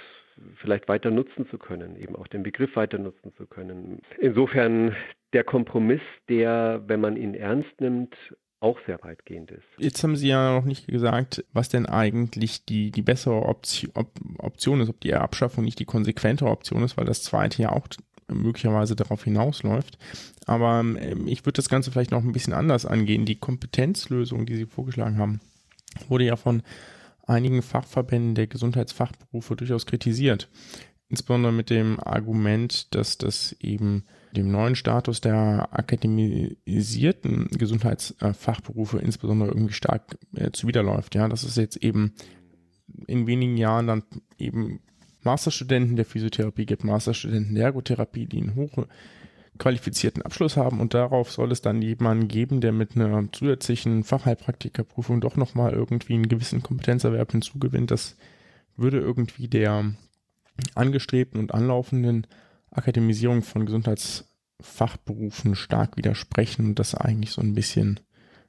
vielleicht 0.56 0.88
weiter 0.88 1.12
nutzen 1.12 1.48
zu 1.50 1.58
können, 1.58 1.96
eben 1.96 2.16
auch 2.16 2.28
den 2.28 2.44
Begriff 2.44 2.76
weiter 2.76 2.98
nutzen 2.98 3.34
zu 3.36 3.48
können. 3.48 4.02
Insofern 4.20 4.96
der 5.34 5.44
Kompromiss, 5.44 6.02
der, 6.30 6.84
wenn 6.88 7.02
man 7.02 7.18
ihn 7.18 7.34
ernst 7.34 7.80
nimmt, 7.80 8.16
auch 8.60 8.80
sehr 8.88 9.00
weitgehend 9.04 9.52
ist. 9.52 9.66
Jetzt 9.78 10.04
haben 10.04 10.16
Sie 10.16 10.28
ja 10.28 10.56
noch 10.56 10.66
nicht 10.66 10.88
gesagt, 10.88 11.46
was 11.54 11.70
denn 11.70 11.86
eigentlich 11.86 12.66
die, 12.66 12.92
die 12.92 13.04
bessere 13.04 13.44
Option, 13.44 13.92
Option 14.40 14.82
ist, 14.82 14.90
ob 14.90 15.00
die 15.02 15.14
Abschaffung 15.14 15.64
nicht 15.64 15.80
die 15.80 15.86
konsequente 15.86 16.46
Option 16.46 16.84
ist, 16.84 16.98
weil 16.98 17.06
das 17.06 17.22
zweite 17.22 17.62
ja 17.62 17.72
auch 17.72 17.88
möglicherweise 18.28 18.96
darauf 18.96 19.24
hinausläuft. 19.24 19.98
Aber 20.46 20.80
ähm, 20.80 21.28
ich 21.28 21.46
würde 21.46 21.58
das 21.58 21.70
Ganze 21.70 21.92
vielleicht 21.92 22.12
noch 22.12 22.24
ein 22.24 22.32
bisschen 22.32 22.54
anders 22.54 22.86
angehen. 22.86 23.26
Die 23.26 23.40
Kompetenzlösung, 23.40 24.46
die 24.46 24.56
Sie 24.56 24.66
vorgeschlagen 24.66 25.18
haben, 25.18 25.40
wurde 26.08 26.26
ja 26.26 26.36
von 26.36 26.64
einigen 27.26 27.62
Fachverbänden 27.62 28.36
der 28.36 28.48
Gesundheitsfachberufe 28.48 29.56
durchaus 29.56 29.86
kritisiert. 29.86 30.50
Insbesondere 31.10 31.54
mit 31.54 31.70
dem 31.70 32.00
Argument, 32.00 32.94
dass 32.96 33.18
das 33.18 33.56
eben 33.60 34.04
dem 34.38 34.52
neuen 34.52 34.76
Status 34.76 35.22
der 35.22 35.70
akademisierten 35.72 37.48
Gesundheitsfachberufe 37.50 39.00
insbesondere 39.00 39.50
irgendwie 39.50 39.74
stark 39.74 40.18
äh, 40.36 40.52
zuwiderläuft. 40.52 41.16
Ja, 41.16 41.28
dass 41.28 41.44
es 41.44 41.56
jetzt 41.56 41.78
eben 41.78 42.14
in 43.08 43.28
wenigen 43.28 43.58
Jahren 43.58 43.88
dann 43.88 44.04
eben 44.38 44.80
Masterstudenten 45.22 45.96
der 45.96 46.06
Physiotherapie 46.06 46.66
gibt, 46.66 46.84
Masterstudenten 46.84 47.56
der 47.56 47.66
Ergotherapie, 47.66 48.26
die 48.26 48.42
ein 48.42 48.56
hohe 48.56 48.88
qualifizierten 49.58 50.22
Abschluss 50.22 50.56
haben 50.56 50.80
und 50.80 50.94
darauf 50.94 51.32
soll 51.32 51.52
es 51.52 51.62
dann 51.62 51.82
jemanden 51.82 52.28
geben, 52.28 52.62
der 52.62 52.72
mit 52.72 52.96
einer 52.96 53.32
zusätzlichen 53.32 54.04
Fachheilpraktikerprüfung 54.04 55.20
doch 55.20 55.36
nochmal 55.36 55.74
irgendwie 55.74 56.14
einen 56.14 56.30
gewissen 56.30 56.62
Kompetenzerwerb 56.62 57.32
hinzugewinnt. 57.32 57.92
Das 57.92 58.16
würde 58.76 59.00
irgendwie 59.00 59.48
der 59.48 59.94
angestrebten 60.76 61.40
und 61.40 61.54
anlaufenden 61.54 62.28
Akademisierung 62.72 63.42
von 63.42 63.66
Gesundheitsfachberufen 64.58 65.56
stark 65.56 65.98
widersprechen 65.98 66.66
und 66.66 66.80
das 66.80 66.96
eigentlich 66.96 67.32
so 67.32 67.42
ein 67.42 67.56
bisschen 67.56 68.00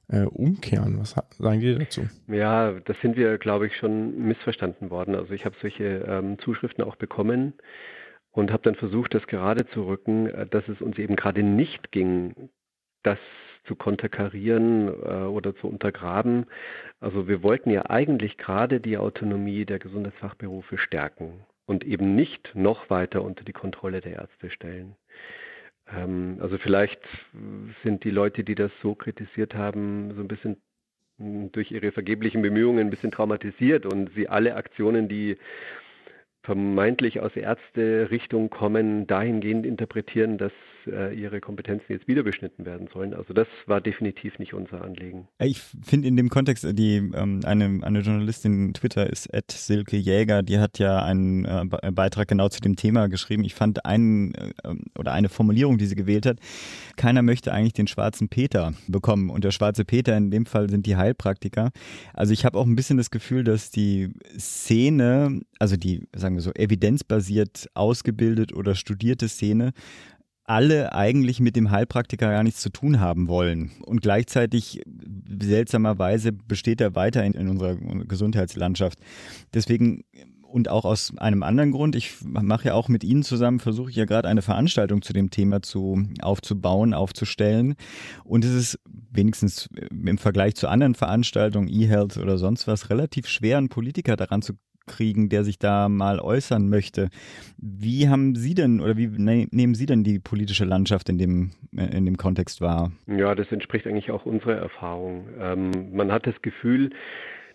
äh, 0.09 0.23
umkehren. 0.23 0.99
Was 0.99 1.15
sagen 1.39 1.61
die 1.61 1.79
dazu? 1.79 2.09
Ja, 2.27 2.73
das 2.81 2.99
sind 3.01 3.17
wir, 3.17 3.39
glaube 3.39 3.67
ich, 3.67 3.77
schon 3.77 4.19
missverstanden 4.19 4.91
worden. 4.91 5.15
Also 5.15 5.33
ich 5.35 5.45
habe 5.45 5.57
solche 5.61 6.05
ähm, 6.09 6.39
Zuschriften 6.39 6.85
auch 6.85 6.97
bekommen 6.97 7.55
und 8.31 8.51
habe 8.53 8.63
dann 8.63 8.75
versucht, 8.75 9.15
das 9.15 9.27
gerade 9.27 9.67
zu 9.69 9.87
rücken, 9.87 10.29
äh, 10.29 10.47
dass 10.47 10.67
es 10.69 10.81
uns 10.81 10.99
eben 10.99 11.17
gerade 11.17 11.43
nicht 11.43 11.93
ging, 11.93 12.51
das 13.03 13.19
zu 13.65 13.77
konterkarieren 13.77 14.89
äh, 14.89 15.25
oder 15.27 15.55
zu 15.57 15.69
untergraben. 15.69 16.47
Also 17.01 17.29
wir 17.29 17.43
wollten 17.43 17.71
ja 17.71 17.91
eigentlich 17.91 18.39
gerade 18.39 18.81
die 18.81 18.97
Autonomie 18.97 19.67
der 19.67 19.79
Gesundheitsfachberufe 19.79 20.79
stärken 20.79 21.45
und 21.67 21.85
eben 21.85 22.15
nicht 22.15 22.55
noch 22.55 22.89
weiter 22.89 23.23
unter 23.23 23.45
die 23.45 23.53
Kontrolle 23.53 24.01
der 24.01 24.15
Ärzte 24.15 24.51
stellen. 24.51 24.97
Ähm, 25.95 26.39
also 26.41 26.59
vielleicht 26.59 27.01
sind 27.83 28.05
die 28.05 28.11
Leute, 28.11 28.45
die 28.45 28.55
das 28.55 28.71
so 28.83 28.95
kritisiert 28.95 29.55
haben, 29.55 30.15
so 30.15 30.21
ein 30.21 30.29
bisschen 30.29 30.57
durch 31.19 31.73
ihre 31.73 31.91
vergeblichen 31.91 32.43
Bemühungen 32.43 32.79
ein 32.79 32.91
bisschen 32.91 33.11
traumatisiert 33.11 33.87
und 33.87 34.11
sie 34.15 34.29
alle 34.29 34.55
Aktionen, 34.55 35.09
die 35.09 35.37
vermeintlich 36.43 37.21
aus 37.21 37.35
Ärzte-Richtung 37.35 38.51
kommen, 38.51 39.07
dahingehend 39.07 39.67
interpretieren, 39.67 40.39
dass 40.39 40.53
äh, 40.89 41.13
ihre 41.15 41.41
Kompetenzen 41.41 41.87
jetzt 41.89 42.09
wieder 42.09 42.23
beschnitten 42.23 42.65
werden 42.65 42.89
sollen. 42.93 43.15
Also 43.15 43.35
das 43.35 43.47
war 43.67 43.81
definitiv 43.81 44.39
nicht 44.39 44.55
unser 44.55 44.83
Anliegen. 44.83 45.29
Ich 45.39 45.61
finde 45.61 46.09
in 46.09 46.17
dem 46.17 46.29
Kontext, 46.29 46.65
äh, 46.65 46.75
die 46.75 46.97
ähm, 46.97 47.41
eine, 47.45 47.81
eine 47.83 48.01
Journalistin 48.01 48.75
Twitter 48.75 49.09
ist 49.09 49.27
Ed 49.33 49.51
Silke 49.51 49.97
Jäger, 49.97 50.43
die 50.43 50.59
hat 50.59 50.79
ja 50.79 51.03
einen 51.03 51.45
äh, 51.45 51.91
Beitrag 51.93 52.29
genau 52.29 52.49
zu 52.49 52.61
dem 52.61 52.77
Thema 52.77 53.09
geschrieben. 53.09 53.45
Ich 53.45 53.55
fand 53.55 53.85
einen 53.85 54.35
äh, 54.35 54.53
oder 54.99 55.13
eine 55.13 55.29
Formulierung, 55.29 55.79
die 55.79 55.87
sie 55.87 55.97
gewählt 55.97 56.27
hat, 56.27 56.39
keiner 56.97 57.23
möchte 57.23 57.53
eigentlich 57.53 57.73
den 57.75 57.87
schwarzen 57.87 58.29
Peter 58.29 58.75
bekommen. 58.87 59.31
Und 59.31 59.45
der 59.45 59.51
schwarze 59.51 59.85
Peter 59.85 60.17
in 60.17 60.31
dem 60.31 60.47
Fall 60.47 60.69
sind 60.71 60.87
die 60.87 60.97
Heilpraktiker. 60.97 61.71
Also 62.15 62.33
ich 62.33 62.45
habe 62.45 62.59
auch 62.59 62.67
ein 62.67 62.77
bisschen 62.77 62.99
das 62.99 63.11
Gefühl, 63.11 63.45
dass 63.45 63.71
die 63.71 64.11
Szene, 64.39 65.41
also 65.59 65.77
die, 65.77 66.07
sagen 66.15 66.35
wir 66.35 66.43
so, 66.43 66.53
evidenzbasiert 66.53 67.69
ausgebildet 67.75 68.55
oder 68.55 68.75
studierte 68.75 69.29
Szene, 69.29 69.73
alle 70.49 70.95
eigentlich 70.95 71.41
mit 71.41 71.57
dem 71.57 71.71
Heilpraktiker 71.71 72.31
gar 72.31 72.43
nichts 72.43 72.61
zu 72.61 72.71
tun 72.71 73.01
haben 73.01 73.29
wollen. 73.29 73.73
Und 73.85 74.01
gleichzeitig, 74.01 74.83
seltsamerweise, 75.29 76.33
besteht 76.33 76.81
er 76.81 76.95
weiter 76.95 77.25
in, 77.25 77.35
in 77.35 77.49
unserer 77.49 77.77
Gesundheitslandschaft. 77.77 78.99
Deswegen 79.53 80.05
und 80.51 80.69
auch 80.69 80.85
aus 80.85 81.13
einem 81.19 81.43
anderen 81.43 81.73
Grund. 81.73 81.95
Ich 81.95 82.15
mache 82.23 82.69
ja 82.69 82.75
auch 82.75 82.89
mit 82.89 83.05
Ihnen 83.05 83.23
zusammen, 83.23 83.61
versuche 83.61 83.91
ich 83.91 83.97
ja 83.97 84.07
gerade 84.07 84.29
eine 84.29 84.41
Veranstaltung 84.43 85.03
zu 85.03 85.13
dem 85.13 85.31
Thema 85.31 85.61
zu, 85.61 86.03
aufzubauen, 86.23 86.95
aufzustellen. 86.95 87.75
Und 88.25 88.45
es 88.45 88.55
ist 88.55 88.81
wenigstens 89.11 89.69
im 89.91 90.17
Vergleich 90.19 90.55
zu 90.55 90.69
anderen 90.69 90.95
Veranstaltungen, 90.95 91.69
E-Health 91.69 92.17
oder 92.17 92.39
sonst 92.39 92.67
was, 92.67 92.89
relativ 92.89 93.29
schwer, 93.29 93.59
einen 93.59 93.69
Politiker 93.69 94.17
daran 94.17 94.41
zu 94.41 94.55
kriegen, 94.89 95.29
der 95.29 95.45
sich 95.45 95.59
da 95.59 95.89
mal 95.89 96.19
äußern 96.19 96.69
möchte. 96.69 97.11
Wie 97.57 98.09
haben 98.09 98.35
Sie 98.35 98.55
denn 98.55 98.81
oder 98.81 98.97
wie 98.97 99.07
ne, 99.07 99.47
nehmen 99.51 99.75
Sie 99.75 99.87
denn 99.87 100.03
die 100.03 100.19
politische 100.19 100.65
Landschaft 100.65 101.09
in 101.09 101.19
dem, 101.19 101.51
äh, 101.77 101.97
in 101.97 102.05
dem 102.05 102.17
Kontext 102.17 102.61
wahr? 102.61 102.91
Ja, 103.07 103.35
das 103.35 103.53
entspricht 103.53 103.87
eigentlich 103.87 104.11
auch 104.11 104.27
unserer 104.27 104.57
Erfahrung. 104.57 105.29
Ähm, 105.41 105.71
man 105.93 106.11
hat 106.11 106.27
das 106.27 106.41
Gefühl, 106.43 106.91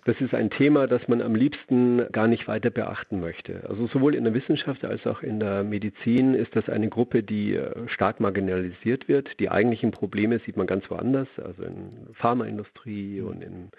das 0.05 0.19
ist 0.19 0.33
ein 0.33 0.49
Thema, 0.49 0.87
das 0.87 1.07
man 1.07 1.21
am 1.21 1.33
liebsten 1.33 2.05
gar 2.11 2.27
nicht 2.27 2.47
weiter 2.47 2.69
beachten 2.69 3.21
möchte. 3.21 3.63
Also 3.69 3.87
sowohl 3.87 4.15
in 4.15 4.25
der 4.25 4.33
Wissenschaft 4.33 4.83
als 4.83 5.07
auch 5.07 5.21
in 5.21 5.39
der 5.39 5.63
Medizin 5.63 6.33
ist 6.33 6.53
das 6.55 6.67
eine 6.67 6.89
Gruppe, 6.89 7.23
die 7.23 7.55
äh, 7.55 7.87
stark 7.87 8.19
marginalisiert 8.19 9.07
wird. 9.07 9.29
Die 9.39 9.49
eigentlichen 9.49 9.91
Probleme 9.91 10.39
sieht 10.39 10.57
man 10.57 10.67
ganz 10.67 10.89
woanders, 10.89 11.27
also 11.37 11.63
in 11.63 12.07
Pharmaindustrie 12.15 13.21
und 13.21 13.41
in 13.41 13.69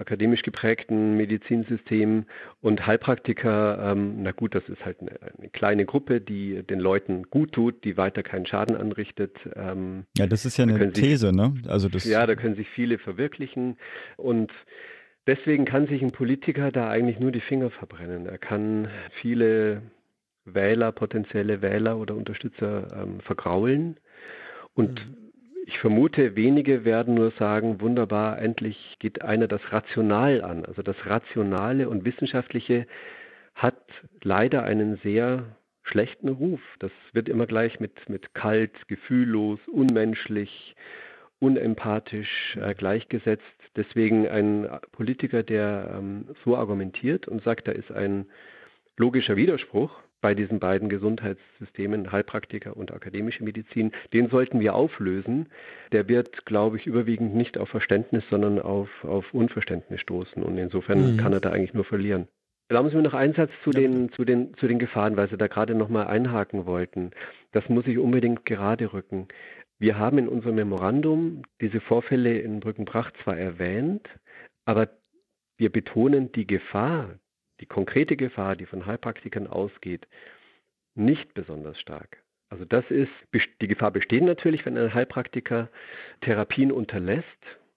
akademisch 0.00 0.42
geprägten 0.42 1.16
Medizinsystem 1.16 2.24
und 2.60 2.86
Heilpraktiker, 2.86 3.92
ähm, 3.92 4.22
na 4.22 4.32
gut, 4.32 4.54
das 4.54 4.68
ist 4.68 4.84
halt 4.84 5.00
eine, 5.00 5.18
eine, 5.38 5.50
kleine 5.50 5.84
Gruppe, 5.84 6.20
die 6.20 6.62
den 6.62 6.80
Leuten 6.80 7.24
gut 7.24 7.52
tut, 7.52 7.84
die 7.84 7.96
weiter 7.96 8.22
keinen 8.22 8.46
Schaden 8.46 8.76
anrichtet. 8.76 9.36
Ähm, 9.54 10.04
ja, 10.16 10.26
das 10.26 10.44
ist 10.44 10.56
ja 10.56 10.64
eine 10.64 10.92
These, 10.92 11.28
sich, 11.28 11.36
ne? 11.36 11.54
Also 11.68 11.88
das 11.88 12.04
ja, 12.04 12.26
da 12.26 12.34
können 12.34 12.56
sich 12.56 12.68
viele 12.70 12.98
verwirklichen 12.98 13.76
und 14.16 14.50
deswegen 15.26 15.64
kann 15.64 15.86
sich 15.86 16.02
ein 16.02 16.12
Politiker 16.12 16.72
da 16.72 16.88
eigentlich 16.88 17.20
nur 17.20 17.30
die 17.30 17.40
Finger 17.40 17.70
verbrennen. 17.70 18.26
Er 18.26 18.38
kann 18.38 18.88
viele 19.20 19.82
Wähler, 20.44 20.92
potenzielle 20.92 21.62
Wähler 21.62 21.98
oder 21.98 22.16
Unterstützer 22.16 22.88
ähm, 22.94 23.20
vergraulen 23.20 23.98
und 24.74 25.06
mhm 25.06 25.20
ich 25.66 25.78
vermute, 25.78 26.36
wenige 26.36 26.84
werden 26.84 27.14
nur 27.14 27.32
sagen, 27.32 27.80
wunderbar, 27.80 28.38
endlich 28.38 28.96
geht 28.98 29.22
einer 29.22 29.48
das 29.48 29.60
Rational 29.72 30.42
an. 30.42 30.64
Also 30.64 30.82
das 30.82 30.96
Rationale 31.06 31.88
und 31.88 32.04
Wissenschaftliche 32.04 32.86
hat 33.54 33.80
leider 34.22 34.62
einen 34.62 34.96
sehr 35.02 35.56
schlechten 35.82 36.28
Ruf. 36.28 36.60
Das 36.78 36.92
wird 37.12 37.28
immer 37.28 37.46
gleich 37.46 37.80
mit, 37.80 38.08
mit 38.08 38.34
kalt, 38.34 38.88
gefühllos, 38.88 39.58
unmenschlich, 39.68 40.74
unempathisch 41.40 42.56
äh, 42.60 42.74
gleichgesetzt. 42.74 43.44
Deswegen 43.76 44.28
ein 44.28 44.68
Politiker, 44.92 45.42
der 45.42 45.94
ähm, 45.96 46.28
so 46.44 46.56
argumentiert 46.56 47.28
und 47.28 47.42
sagt, 47.42 47.68
da 47.68 47.72
ist 47.72 47.90
ein 47.90 48.26
logischer 48.96 49.36
Widerspruch, 49.36 49.92
bei 50.20 50.34
diesen 50.34 50.58
beiden 50.58 50.88
Gesundheitssystemen, 50.88 52.12
Heilpraktiker 52.12 52.76
und 52.76 52.92
akademische 52.92 53.44
Medizin, 53.44 53.92
den 54.12 54.28
sollten 54.28 54.60
wir 54.60 54.74
auflösen. 54.74 55.48
Der 55.92 56.08
wird, 56.08 56.44
glaube 56.46 56.76
ich, 56.76 56.86
überwiegend 56.86 57.34
nicht 57.34 57.58
auf 57.58 57.68
Verständnis, 57.68 58.24
sondern 58.30 58.58
auf, 58.58 58.88
auf 59.04 59.32
Unverständnis 59.32 60.00
stoßen. 60.00 60.42
Und 60.42 60.58
insofern 60.58 61.14
mhm. 61.14 61.16
kann 61.16 61.32
er 61.32 61.40
da 61.40 61.50
eigentlich 61.50 61.74
nur 61.74 61.84
verlieren. 61.84 62.28
Erlauben 62.68 62.90
Sie 62.90 62.96
mir 62.96 63.02
noch 63.02 63.14
einen 63.14 63.34
Satz 63.34 63.50
zu 63.64 63.70
den, 63.70 64.12
zu 64.12 64.24
den, 64.24 64.54
zu 64.54 64.68
den 64.68 64.78
Gefahren, 64.78 65.16
weil 65.16 65.28
Sie 65.28 65.36
da 65.36 65.48
gerade 65.48 65.74
nochmal 65.74 66.06
einhaken 66.06 66.66
wollten. 66.66 67.10
Das 67.50 67.68
muss 67.68 67.86
ich 67.86 67.98
unbedingt 67.98 68.46
gerade 68.46 68.92
rücken. 68.92 69.26
Wir 69.80 69.98
haben 69.98 70.18
in 70.18 70.28
unserem 70.28 70.54
Memorandum 70.54 71.42
diese 71.60 71.80
Vorfälle 71.80 72.38
in 72.38 72.60
Brückenbracht 72.60 73.14
zwar 73.24 73.36
erwähnt, 73.36 74.08
aber 74.66 74.88
wir 75.56 75.72
betonen 75.72 76.30
die 76.32 76.46
Gefahr, 76.46 77.18
die 77.60 77.66
konkrete 77.66 78.16
Gefahr, 78.16 78.56
die 78.56 78.66
von 78.66 78.86
Heilpraktikern 78.86 79.46
ausgeht, 79.46 80.06
nicht 80.94 81.34
besonders 81.34 81.78
stark. 81.78 82.22
Also 82.48 82.64
das 82.64 82.84
ist, 82.90 83.12
die 83.60 83.68
Gefahr 83.68 83.92
besteht 83.92 84.24
natürlich, 84.24 84.66
wenn 84.66 84.76
ein 84.76 84.92
Heilpraktiker 84.92 85.68
Therapien 86.20 86.72
unterlässt 86.72 87.24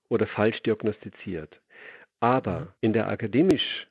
oder 0.09 0.25
falsch 0.25 0.61
diagnostiziert. 0.63 1.61
Aber 2.19 2.59
mhm. 2.59 2.67
in 2.81 2.93
der 2.93 3.07
akademisch 3.07 3.87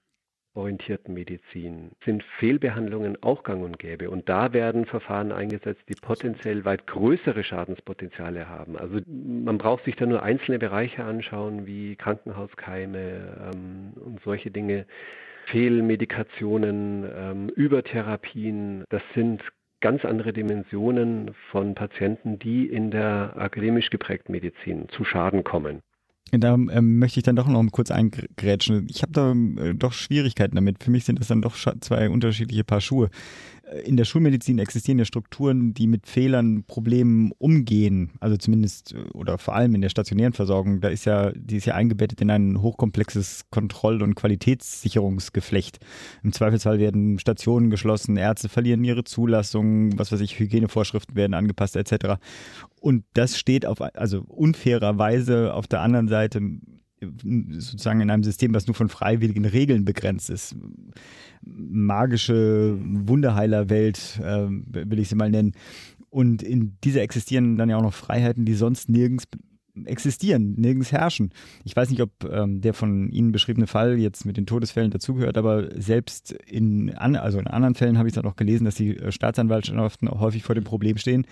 orientierten 0.54 1.14
Medizin 1.14 1.92
sind 2.04 2.22
Fehlbehandlungen 2.38 3.22
auch 3.22 3.42
gang 3.42 3.64
und 3.64 3.78
gäbe. 3.78 4.10
Und 4.10 4.28
da 4.28 4.52
werden 4.52 4.84
Verfahren 4.84 5.32
eingesetzt, 5.32 5.82
die 5.88 5.94
potenziell 5.94 6.64
weit 6.64 6.86
größere 6.86 7.42
Schadenspotenziale 7.42 8.48
haben. 8.48 8.76
Also 8.76 9.00
man 9.06 9.56
braucht 9.56 9.84
sich 9.84 9.96
da 9.96 10.04
nur 10.04 10.22
einzelne 10.22 10.58
Bereiche 10.58 11.04
anschauen, 11.04 11.66
wie 11.66 11.96
Krankenhauskeime 11.96 13.52
ähm, 13.54 13.92
und 13.94 14.20
solche 14.24 14.50
Dinge. 14.50 14.86
Fehlmedikationen, 15.52 17.04
ähm, 17.14 17.48
Übertherapien, 17.50 18.84
das 18.88 19.02
sind 19.14 19.42
ganz 19.82 20.02
andere 20.04 20.32
Dimensionen 20.32 21.32
von 21.50 21.74
Patienten, 21.74 22.38
die 22.38 22.66
in 22.66 22.90
der 22.90 23.34
akademisch 23.36 23.90
geprägten 23.90 24.32
Medizin 24.32 24.88
zu 24.96 25.04
Schaden 25.04 25.44
kommen. 25.44 25.80
Da 26.30 26.54
ähm, 26.54 26.98
möchte 26.98 27.20
ich 27.20 27.24
dann 27.24 27.36
doch 27.36 27.46
noch 27.46 27.62
kurz 27.70 27.90
eingrätschen. 27.90 28.86
Ich 28.88 29.02
habe 29.02 29.12
da 29.12 29.32
äh, 29.32 29.74
doch 29.74 29.92
Schwierigkeiten 29.92 30.54
damit. 30.54 30.82
Für 30.82 30.90
mich 30.90 31.04
sind 31.04 31.20
das 31.20 31.28
dann 31.28 31.42
doch 31.42 31.54
zwei 31.54 32.08
unterschiedliche 32.08 32.64
Paar 32.64 32.80
Schuhe 32.80 33.10
in 33.84 33.96
der 33.96 34.04
Schulmedizin 34.04 34.58
existieren 34.58 34.98
ja 34.98 35.04
Strukturen, 35.04 35.74
die 35.74 35.86
mit 35.86 36.06
Fehlern, 36.06 36.64
Problemen 36.64 37.32
umgehen. 37.38 38.12
Also 38.20 38.36
zumindest 38.36 38.94
äh, 38.94 39.02
oder 39.12 39.38
vor 39.38 39.54
allem 39.54 39.74
in 39.74 39.80
der 39.80 39.88
stationären 39.88 40.32
Versorgung. 40.32 40.80
Da 40.80 40.88
ist 40.88 41.04
ja, 41.04 41.32
die 41.32 41.56
ist 41.56 41.66
ja 41.66 41.74
eingebettet 41.74 42.20
in 42.20 42.30
ein 42.30 42.60
hochkomplexes 42.60 43.46
Kontroll- 43.50 44.02
und 44.02 44.14
Qualitätssicherungsgeflecht. 44.14 45.78
Im 46.22 46.32
Zweifelsfall 46.32 46.78
werden 46.78 47.18
Stationen 47.18 47.70
geschlossen, 47.70 48.16
Ärzte 48.16 48.48
verlieren 48.48 48.84
ihre 48.84 49.04
Zulassung, 49.04 49.98
was 49.98 50.12
weiß 50.12 50.20
ich, 50.20 50.38
Hygienevorschriften 50.38 51.16
werden 51.16 51.34
angepasst 51.34 51.76
etc. 51.76 52.20
Und 52.80 53.04
das 53.14 53.38
steht 53.38 53.66
auf, 53.66 53.80
also 53.80 54.24
unfairerweise 54.28 55.54
auf 55.54 55.66
der 55.66 55.80
anderen 55.80 56.08
Seite 56.08 56.40
sozusagen 57.58 58.00
in 58.00 58.10
einem 58.10 58.24
System, 58.24 58.54
was 58.54 58.66
nur 58.66 58.74
von 58.74 58.88
freiwilligen 58.88 59.44
Regeln 59.44 59.84
begrenzt 59.84 60.30
ist. 60.30 60.56
Magische 61.44 62.78
Wunderheilerwelt, 62.80 64.20
äh, 64.22 64.46
will 64.48 64.98
ich 64.98 65.08
sie 65.08 65.16
mal 65.16 65.30
nennen. 65.30 65.52
Und 66.10 66.42
in 66.42 66.76
dieser 66.84 67.02
existieren 67.02 67.56
dann 67.56 67.70
ja 67.70 67.78
auch 67.78 67.82
noch 67.82 67.94
Freiheiten, 67.94 68.44
die 68.44 68.54
sonst 68.54 68.88
nirgends 68.88 69.26
existieren, 69.84 70.54
nirgends 70.56 70.92
herrschen. 70.92 71.30
Ich 71.64 71.74
weiß 71.74 71.90
nicht, 71.90 72.02
ob 72.02 72.10
ähm, 72.30 72.60
der 72.60 72.74
von 72.74 73.08
Ihnen 73.10 73.32
beschriebene 73.32 73.66
Fall 73.66 73.98
jetzt 73.98 74.26
mit 74.26 74.36
den 74.36 74.44
Todesfällen 74.44 74.90
dazugehört, 74.90 75.38
aber 75.38 75.80
selbst 75.80 76.32
in, 76.32 76.94
an, 76.94 77.16
also 77.16 77.38
in 77.38 77.46
anderen 77.46 77.74
Fällen 77.74 77.96
habe 77.96 78.08
ich 78.08 78.14
dann 78.14 78.26
auch 78.26 78.36
gelesen, 78.36 78.64
dass 78.64 78.74
die 78.74 78.96
äh, 78.96 79.10
Staatsanwaltschaften 79.10 80.10
häufig 80.10 80.42
vor 80.42 80.54
dem 80.54 80.64
Problem 80.64 80.98
stehen, 80.98 81.26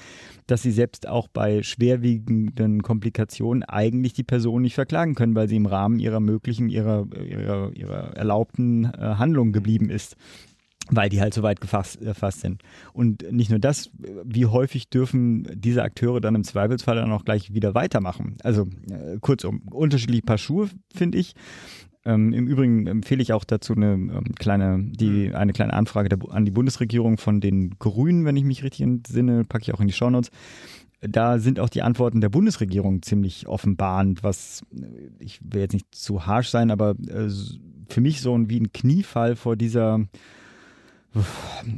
dass 0.46 0.62
sie 0.62 0.70
selbst 0.70 1.06
auch 1.06 1.28
bei 1.28 1.62
schwerwiegenden 1.62 2.82
Komplikationen 2.82 3.62
eigentlich 3.62 4.14
die 4.14 4.24
Person 4.24 4.62
nicht 4.62 4.74
verklagen 4.74 5.14
können, 5.14 5.34
weil 5.34 5.48
sie 5.48 5.56
im 5.56 5.66
Rahmen 5.66 5.98
ihrer 5.98 6.20
möglichen, 6.20 6.70
ihrer, 6.70 7.06
ihrer, 7.14 7.76
ihrer 7.76 8.16
erlaubten 8.16 8.86
äh, 8.86 9.16
Handlung 9.16 9.52
geblieben 9.52 9.90
ist 9.90 10.16
weil 10.90 11.08
die 11.08 11.20
halt 11.20 11.34
so 11.34 11.42
weit 11.42 11.60
gefasst, 11.60 12.00
gefasst 12.00 12.40
sind. 12.40 12.62
Und 12.92 13.30
nicht 13.30 13.50
nur 13.50 13.58
das, 13.58 13.90
wie 14.24 14.46
häufig 14.46 14.88
dürfen 14.88 15.48
diese 15.54 15.82
Akteure 15.82 16.20
dann 16.20 16.34
im 16.34 16.44
Zweifelsfall 16.44 16.96
dann 16.96 17.12
auch 17.12 17.24
gleich 17.24 17.54
wieder 17.54 17.74
weitermachen. 17.74 18.36
Also 18.42 18.68
äh, 18.90 19.18
kurzum, 19.20 19.62
unterschiedliche 19.70 20.22
Paar 20.22 20.38
Schuhe, 20.38 20.68
finde 20.94 21.18
ich. 21.18 21.34
Ähm, 22.04 22.32
Im 22.32 22.46
Übrigen 22.46 22.86
empfehle 22.86 23.22
ich 23.22 23.32
auch 23.32 23.44
dazu 23.44 23.74
eine 23.74 23.92
ähm, 23.92 24.34
kleine, 24.38 24.82
die, 24.82 25.28
mhm. 25.28 25.34
eine 25.34 25.52
kleine 25.52 25.74
Anfrage 25.74 26.08
der, 26.08 26.18
an 26.30 26.44
die 26.44 26.50
Bundesregierung 26.50 27.18
von 27.18 27.40
den 27.40 27.78
Grünen, 27.78 28.24
wenn 28.24 28.36
ich 28.36 28.44
mich 28.44 28.62
richtig 28.62 28.80
entsinne, 28.80 29.44
packe 29.44 29.64
ich 29.64 29.74
auch 29.74 29.80
in 29.80 29.86
die 29.86 29.92
Shownotes. 29.92 30.30
Da 31.02 31.38
sind 31.38 31.60
auch 31.60 31.68
die 31.68 31.82
Antworten 31.82 32.20
der 32.20 32.28
Bundesregierung 32.28 33.02
ziemlich 33.02 33.46
offenbarend, 33.46 34.22
was, 34.22 34.62
äh, 34.72 34.86
ich 35.18 35.40
will 35.42 35.60
jetzt 35.60 35.74
nicht 35.74 35.94
zu 35.94 36.26
harsch 36.26 36.48
sein, 36.48 36.70
aber 36.70 36.94
äh, 37.06 37.28
für 37.88 38.00
mich 38.00 38.22
so 38.22 38.36
ein, 38.36 38.48
wie 38.48 38.60
ein 38.60 38.72
Kniefall 38.72 39.36
vor 39.36 39.56
dieser 39.56 40.00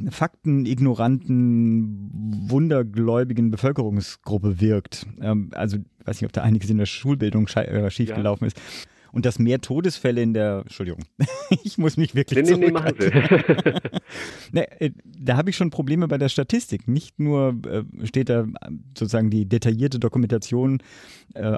faktenignoranten, 0.09 2.09
wundergläubigen 2.49 3.51
Bevölkerungsgruppe 3.51 4.61
wirkt. 4.61 5.05
Ähm, 5.21 5.49
also, 5.53 5.77
weiß 6.05 6.21
nicht, 6.21 6.27
ob 6.27 6.33
da 6.33 6.43
einiges 6.43 6.69
in 6.69 6.77
der 6.77 6.85
Schulbildung 6.85 7.47
äh, 7.47 7.89
schiefgelaufen 7.89 8.45
ja. 8.45 8.47
ist. 8.47 8.61
Und 9.11 9.25
dass 9.27 9.37
mehr 9.37 9.61
Todesfälle 9.61 10.23
in 10.23 10.33
der, 10.33 10.61
Entschuldigung, 10.63 11.03
ich 11.63 11.77
muss 11.77 11.97
mich 11.97 12.15
wirklich 12.15 12.49
nee, 12.49 12.57
nee, 12.57 12.71
nee, 12.71 13.75
nee, 14.51 14.65
äh, 14.79 14.89
Da 15.05 15.37
habe 15.37 15.51
ich 15.51 15.55
schon 15.55 15.69
Probleme 15.69 16.07
bei 16.07 16.17
der 16.17 16.29
Statistik. 16.29 16.87
Nicht 16.87 17.19
nur 17.19 17.55
äh, 17.67 17.83
steht 18.07 18.29
da 18.29 18.47
sozusagen 18.97 19.29
die 19.29 19.47
detaillierte 19.47 19.99
Dokumentation 19.99 20.81
äh, 21.35 21.55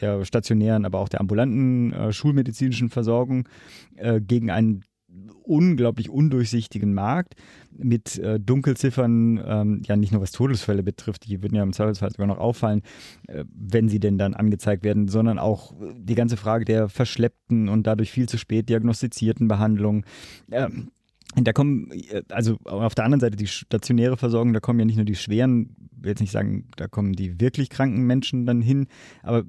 der 0.00 0.24
stationären, 0.24 0.84
aber 0.84 0.98
auch 0.98 1.08
der 1.08 1.20
ambulanten 1.20 1.92
äh, 1.92 2.12
schulmedizinischen 2.12 2.90
Versorgung 2.90 3.48
gegen 4.20 4.50
einen 4.50 4.84
unglaublich 5.42 6.10
undurchsichtigen 6.10 6.92
Markt 6.92 7.34
mit 7.70 8.18
äh, 8.18 8.40
Dunkelziffern, 8.40 9.40
ähm, 9.44 9.82
ja 9.84 9.96
nicht 9.96 10.12
nur 10.12 10.20
was 10.20 10.32
Todesfälle 10.32 10.82
betrifft, 10.82 11.26
die 11.26 11.42
würden 11.42 11.54
ja 11.54 11.62
im 11.62 11.72
Zweifelsfall 11.72 12.10
sogar 12.10 12.26
noch 12.26 12.38
auffallen, 12.38 12.82
äh, 13.28 13.44
wenn 13.54 13.88
sie 13.88 14.00
denn 14.00 14.18
dann 14.18 14.34
angezeigt 14.34 14.84
werden, 14.84 15.08
sondern 15.08 15.38
auch 15.38 15.74
die 15.96 16.14
ganze 16.14 16.36
Frage 16.36 16.64
der 16.64 16.88
verschleppten 16.88 17.68
und 17.68 17.86
dadurch 17.86 18.10
viel 18.10 18.28
zu 18.28 18.38
spät 18.38 18.68
diagnostizierten 18.68 19.48
Behandlung. 19.48 20.04
Ähm, 20.50 20.90
da 21.34 21.52
kommen, 21.52 21.90
äh, 21.92 22.22
also 22.30 22.56
auf 22.64 22.94
der 22.94 23.04
anderen 23.04 23.20
Seite 23.20 23.36
die 23.36 23.46
stationäre 23.46 24.16
Versorgung, 24.16 24.52
da 24.52 24.60
kommen 24.60 24.78
ja 24.78 24.86
nicht 24.86 24.96
nur 24.96 25.04
die 25.04 25.14
schweren, 25.14 25.76
ich 25.96 26.02
will 26.02 26.10
jetzt 26.10 26.20
nicht 26.20 26.32
sagen, 26.32 26.68
da 26.76 26.88
kommen 26.88 27.12
die 27.12 27.40
wirklich 27.40 27.70
kranken 27.70 28.06
Menschen 28.06 28.46
dann 28.46 28.62
hin, 28.62 28.86
aber 29.22 29.44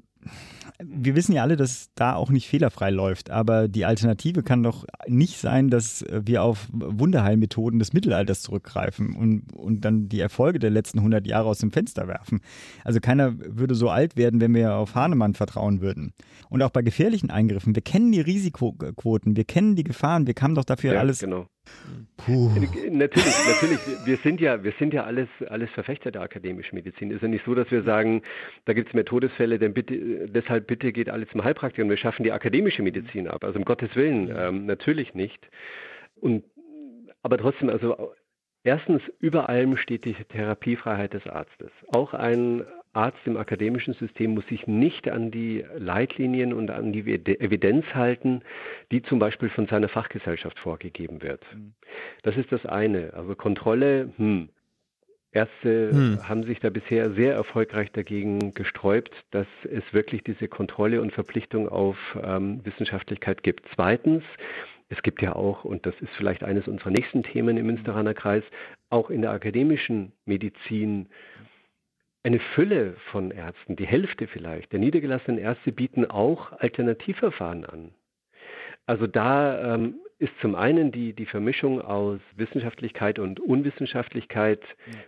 wir 0.80 1.16
wissen 1.16 1.32
ja 1.32 1.42
alle, 1.42 1.56
dass 1.56 1.90
da 1.96 2.14
auch 2.14 2.30
nicht 2.30 2.46
fehlerfrei 2.46 2.90
läuft, 2.90 3.30
aber 3.30 3.66
die 3.66 3.84
Alternative 3.84 4.44
kann 4.44 4.62
doch 4.62 4.84
nicht 5.08 5.38
sein, 5.38 5.70
dass 5.70 6.04
wir 6.08 6.42
auf 6.42 6.68
Wunderheilmethoden 6.72 7.80
des 7.80 7.92
Mittelalters 7.92 8.42
zurückgreifen 8.42 9.16
und, 9.16 9.52
und 9.54 9.84
dann 9.84 10.08
die 10.08 10.20
Erfolge 10.20 10.60
der 10.60 10.70
letzten 10.70 10.98
100 10.98 11.26
Jahre 11.26 11.48
aus 11.48 11.58
dem 11.58 11.72
Fenster 11.72 12.06
werfen. 12.06 12.40
Also 12.84 13.00
keiner 13.00 13.34
würde 13.38 13.74
so 13.74 13.90
alt 13.90 14.16
werden, 14.16 14.40
wenn 14.40 14.54
wir 14.54 14.74
auf 14.74 14.94
Hahnemann 14.94 15.34
vertrauen 15.34 15.80
würden. 15.80 16.12
Und 16.48 16.62
auch 16.62 16.70
bei 16.70 16.82
gefährlichen 16.82 17.30
Eingriffen, 17.30 17.74
wir 17.74 17.82
kennen 17.82 18.12
die 18.12 18.20
Risikoquoten, 18.20 19.36
wir 19.36 19.44
kennen 19.44 19.74
die 19.74 19.84
Gefahren, 19.84 20.26
wir 20.28 20.34
kamen 20.34 20.54
doch 20.54 20.64
dafür 20.64 20.94
ja, 20.94 21.00
alles 21.00 21.18
genau. 21.18 21.46
Puh. 22.16 22.50
Natürlich, 22.90 23.26
natürlich. 23.46 24.06
Wir 24.06 24.16
sind 24.18 24.40
ja, 24.40 24.62
wir 24.62 24.72
sind 24.78 24.92
ja 24.92 25.04
alles, 25.04 25.28
alles 25.48 25.70
Verfechter 25.70 26.10
der 26.10 26.22
akademischen 26.22 26.74
Medizin. 26.76 27.10
Es 27.10 27.16
ist 27.16 27.22
ja 27.22 27.28
nicht 27.28 27.44
so, 27.44 27.54
dass 27.54 27.70
wir 27.70 27.82
sagen, 27.82 28.22
da 28.64 28.72
gibt 28.72 28.88
es 28.88 28.94
mehr 28.94 29.04
Todesfälle, 29.04 29.58
denn 29.58 29.72
bitte, 29.72 30.28
deshalb 30.28 30.66
bitte 30.66 30.92
geht 30.92 31.08
alles 31.08 31.28
zum 31.30 31.44
Heilpraktiker 31.44 31.84
und 31.84 31.90
wir 31.90 31.96
schaffen 31.96 32.24
die 32.24 32.32
akademische 32.32 32.82
Medizin 32.82 33.28
ab. 33.28 33.44
Also 33.44 33.58
um 33.58 33.64
Gottes 33.64 33.94
Willen, 33.94 34.34
ähm, 34.36 34.66
natürlich 34.66 35.14
nicht. 35.14 35.48
Und, 36.16 36.44
aber 37.22 37.38
trotzdem, 37.38 37.70
also 37.70 38.12
erstens, 38.64 39.02
über 39.20 39.48
allem 39.48 39.76
steht 39.76 40.04
die 40.04 40.14
Therapiefreiheit 40.14 41.14
des 41.14 41.26
Arztes. 41.26 41.70
Auch 41.92 42.14
ein 42.14 42.64
Arzt 42.92 43.18
im 43.26 43.36
akademischen 43.36 43.94
System 43.94 44.34
muss 44.34 44.46
sich 44.48 44.66
nicht 44.66 45.08
an 45.08 45.30
die 45.30 45.64
Leitlinien 45.76 46.52
und 46.52 46.70
an 46.70 46.92
die 46.92 47.00
Evidenz 47.00 47.84
halten, 47.94 48.42
die 48.90 49.02
zum 49.02 49.18
Beispiel 49.18 49.50
von 49.50 49.66
seiner 49.66 49.88
Fachgesellschaft 49.88 50.58
vorgegeben 50.58 51.22
wird. 51.22 51.42
Mhm. 51.54 51.74
Das 52.22 52.36
ist 52.36 52.50
das 52.52 52.64
eine. 52.66 53.12
Also 53.14 53.34
Kontrolle, 53.34 54.12
hm. 54.16 54.48
Ärzte 55.30 55.90
hm. 55.92 56.28
haben 56.28 56.44
sich 56.44 56.58
da 56.60 56.70
bisher 56.70 57.10
sehr 57.12 57.34
erfolgreich 57.34 57.92
dagegen 57.92 58.54
gesträubt, 58.54 59.12
dass 59.30 59.46
es 59.64 59.84
wirklich 59.92 60.24
diese 60.24 60.48
Kontrolle 60.48 61.02
und 61.02 61.12
Verpflichtung 61.12 61.68
auf 61.68 61.96
ähm, 62.22 62.64
Wissenschaftlichkeit 62.64 63.42
gibt. 63.42 63.66
Zweitens, 63.74 64.24
es 64.88 65.02
gibt 65.02 65.20
ja 65.20 65.36
auch, 65.36 65.64
und 65.64 65.84
das 65.84 65.94
ist 66.00 66.14
vielleicht 66.16 66.42
eines 66.42 66.66
unserer 66.66 66.90
nächsten 66.90 67.22
Themen 67.22 67.58
im 67.58 67.66
Münsteraner 67.66 68.14
Kreis, 68.14 68.42
auch 68.88 69.10
in 69.10 69.20
der 69.20 69.32
akademischen 69.32 70.12
Medizin 70.24 71.08
eine 72.22 72.40
Fülle 72.40 72.94
von 73.10 73.30
Ärzten, 73.30 73.76
die 73.76 73.86
Hälfte 73.86 74.26
vielleicht, 74.26 74.72
der 74.72 74.80
niedergelassenen 74.80 75.38
Ärzte 75.38 75.72
bieten 75.72 76.04
auch 76.04 76.52
Alternativverfahren 76.52 77.64
an. 77.64 77.94
Also 78.86 79.06
da 79.06 79.74
ähm, 79.74 79.96
ist 80.18 80.32
zum 80.40 80.54
einen 80.54 80.90
die, 80.90 81.12
die 81.12 81.26
Vermischung 81.26 81.80
aus 81.80 82.20
Wissenschaftlichkeit 82.36 83.18
und 83.18 83.38
Unwissenschaftlichkeit 83.38 84.60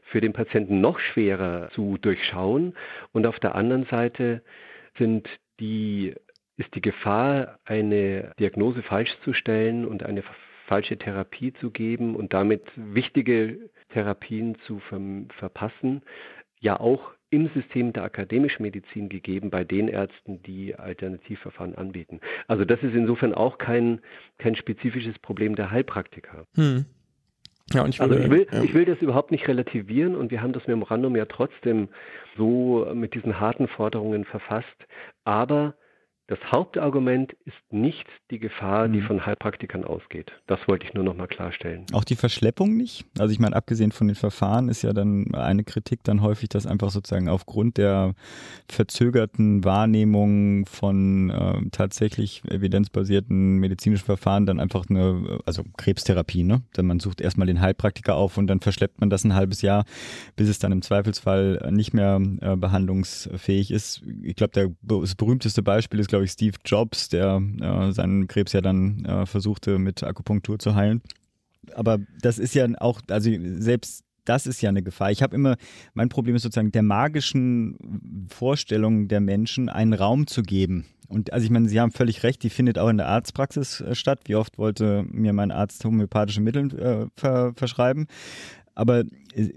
für 0.03 0.21
den 0.21 0.33
Patienten 0.33 0.81
noch 0.81 0.99
schwerer 1.01 1.69
zu 1.73 1.99
durchschauen 1.99 2.75
und 3.13 3.27
auf 3.27 3.41
der 3.41 3.55
anderen 3.55 3.87
Seite 3.87 4.43
sind 4.99 5.29
die, 5.59 6.15
ist 6.57 6.75
die 6.75 6.81
Gefahr, 6.81 7.59
eine 7.65 8.33
Diagnose 8.39 8.83
falsch 8.83 9.11
zu 9.25 9.33
stellen 9.33 9.85
und 9.85 10.05
eine 10.05 10.23
falsche 10.67 10.97
Therapie 10.97 11.53
zu 11.55 11.73
geben 11.73 12.15
und 12.15 12.33
damit 12.33 12.63
wichtige 12.77 13.71
Therapien 13.89 14.57
zu 14.67 14.79
ver 14.79 15.01
verpassen, 15.39 16.03
ja 16.61 16.79
auch 16.79 17.13
im 17.31 17.49
System 17.55 17.93
der 17.93 18.03
akademischen 18.03 18.63
Medizin 18.63 19.09
gegeben 19.09 19.51
bei 19.51 19.65
den 19.65 19.89
Ärzten, 19.89 20.43
die 20.43 20.75
Alternativverfahren 20.75 21.77
anbieten. 21.77 22.21
Also 22.49 22.65
das 22.65 22.83
ist 22.83 22.95
insofern 22.95 23.35
auch 23.35 23.59
kein, 23.59 24.01
kein 24.39 24.57
spezifisches 24.57 25.19
Problem 25.21 25.55
der 25.55 25.71
Heilpraktiker. 25.71 26.45
Hm. 26.57 26.87
Ja, 27.73 27.85
und 27.85 27.91
ich, 27.91 28.01
würde, 28.01 28.15
also 28.15 28.25
ich 28.25 28.31
will, 28.31 28.47
ja. 28.51 28.63
ich 28.65 28.75
will 28.75 28.85
das 28.85 29.01
überhaupt 29.01 29.31
nicht 29.31 29.47
relativieren 29.47 30.17
und 30.17 30.33
wir 30.33 30.43
haben 30.43 30.53
das 30.53 30.67
Memorandum 30.67 31.15
ja 31.15 31.25
trotzdem 31.27 31.89
so 32.37 32.91
mit 32.95 33.15
diesen 33.15 33.39
harten 33.39 33.69
Forderungen 33.69 34.25
verfasst. 34.25 34.67
Aber 35.23 35.75
das 36.31 36.39
Hauptargument 36.53 37.33
ist 37.45 37.57
nicht 37.71 38.07
die 38.31 38.39
Gefahr, 38.39 38.87
die 38.87 39.01
mhm. 39.01 39.07
von 39.07 39.27
Heilpraktikern 39.27 39.83
ausgeht. 39.83 40.31
Das 40.47 40.61
wollte 40.69 40.87
ich 40.87 40.95
nur 40.95 41.03
noch 41.03 41.17
mal 41.17 41.27
klarstellen. 41.27 41.87
Auch 41.93 42.05
die 42.05 42.15
Verschleppung 42.15 42.77
nicht? 42.77 43.05
Also 43.19 43.33
ich 43.33 43.41
meine, 43.41 43.57
abgesehen 43.57 43.91
von 43.91 44.07
den 44.07 44.15
Verfahren 44.15 44.69
ist 44.69 44.83
ja 44.83 44.93
dann 44.93 45.35
eine 45.35 45.65
Kritik 45.65 46.05
dann 46.05 46.23
häufig, 46.23 46.49
dass 46.49 46.69
einfach 46.69 46.91
sozusagen 46.91 47.29
aufgrund 47.29 47.79
der 47.79 48.15
verzögerten 48.71 49.65
Wahrnehmung 49.65 50.67
von 50.67 51.31
äh, 51.31 51.69
tatsächlich 51.73 52.43
evidenzbasierten 52.49 53.57
medizinischen 53.57 54.05
Verfahren 54.05 54.47
dann 54.47 54.61
einfach 54.61 54.85
eine, 54.89 55.41
also 55.47 55.65
Krebstherapie, 55.79 56.45
ne? 56.45 56.63
Denn 56.77 56.87
man 56.87 57.01
sucht 57.01 57.21
erstmal 57.21 57.49
den 57.49 57.61
Heilpraktiker 57.61 58.15
auf 58.15 58.39
und 58.39 58.47
dann 58.47 58.61
verschleppt 58.61 59.01
man 59.01 59.11
das 59.11 59.25
ein 59.25 59.35
halbes 59.35 59.63
Jahr, 59.63 59.85
bis 60.37 60.49
es 60.49 60.61
dann 60.61 60.71
im 60.71 60.83
Zweifelsfall 60.83 61.71
nicht 61.73 61.93
mehr 61.93 62.21
äh, 62.41 62.55
behandlungsfähig 62.55 63.73
ist. 63.73 64.03
Ich 64.23 64.37
glaube, 64.37 64.77
das 64.81 65.15
berühmteste 65.17 65.65
Beispiel 65.65 65.99
ist, 65.99 66.09
glaube 66.09 66.20
glaube 66.21 66.27
ich, 66.27 66.33
Steve 66.33 66.57
Jobs, 66.65 67.09
der 67.09 67.43
äh, 67.61 67.93
seinen 67.93 68.29
Krebs 68.29 68.53
ja 68.53 68.61
dann 68.61 69.05
äh, 69.05 69.27
versuchte 69.27 69.79
mit 69.79 70.03
Akupunktur 70.03 70.59
zu 70.59 70.75
heilen. 70.75 71.01
Aber 71.75 71.99
das 72.21 72.39
ist 72.39 72.55
ja 72.55 72.67
auch, 72.79 73.01
also 73.09 73.31
selbst 73.41 74.05
das 74.27 74.47
ist 74.47 74.61
ja 74.61 74.69
eine 74.69 74.83
Gefahr. 74.83 75.11
Ich 75.11 75.23
habe 75.23 75.35
immer, 75.35 75.57
mein 75.95 76.11
Problem 76.11 76.37
ist 76.37 76.43
sozusagen 76.43 76.73
der 76.73 76.83
magischen 76.83 78.29
Vorstellung 78.29 79.09
der 79.09 79.21
Menschen 79.21 79.69
einen 79.69 79.95
Raum 79.95 80.27
zu 80.27 80.43
geben. 80.43 80.87
Und 81.09 81.33
also 81.33 81.45
ich 81.45 81.51
meine, 81.51 81.69
Sie 81.69 81.81
haben 81.81 81.91
völlig 81.91 82.23
recht, 82.23 82.43
die 82.43 82.51
findet 82.51 82.79
auch 82.79 82.89
in 82.89 82.99
der 82.99 83.09
Arztpraxis 83.09 83.81
äh, 83.81 83.95
statt. 83.95 84.21
Wie 84.27 84.35
oft 84.35 84.59
wollte 84.59 85.05
mir 85.09 85.33
mein 85.33 85.51
Arzt 85.51 85.85
homöopathische 85.85 86.43
Mittel 86.43 86.79
äh, 86.79 87.07
ver 87.19 87.55
verschreiben? 87.57 88.07
Aber 88.75 89.01
äh, 89.01 89.05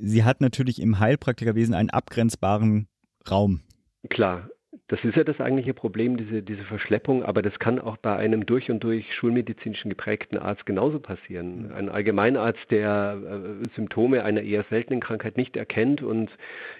sie 0.02 0.24
hat 0.24 0.40
natürlich 0.40 0.82
im 0.82 1.00
Heilpraktikerwesen 1.00 1.76
einen 1.76 1.90
abgrenzbaren 1.90 2.88
Raum. 3.30 3.62
Klar, 4.10 4.50
das 4.90 5.04
ist 5.04 5.16
ja 5.16 5.24
das 5.24 5.40
eigentliche 5.40 5.74
Problem, 5.74 6.18
diese, 6.18 6.44
diese 6.44 6.64
Verschleppung, 6.64 7.24
aber 7.24 7.42
das 7.42 7.58
kann 7.60 7.80
auch 7.80 7.98
bei 7.98 8.16
einem 8.16 8.46
durch 8.46 8.70
und 8.70 8.84
durch 8.84 9.14
schulmedizinischen 9.16 9.90
geprägten 9.90 10.38
Arzt 10.38 10.66
genauso 10.66 11.00
passieren. 11.00 11.68
Mhm. 11.68 11.74
Ein 11.74 11.90
Allgemeinarzt, 11.90 12.70
der 12.70 13.18
äh, 13.18 13.70
Symptome 13.76 14.24
einer 14.24 14.42
eher 14.42 14.66
seltenen 14.70 15.00
Krankheit 15.00 15.38
nicht 15.38 15.56
erkennt 15.56 16.04
und 16.04 16.30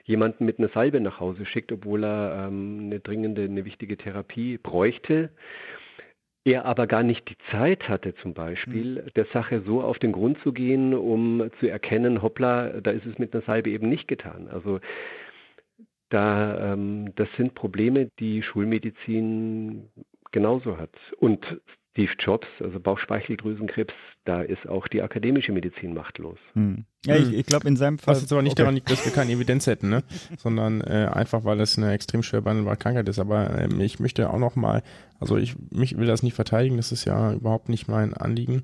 jemanden 0.04 0.46
mit 0.46 0.60
einer 0.60 0.70
Salbe 0.70 1.00
nach 1.00 1.20
Hause 1.20 1.46
schickt, 1.46 1.72
obwohl 1.72 2.04
er 2.04 2.48
ähm, 2.48 2.82
eine 2.86 3.00
dringende, 3.00 3.44
eine 3.44 3.64
wichtige 3.66 3.96
Therapie 3.98 4.58
bräuchte 4.58 5.30
er 6.46 6.66
aber 6.66 6.88
gar 6.88 7.04
nicht 7.04 7.30
die 7.30 7.38
Zeit 7.52 7.88
hatte, 7.88 8.16
zum 8.16 8.34
Beispiel, 8.34 9.02
mhm. 9.02 9.14
der 9.16 9.26
Sache 9.32 9.62
so 9.66 9.82
auf 9.82 9.98
den 10.00 10.12
Grund 10.12 10.40
zu 10.40 10.52
gehen, 10.52 10.94
um 10.94 11.50
zu 11.60 11.70
erkennen, 11.70 12.22
hoppla, 12.22 12.82
da 12.82 12.92
ist 12.92 13.06
es 13.06 13.18
mit 13.18 13.34
einer 13.34 13.44
Salbe 13.44 13.70
eben 13.70 13.88
nicht 13.88 14.08
getan. 14.08 14.50
Also 14.52 14.80
da, 16.14 16.74
ähm, 16.74 17.14
das 17.16 17.28
sind 17.38 17.56
Probleme, 17.56 18.10
die 18.20 18.44
Schulmedizin 18.44 19.90
genauso 20.32 20.78
hat. 20.78 20.92
Und 21.18 21.44
Steve 21.92 22.12
Jobs, 22.20 22.48
also 22.60 22.80
Bauchspeicheldrüsenkrebs, 22.80 23.94
da 24.26 24.42
ist 24.42 24.68
auch 24.68 24.88
die 24.88 25.02
akademische 25.02 25.52
Medizin 25.52 25.94
machtlos. 25.94 26.38
Hm. 26.54 26.86
Ja, 27.06 27.18
ich, 27.18 27.34
ich 27.34 27.46
glaube 27.46 27.68
in 27.68 27.76
seinem 27.76 28.00
Fall. 28.00 28.16
Was 28.16 28.22
jetzt 28.22 28.32
aber 28.32 28.42
nicht 28.42 28.54
okay. 28.54 28.64
daran 28.64 28.76
liegt, 28.76 28.90
dass 28.90 29.06
wir 29.06 29.12
keine 29.12 29.32
Evidenz 29.32 29.68
hätten, 29.68 29.90
ne? 29.90 30.04
sondern 30.38 30.82
äh, 30.82 31.10
einfach, 31.12 31.46
weil 31.46 31.60
es 31.60 31.78
eine 31.78 31.92
extrem 31.92 32.24
schwer 32.24 32.42
behandelbare 32.42 32.78
Krankheit 32.78 33.08
ist. 33.10 33.20
Aber 33.20 33.60
ähm, 33.60 33.80
ich 33.80 34.00
möchte 34.00 34.30
auch 34.30 34.40
noch 34.40 34.56
mal, 34.56 34.82
also 35.20 35.38
ich 35.38 35.56
mich 35.72 35.98
will 35.98 36.08
das 36.08 36.24
nicht 36.24 36.34
verteidigen, 36.34 36.78
das 36.78 36.92
ist 36.92 37.06
ja 37.06 37.34
überhaupt 37.34 37.70
nicht 37.70 37.88
mein 37.88 38.14
Anliegen. 38.14 38.64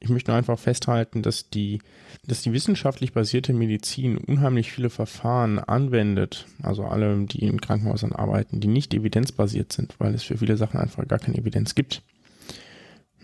Ich 0.00 0.10
möchte 0.10 0.30
nur 0.30 0.38
einfach 0.38 0.58
festhalten, 0.58 1.22
dass 1.22 1.50
die, 1.50 1.80
dass 2.26 2.42
die 2.42 2.52
wissenschaftlich 2.52 3.12
basierte 3.12 3.52
Medizin 3.52 4.16
unheimlich 4.16 4.70
viele 4.70 4.90
Verfahren 4.90 5.58
anwendet, 5.58 6.46
also 6.62 6.84
alle, 6.84 7.24
die 7.26 7.44
in 7.44 7.60
Krankenhäusern 7.60 8.12
arbeiten, 8.12 8.60
die 8.60 8.68
nicht 8.68 8.94
evidenzbasiert 8.94 9.72
sind, 9.72 9.96
weil 9.98 10.14
es 10.14 10.22
für 10.22 10.38
viele 10.38 10.56
Sachen 10.56 10.78
einfach 10.78 11.06
gar 11.08 11.18
keine 11.18 11.36
Evidenz 11.36 11.74
gibt. 11.74 12.02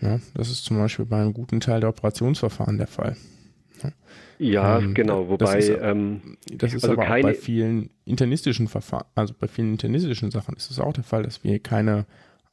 Ja, 0.01 0.19
das 0.33 0.49
ist 0.49 0.65
zum 0.65 0.77
Beispiel 0.77 1.05
bei 1.05 1.21
einem 1.21 1.33
guten 1.33 1.61
Teil 1.61 1.79
der 1.79 1.89
Operationsverfahren 1.89 2.77
der 2.77 2.87
Fall. 2.87 3.15
Ja, 4.37 4.79
ähm, 4.79 4.93
genau, 4.93 5.29
wobei 5.29 5.45
das 5.45 5.69
ist, 5.69 5.77
ähm, 5.81 6.37
das 6.51 6.73
ist 6.73 6.83
also 6.83 6.93
aber 6.93 7.03
auch 7.03 7.21
bei 7.21 7.33
vielen 7.33 7.89
internistischen 8.03 8.67
Verfahren, 8.67 9.05
also 9.15 9.33
bei 9.37 9.47
vielen 9.47 9.71
internistischen 9.71 10.31
Sachen 10.31 10.55
ist 10.55 10.69
es 10.69 10.79
auch 10.79 10.93
der 10.93 11.03
Fall, 11.03 11.23
dass 11.23 11.43
wir 11.43 11.59
keine 11.59 12.05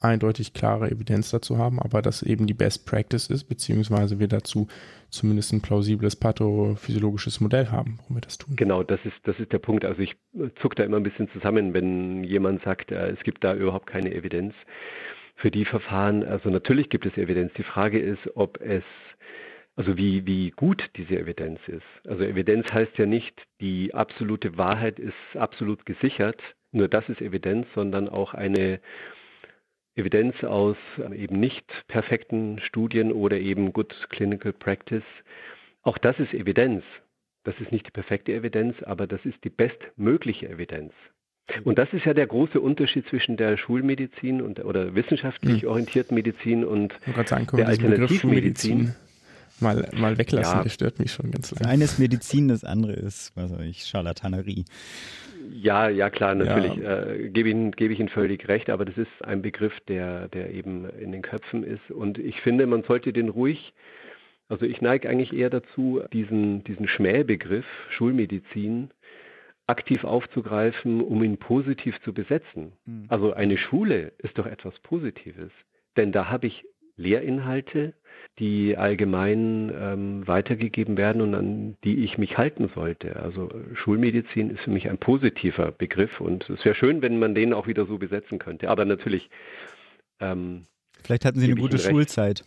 eindeutig 0.02 0.52
klare 0.52 0.90
Evidenz 0.90 1.30
dazu 1.30 1.58
haben, 1.58 1.80
aber 1.80 2.02
dass 2.02 2.22
eben 2.22 2.46
die 2.46 2.54
Best 2.54 2.86
Practice 2.86 3.28
ist, 3.28 3.44
beziehungsweise 3.44 4.18
wir 4.18 4.28
dazu 4.28 4.68
zumindest 5.10 5.52
ein 5.52 5.60
plausibles 5.60 6.16
pathophysiologisches 6.16 7.40
Modell 7.40 7.68
haben, 7.70 7.98
warum 7.98 8.16
wir 8.16 8.20
das 8.22 8.38
tun. 8.38 8.56
Genau, 8.56 8.82
das 8.82 9.00
ist, 9.04 9.16
das 9.24 9.38
ist 9.38 9.52
der 9.52 9.58
Punkt. 9.58 9.84
Also 9.84 10.00
ich 10.00 10.16
zucke 10.60 10.76
da 10.76 10.84
immer 10.84 10.96
ein 10.96 11.02
bisschen 11.02 11.30
zusammen, 11.30 11.74
wenn 11.74 12.24
jemand 12.24 12.62
sagt, 12.62 12.90
äh, 12.90 13.10
es 13.10 13.20
gibt 13.22 13.44
da 13.44 13.54
überhaupt 13.54 13.86
keine 13.86 14.14
Evidenz 14.14 14.54
für 15.36 15.50
die 15.50 15.64
Verfahren. 15.64 16.24
Also 16.24 16.50
natürlich 16.50 16.88
gibt 16.88 17.06
es 17.06 17.16
Evidenz. 17.16 17.52
Die 17.54 17.62
Frage 17.62 17.98
ist, 17.98 18.20
ob 18.34 18.60
es, 18.60 18.84
also 19.76 19.96
wie, 19.96 20.26
wie 20.26 20.50
gut 20.50 20.88
diese 20.96 21.18
Evidenz 21.18 21.60
ist. 21.66 21.82
Also 22.06 22.24
Evidenz 22.24 22.72
heißt 22.72 22.96
ja 22.98 23.06
nicht, 23.06 23.34
die 23.60 23.92
absolute 23.94 24.56
Wahrheit 24.56 24.98
ist 24.98 25.14
absolut 25.34 25.84
gesichert. 25.84 26.40
Nur 26.70 26.88
das 26.88 27.06
ist 27.08 27.20
Evidenz, 27.20 27.66
sondern 27.74 28.08
auch 28.08 28.34
eine 28.34 28.80
Evidenz 29.94 30.42
aus 30.44 30.76
eben 31.14 31.38
nicht 31.38 31.66
perfekten 31.88 32.58
Studien 32.60 33.12
oder 33.12 33.38
eben 33.38 33.72
Good 33.72 34.08
Clinical 34.10 34.52
Practice. 34.52 35.04
Auch 35.82 35.98
das 35.98 36.18
ist 36.18 36.32
Evidenz. 36.32 36.84
Das 37.44 37.54
ist 37.60 37.72
nicht 37.72 37.86
die 37.86 37.90
perfekte 37.90 38.32
Evidenz, 38.32 38.82
aber 38.82 39.06
das 39.06 39.24
ist 39.24 39.42
die 39.44 39.50
bestmögliche 39.50 40.48
Evidenz. 40.48 40.92
Und 41.64 41.76
das 41.78 41.92
ist 41.92 42.04
ja 42.04 42.14
der 42.14 42.26
große 42.26 42.60
Unterschied 42.60 43.06
zwischen 43.08 43.36
der 43.36 43.56
Schulmedizin 43.56 44.40
und 44.40 44.64
oder 44.64 44.94
wissenschaftlich 44.94 45.62
hm. 45.62 45.68
orientierten 45.68 46.14
Medizin 46.14 46.64
und 46.64 46.94
sagen, 47.26 47.48
der 47.56 47.66
Alternativmedizin 47.66 48.94
mal, 49.60 49.88
mal 49.92 50.18
weglassen, 50.18 50.58
ja. 50.58 50.62
der 50.62 50.70
stört 50.70 50.98
mich 50.98 51.12
schon 51.12 51.30
ganz 51.30 51.50
lange. 51.50 51.62
Das 51.62 51.68
eine 51.68 51.84
ist 51.84 51.98
Medizin, 51.98 52.48
das 52.48 52.64
andere 52.64 52.92
ist, 52.92 53.32
was 53.34 53.50
weiß 53.52 53.66
ich, 53.66 53.84
Charlatanerie. 53.84 54.64
Ja, 55.50 55.88
ja 55.88 56.10
klar, 56.10 56.34
natürlich. 56.34 56.76
Ja. 56.76 57.02
Äh, 57.04 57.28
gebe, 57.28 57.48
Ihnen, 57.50 57.72
gebe 57.72 57.92
ich 57.92 58.00
Ihnen 58.00 58.08
völlig 58.08 58.48
recht, 58.48 58.70
aber 58.70 58.84
das 58.84 58.96
ist 58.96 59.10
ein 59.24 59.42
Begriff, 59.42 59.78
der, 59.88 60.28
der 60.28 60.52
eben 60.52 60.88
in 60.90 61.12
den 61.12 61.22
Köpfen 61.22 61.64
ist. 61.64 61.90
Und 61.90 62.18
ich 62.18 62.40
finde, 62.40 62.66
man 62.66 62.82
sollte 62.84 63.12
den 63.12 63.28
ruhig, 63.28 63.74
also 64.48 64.66
ich 64.66 64.80
neige 64.80 65.08
eigentlich 65.08 65.32
eher 65.32 65.50
dazu, 65.50 66.02
diesen, 66.12 66.64
diesen 66.64 66.88
Schmähbegriff 66.88 67.66
Schulmedizin 67.90 68.90
aktiv 69.66 70.04
aufzugreifen, 70.04 71.00
um 71.00 71.22
ihn 71.22 71.38
positiv 71.38 72.00
zu 72.02 72.12
besetzen. 72.12 72.72
Mhm. 72.84 73.06
Also 73.08 73.32
eine 73.32 73.56
Schule 73.56 74.12
ist 74.18 74.36
doch 74.38 74.46
etwas 74.46 74.78
Positives, 74.80 75.50
denn 75.96 76.12
da 76.12 76.28
habe 76.28 76.46
ich 76.46 76.64
Lehrinhalte, 76.96 77.94
die 78.38 78.76
allgemein 78.76 79.72
ähm, 79.74 80.26
weitergegeben 80.26 80.96
werden 80.96 81.22
und 81.22 81.34
an 81.34 81.76
die 81.84 82.04
ich 82.04 82.18
mich 82.18 82.38
halten 82.38 82.70
sollte. 82.74 83.16
Also 83.16 83.50
Schulmedizin 83.74 84.50
ist 84.50 84.60
für 84.60 84.70
mich 84.70 84.88
ein 84.88 84.98
positiver 84.98 85.72
Begriff 85.72 86.20
und 86.20 86.48
es 86.48 86.64
wäre 86.64 86.74
schön, 86.74 87.02
wenn 87.02 87.18
man 87.18 87.34
den 87.34 87.52
auch 87.52 87.66
wieder 87.66 87.86
so 87.86 87.98
besetzen 87.98 88.38
könnte. 88.38 88.70
Aber 88.70 88.84
natürlich. 88.84 89.30
Ähm, 90.20 90.66
Vielleicht 91.04 91.24
hatten 91.24 91.40
Sie 91.40 91.46
eine 91.46 91.60
gute 91.60 91.78
Schulzeit. 91.78 92.44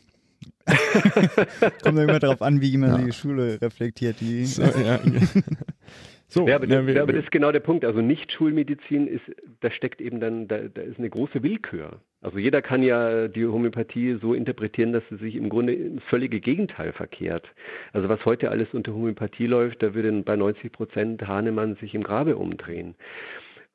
Kommt 1.83 1.99
immer 1.99 2.19
darauf 2.19 2.41
an, 2.41 2.61
wie 2.61 2.77
man 2.77 2.89
ja. 2.89 3.05
die 3.05 3.13
Schule 3.13 3.61
reflektiert. 3.61 4.19
Die 4.21 4.45
so, 4.45 4.63
ja. 4.63 4.99
So, 6.35 6.45
ja, 6.45 6.57
aber, 6.57 6.67
ja, 6.67 6.85
wir, 6.85 7.01
aber 7.01 7.13
das 7.13 7.23
ist 7.23 7.31
genau 7.31 7.53
der 7.53 7.61
Punkt. 7.61 7.85
Also 7.85 8.01
nicht 8.01 8.29
Schulmedizin 8.33 9.07
ist, 9.07 9.23
da 9.61 9.71
steckt 9.71 10.01
eben 10.01 10.19
dann, 10.19 10.49
da, 10.49 10.57
da 10.57 10.81
ist 10.81 10.99
eine 10.99 11.09
große 11.09 11.43
Willkür. 11.43 12.01
Also 12.19 12.39
jeder 12.39 12.61
kann 12.61 12.83
ja 12.83 13.29
die 13.29 13.45
Homöopathie 13.45 14.17
so 14.21 14.33
interpretieren, 14.33 14.91
dass 14.91 15.03
sie 15.09 15.15
sich 15.15 15.37
im 15.37 15.47
Grunde 15.47 15.73
ins 15.73 16.03
völlige 16.03 16.41
Gegenteil 16.41 16.91
verkehrt. 16.91 17.47
Also 17.93 18.09
was 18.09 18.25
heute 18.25 18.51
alles 18.51 18.67
unter 18.73 18.93
Homöopathie 18.93 19.47
läuft, 19.47 19.81
da 19.81 19.93
würde 19.93 20.11
bei 20.23 20.35
90 20.35 20.73
Prozent 20.73 21.25
Hahnemann 21.25 21.77
sich 21.77 21.95
im 21.95 22.03
Grabe 22.03 22.35
umdrehen. 22.35 22.95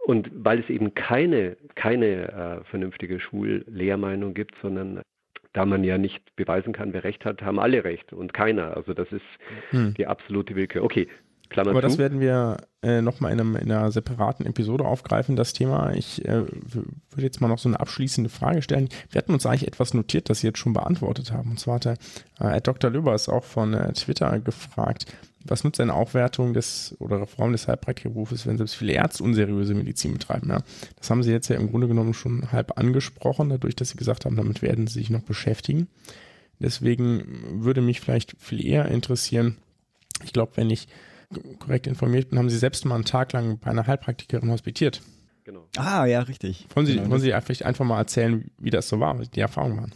Und 0.04 0.30
weil 0.34 0.60
es 0.60 0.68
eben 0.68 0.92
keine, 0.92 1.56
keine 1.76 2.60
äh, 2.60 2.64
vernünftige 2.64 3.20
Schullehrmeinung 3.20 4.34
gibt, 4.34 4.54
sondern 4.60 5.00
da 5.54 5.64
man 5.64 5.82
ja 5.82 5.96
nicht 5.96 6.36
beweisen 6.36 6.74
kann, 6.74 6.92
wer 6.92 7.04
recht 7.04 7.24
hat, 7.24 7.40
haben 7.40 7.58
alle 7.58 7.84
recht 7.84 8.12
und 8.12 8.34
keiner. 8.34 8.76
Also 8.76 8.92
das 8.92 9.10
ist 9.12 9.24
hm. 9.70 9.94
die 9.94 10.06
absolute 10.06 10.54
Willkür. 10.54 10.84
Okay, 10.84 11.08
Klammer 11.50 11.70
Aber 11.70 11.80
zu. 11.80 11.88
das 11.88 11.98
werden 11.98 12.20
wir 12.20 12.58
äh, 12.82 13.02
nochmal 13.02 13.32
in, 13.32 13.38
in 13.38 13.70
einer 13.70 13.90
separaten 13.92 14.46
Episode 14.46 14.84
aufgreifen, 14.84 15.36
das 15.36 15.52
Thema. 15.52 15.92
Ich 15.92 16.24
äh, 16.24 16.46
würde 16.46 17.22
jetzt 17.22 17.40
mal 17.40 17.48
noch 17.48 17.58
so 17.58 17.68
eine 17.68 17.78
abschließende 17.78 18.30
Frage 18.30 18.62
stellen. 18.62 18.88
Wir 19.10 19.18
hatten 19.18 19.34
uns 19.34 19.44
eigentlich 19.44 19.66
etwas 19.66 19.92
notiert, 19.92 20.30
das 20.30 20.40
Sie 20.40 20.46
jetzt 20.46 20.58
schon 20.58 20.72
beantwortet 20.72 21.32
haben. 21.32 21.50
Und 21.50 21.60
zwar 21.60 21.74
hat 21.74 21.86
äh, 22.38 22.60
Dr. 22.62 22.90
Löbers 22.90 23.28
auch 23.28 23.44
von 23.44 23.74
äh, 23.74 23.92
Twitter 23.92 24.38
gefragt, 24.38 25.06
was 25.44 25.64
nutzt 25.64 25.80
eine 25.80 25.94
Aufwertung 25.94 26.54
des 26.54 26.94
oder 27.00 27.20
Reform 27.20 27.52
des 27.52 27.66
Heilpraktikerberufes, 27.66 28.46
wenn 28.46 28.58
selbst 28.58 28.76
viele 28.76 28.92
Ärzte 28.92 29.24
unseriöse 29.24 29.74
Medizin 29.74 30.12
betreiben? 30.12 30.50
Ja? 30.50 30.60
Das 30.96 31.10
haben 31.10 31.22
Sie 31.22 31.32
jetzt 31.32 31.48
ja 31.48 31.56
im 31.56 31.70
Grunde 31.70 31.88
genommen 31.88 32.14
schon 32.14 32.52
halb 32.52 32.78
angesprochen, 32.78 33.48
dadurch, 33.48 33.74
dass 33.74 33.90
Sie 33.90 33.96
gesagt 33.96 34.24
haben, 34.24 34.36
damit 34.36 34.62
werden 34.62 34.86
Sie 34.86 35.00
sich 35.00 35.10
noch 35.10 35.22
beschäftigen. 35.22 35.88
Deswegen 36.60 37.62
würde 37.64 37.80
mich 37.80 38.00
vielleicht 38.00 38.36
viel 38.38 38.64
eher 38.64 38.86
interessieren, 38.86 39.56
ich 40.22 40.32
glaube, 40.32 40.52
wenn 40.56 40.70
ich 40.70 40.88
korrekt 41.58 41.86
informiert 41.86 42.30
bin, 42.30 42.38
haben 42.38 42.50
Sie 42.50 42.58
selbst 42.58 42.84
mal 42.84 42.94
einen 42.94 43.04
Tag 43.04 43.32
lang 43.32 43.58
bei 43.58 43.70
einer 43.70 43.86
Heilpraktikerin 43.86 44.50
hospitiert. 44.50 45.00
Genau. 45.44 45.66
Ah, 45.76 46.04
ja, 46.06 46.20
richtig. 46.20 46.66
Wollen 46.74 46.86
Sie, 46.86 46.96
genau. 46.96 47.10
wollen 47.10 47.20
Sie 47.20 47.32
vielleicht 47.42 47.64
einfach 47.64 47.84
mal 47.84 47.98
erzählen, 47.98 48.50
wie 48.58 48.70
das 48.70 48.88
so 48.88 49.00
war, 49.00 49.18
wie 49.20 49.26
die 49.26 49.40
Erfahrungen 49.40 49.78
waren? 49.78 49.92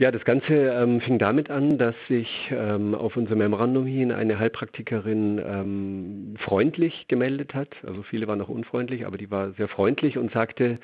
Ja, 0.00 0.10
das 0.10 0.24
Ganze 0.24 0.52
ähm, 0.52 1.00
fing 1.00 1.20
damit 1.20 1.50
an, 1.50 1.78
dass 1.78 1.94
sich 2.08 2.28
ähm, 2.50 2.96
auf 2.96 3.16
unser 3.16 3.36
Memorandum 3.36 3.86
hin 3.86 4.10
eine 4.10 4.40
Heilpraktikerin 4.40 5.40
ähm, 5.44 6.34
freundlich 6.40 7.06
gemeldet 7.06 7.54
hat. 7.54 7.68
Also 7.86 8.02
viele 8.02 8.26
waren 8.26 8.40
auch 8.40 8.48
unfreundlich, 8.48 9.06
aber 9.06 9.18
die 9.18 9.30
war 9.30 9.52
sehr 9.52 9.68
freundlich 9.68 10.18
und 10.18 10.32
sagte, 10.32 10.80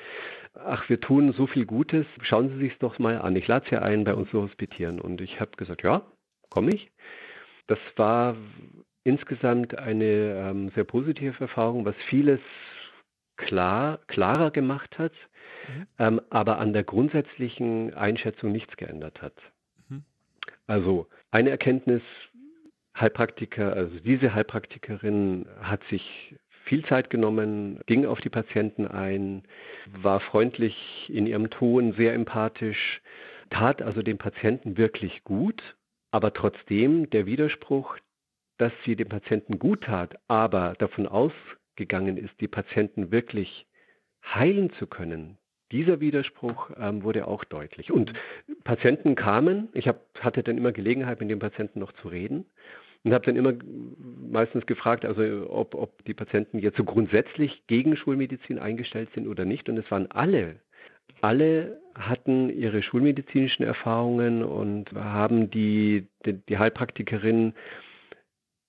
ach, 0.53 0.87
wir 0.87 1.01
tun 1.01 1.33
so 1.33 1.45
viel 1.45 1.65
Gutes, 1.65 2.05
schauen 2.21 2.51
Sie 2.51 2.59
sich 2.59 2.77
doch 2.79 2.99
mal 2.99 3.19
an. 3.19 3.35
Ich 3.35 3.47
lade 3.47 3.65
Sie 3.69 3.75
ein, 3.75 4.05
bei 4.05 4.13
uns 4.13 4.29
zu 4.29 4.41
hospitieren. 4.41 5.01
Und 5.01 5.19
ich 5.19 5.41
habe 5.41 5.51
gesagt, 5.57 5.83
ja, 5.83 6.03
komme 6.49 6.71
ich. 6.73 6.89
Das 7.67 7.79
war 7.97 8.37
insgesamt 9.03 9.77
eine 9.77 10.05
ähm, 10.05 10.71
sehr 10.75 10.83
positive 10.83 11.39
Erfahrung, 11.39 11.85
was 11.85 11.95
vieles 12.09 12.39
klar, 13.37 13.99
klarer 14.07 14.51
gemacht 14.51 14.97
hat, 14.97 15.13
mhm. 15.67 15.87
ähm, 15.99 16.21
aber 16.29 16.59
an 16.59 16.73
der 16.73 16.83
grundsätzlichen 16.83 17.93
Einschätzung 17.93 18.51
nichts 18.51 18.75
geändert 18.77 19.21
hat. 19.21 19.35
Mhm. 19.89 20.03
Also 20.67 21.07
eine 21.31 21.49
Erkenntnis, 21.49 22.01
Heilpraktiker, 22.99 23.73
also 23.73 23.99
diese 23.99 24.33
Heilpraktikerin 24.33 25.47
hat 25.61 25.81
sich 25.85 26.35
viel 26.65 26.85
Zeit 26.85 27.09
genommen, 27.09 27.79
ging 27.85 28.05
auf 28.05 28.19
die 28.19 28.29
Patienten 28.29 28.85
ein, 28.87 29.43
war 29.91 30.19
freundlich 30.19 31.09
in 31.09 31.25
ihrem 31.25 31.49
Ton, 31.49 31.93
sehr 31.93 32.13
empathisch, 32.13 33.01
tat 33.49 33.81
also 33.81 34.01
dem 34.01 34.17
Patienten 34.17 34.77
wirklich 34.77 35.23
gut, 35.23 35.61
aber 36.11 36.33
trotzdem 36.33 37.09
der 37.09 37.25
Widerspruch, 37.25 37.97
dass 38.61 38.71
sie 38.85 38.95
dem 38.95 39.09
Patienten 39.09 39.57
gut 39.57 39.85
tat, 39.85 40.19
aber 40.27 40.75
davon 40.77 41.07
ausgegangen 41.07 42.17
ist, 42.17 42.39
die 42.39 42.47
Patienten 42.47 43.11
wirklich 43.11 43.65
heilen 44.23 44.71
zu 44.73 44.85
können, 44.85 45.39
dieser 45.71 45.99
Widerspruch 45.99 46.69
ähm, 46.77 47.01
wurde 47.03 47.27
auch 47.27 47.43
deutlich. 47.43 47.91
Und 47.91 48.13
Patienten 48.63 49.15
kamen, 49.15 49.69
ich 49.73 49.87
hab, 49.87 50.01
hatte 50.19 50.43
dann 50.43 50.57
immer 50.57 50.71
Gelegenheit, 50.71 51.19
mit 51.19 51.31
den 51.31 51.39
Patienten 51.39 51.79
noch 51.79 51.91
zu 51.93 52.09
reden 52.09 52.45
und 53.03 53.13
habe 53.13 53.25
dann 53.25 53.35
immer 53.35 53.53
meistens 54.29 54.67
gefragt, 54.67 55.05
also 55.05 55.23
ob, 55.49 55.73
ob 55.73 56.05
die 56.05 56.13
Patienten 56.13 56.59
jetzt 56.59 56.77
so 56.77 56.83
grundsätzlich 56.83 57.63
gegen 57.65 57.95
Schulmedizin 57.95 58.59
eingestellt 58.59 59.09
sind 59.15 59.27
oder 59.27 59.43
nicht. 59.43 59.69
Und 59.69 59.77
es 59.77 59.89
waren 59.89 60.11
alle. 60.11 60.59
Alle 61.21 61.81
hatten 61.95 62.49
ihre 62.49 62.83
schulmedizinischen 62.83 63.65
Erfahrungen 63.65 64.43
und 64.43 64.91
haben 64.93 65.49
die, 65.49 66.07
die, 66.25 66.33
die 66.33 66.57
Heilpraktikerin 66.59 67.53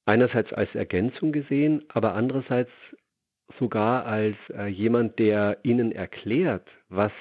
einerseits 0.04 0.52
als 0.52 0.74
Ergänzung 0.74 1.32
gesehen, 1.32 1.84
aber 1.88 2.14
andererseits 2.14 2.70
sogar 3.58 4.06
als 4.06 4.36
äh, 4.50 4.66
jemand, 4.66 5.18
der 5.18 5.58
ihnen 5.62 5.92
erklärt, 5.92 6.68
was 6.88 7.12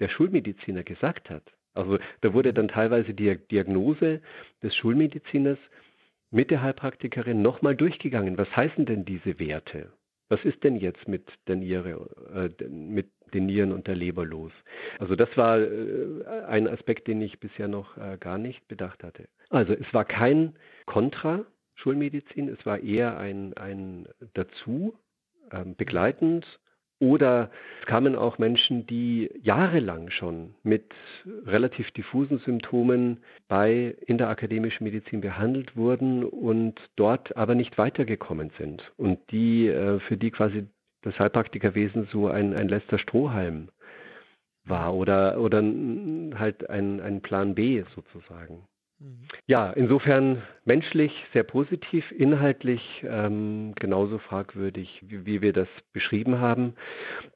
der 0.00 0.08
Schulmediziner 0.08 0.82
gesagt 0.82 1.30
hat. 1.30 1.42
Also 1.74 1.98
da 2.20 2.34
wurde 2.34 2.52
dann 2.52 2.68
teilweise 2.68 3.14
die 3.14 3.36
Diagnose 3.50 4.20
des 4.62 4.74
Schulmediziners 4.74 5.58
mit 6.30 6.50
der 6.50 6.62
Heilpraktikerin 6.62 7.40
nochmal 7.40 7.76
durchgegangen. 7.76 8.36
Was 8.36 8.54
heißen 8.54 8.84
denn 8.86 9.04
diese 9.04 9.38
Werte? 9.38 9.92
Was 10.28 10.44
ist 10.44 10.62
denn 10.62 10.76
jetzt 10.76 11.08
mit 11.08 11.26
der 11.46 11.56
Niere, 11.56 12.50
äh, 12.60 12.64
mit 12.68 13.10
den 13.32 13.46
Nieren 13.46 13.72
und 13.72 13.86
der 13.86 13.94
Leber 13.94 14.26
los? 14.26 14.52
Also 14.98 15.16
das 15.16 15.34
war 15.36 15.58
äh, 15.58 16.24
ein 16.46 16.68
Aspekt, 16.68 17.06
den 17.06 17.22
ich 17.22 17.40
bisher 17.40 17.68
noch 17.68 17.96
äh, 17.96 18.18
gar 18.18 18.36
nicht 18.36 18.66
bedacht 18.68 19.02
hatte. 19.02 19.28
Also 19.48 19.72
es 19.72 19.94
war 19.94 20.04
kein 20.04 20.54
Kontra 20.84 21.46
Schulmedizin, 21.78 22.48
es 22.48 22.64
war 22.66 22.80
eher 22.80 23.18
ein, 23.18 23.56
ein 23.56 24.08
dazu 24.34 24.98
ähm, 25.50 25.74
begleitend. 25.76 26.46
Oder 27.00 27.52
es 27.80 27.86
kamen 27.86 28.16
auch 28.16 28.38
Menschen, 28.38 28.84
die 28.88 29.30
jahrelang 29.40 30.10
schon 30.10 30.56
mit 30.64 30.92
relativ 31.46 31.92
diffusen 31.92 32.38
Symptomen 32.40 33.18
bei 33.46 33.96
in 34.06 34.18
der 34.18 34.28
akademischen 34.28 34.82
Medizin 34.82 35.20
behandelt 35.20 35.76
wurden 35.76 36.24
und 36.24 36.80
dort 36.96 37.36
aber 37.36 37.54
nicht 37.54 37.78
weitergekommen 37.78 38.50
sind. 38.58 38.82
Und 38.96 39.20
die 39.30 39.68
äh, 39.68 40.00
für 40.00 40.16
die 40.16 40.32
quasi 40.32 40.66
das 41.02 41.16
Heilpraktikerwesen 41.20 42.08
so 42.10 42.26
ein, 42.26 42.52
ein 42.54 42.68
letzter 42.68 42.98
Strohhalm 42.98 43.70
war 44.64 44.92
oder 44.94 45.40
oder 45.40 45.62
halt 46.38 46.68
ein, 46.68 47.00
ein 47.00 47.22
Plan 47.22 47.54
B 47.54 47.84
sozusagen. 47.94 48.66
Ja, 49.46 49.70
insofern 49.70 50.42
menschlich 50.64 51.12
sehr 51.32 51.44
positiv, 51.44 52.10
inhaltlich 52.10 53.04
ähm, 53.08 53.72
genauso 53.76 54.18
fragwürdig, 54.18 55.02
wie, 55.06 55.24
wie, 55.24 55.40
wir 55.40 55.52
das 55.52 55.68
beschrieben 55.92 56.40
haben. 56.40 56.74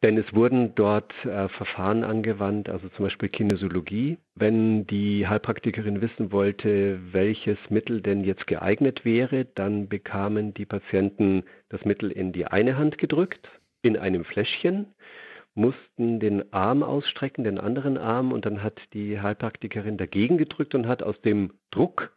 Denn 0.03 0.19
es 0.19 0.35
wurden 0.35 0.75
dort 0.75 1.13
äh, 1.25 1.49
Verfahren 1.49 2.03
angewandt, 2.03 2.69
also 2.69 2.89
zum 2.91 3.05
Beispiel 3.05 3.29
Kinesiologie. 3.29 4.19
Wenn 4.35 4.89
die 4.89 5.29
Heilpraktikerin 5.29 6.01
wissen 6.01 6.33
wollte, 6.33 6.99
welches 7.13 7.59
Mittel 7.71 8.03
denn 8.03 8.25
jetzt 8.25 8.49
geeignet 8.49 9.05
wäre, 9.05 9.45
dann 9.55 9.89
bekamen 9.89 10.55
die 10.55 10.67
Patienten 10.67 11.45
das 11.69 11.85
Mittel 11.85 12.11
in 12.11 12.33
die 12.33 12.47
eine 12.47 12.77
Hand 12.77 12.99
gedrückt, 12.99 13.49
in 13.83 13.97
einem 13.97 14.25
Fläschchen 14.25 14.87
mussten 15.55 16.21
den 16.21 16.53
Arm 16.53 16.83
ausstrecken, 16.83 17.45
den 17.45 17.59
anderen 17.59 17.99
Arm, 17.99 18.33
und 18.33 18.47
dann 18.47 18.63
hat 18.63 18.81
die 18.95 19.21
Heilpraktikerin 19.21 19.99
dagegen 19.99 20.39
gedrückt 20.39 20.75
und 20.75 20.87
hat 20.87 21.03
aus 21.03 21.21
dem 21.23 21.53
Druck, 21.71 22.13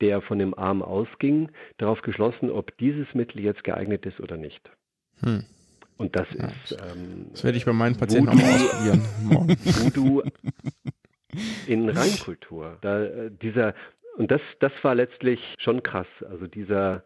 der 0.00 0.20
von 0.20 0.38
dem 0.38 0.56
Arm 0.56 0.82
ausging, 0.82 1.50
darauf 1.78 2.02
geschlossen, 2.02 2.50
ob 2.50 2.76
dieses 2.78 3.14
Mittel 3.14 3.40
jetzt 3.40 3.64
geeignet 3.64 4.04
ist 4.06 4.20
oder 4.20 4.36
nicht. 4.36 4.70
Hm. 5.20 5.44
Und 5.96 6.16
das 6.16 6.26
ja, 6.36 6.48
ist. 6.48 6.72
Ähm, 6.72 7.26
das 7.30 7.44
werde 7.44 7.58
ich 7.58 7.64
bei 7.64 7.72
meinen 7.72 7.96
Patienten 7.96 8.32
Voodoo, 8.32 8.44
auch 8.44 8.54
ausprobieren. 8.54 9.02
Morgen. 9.22 9.56
Voodoo 9.64 10.22
in 11.66 11.88
Reinkultur. 11.88 12.78
Da, 12.80 13.04
äh, 13.04 13.30
dieser, 13.30 13.74
und 14.16 14.30
das, 14.30 14.40
das 14.60 14.72
war 14.82 14.94
letztlich 14.94 15.40
schon 15.58 15.82
krass. 15.82 16.06
Also 16.28 16.46
dieser 16.46 17.04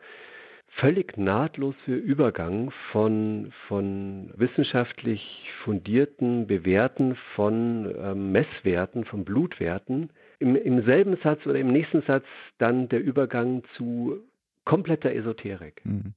völlig 0.77 1.17
nahtlose 1.17 1.95
Übergang 1.95 2.71
von, 2.93 3.53
von 3.69 4.31
wissenschaftlich 4.37 5.51
fundierten 5.65 6.47
Bewerten 6.47 7.17
von 7.35 7.95
ähm, 7.99 8.33
Messwerten, 8.33 9.05
von 9.05 9.25
Blutwerten, 9.25 10.11
im, 10.39 10.55
im 10.55 10.85
selben 10.85 11.17
Satz 11.23 11.45
oder 11.47 11.59
im 11.59 11.73
nächsten 11.73 12.03
Satz 12.03 12.25
dann 12.59 12.89
der 12.89 13.03
Übergang 13.03 13.63
zu 13.77 14.19
kompletter 14.65 15.15
Esoterik. 15.15 15.81
Mhm. 15.85 16.15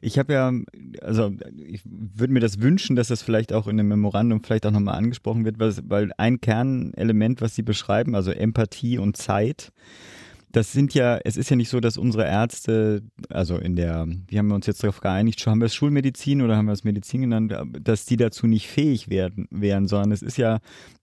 Ich 0.00 0.18
habe 0.18 0.32
ja, 0.32 0.52
also 1.00 1.32
ich 1.56 1.82
würde 1.84 2.32
mir 2.32 2.40
das 2.40 2.60
wünschen, 2.60 2.96
dass 2.96 3.08
das 3.08 3.22
vielleicht 3.22 3.52
auch 3.52 3.68
in 3.68 3.76
dem 3.76 3.88
Memorandum 3.88 4.42
vielleicht 4.42 4.66
auch 4.66 4.72
nochmal 4.72 4.96
angesprochen 4.96 5.44
wird, 5.44 5.58
weil 5.58 6.12
ein 6.18 6.40
Kernelement, 6.40 7.40
was 7.40 7.54
Sie 7.54 7.62
beschreiben, 7.62 8.14
also 8.14 8.32
Empathie 8.32 8.98
und 8.98 9.16
Zeit, 9.16 9.72
das 10.52 10.72
sind 10.72 10.94
ja, 10.94 11.18
es 11.24 11.36
ist 11.36 11.50
ja 11.50 11.56
nicht 11.56 11.68
so, 11.68 11.80
dass 11.80 11.96
unsere 11.96 12.26
Ärzte, 12.26 13.02
also 13.30 13.56
in 13.56 13.74
der, 13.74 14.06
wie 14.28 14.38
haben 14.38 14.48
wir 14.48 14.54
uns 14.54 14.66
jetzt 14.66 14.82
darauf 14.82 15.00
geeinigt, 15.00 15.44
haben 15.46 15.60
wir 15.60 15.66
es 15.66 15.74
Schulmedizin 15.74 16.42
oder 16.42 16.56
haben 16.56 16.66
wir 16.66 16.72
es 16.72 16.84
Medizin 16.84 17.22
genannt, 17.22 17.54
dass 17.80 18.04
die 18.04 18.16
dazu 18.16 18.46
nicht 18.46 18.68
fähig 18.68 19.08
werden, 19.08 19.48
wären, 19.50 19.88
sondern 19.88 20.12
es 20.12 20.22
ist 20.22 20.36
ja 20.36 20.58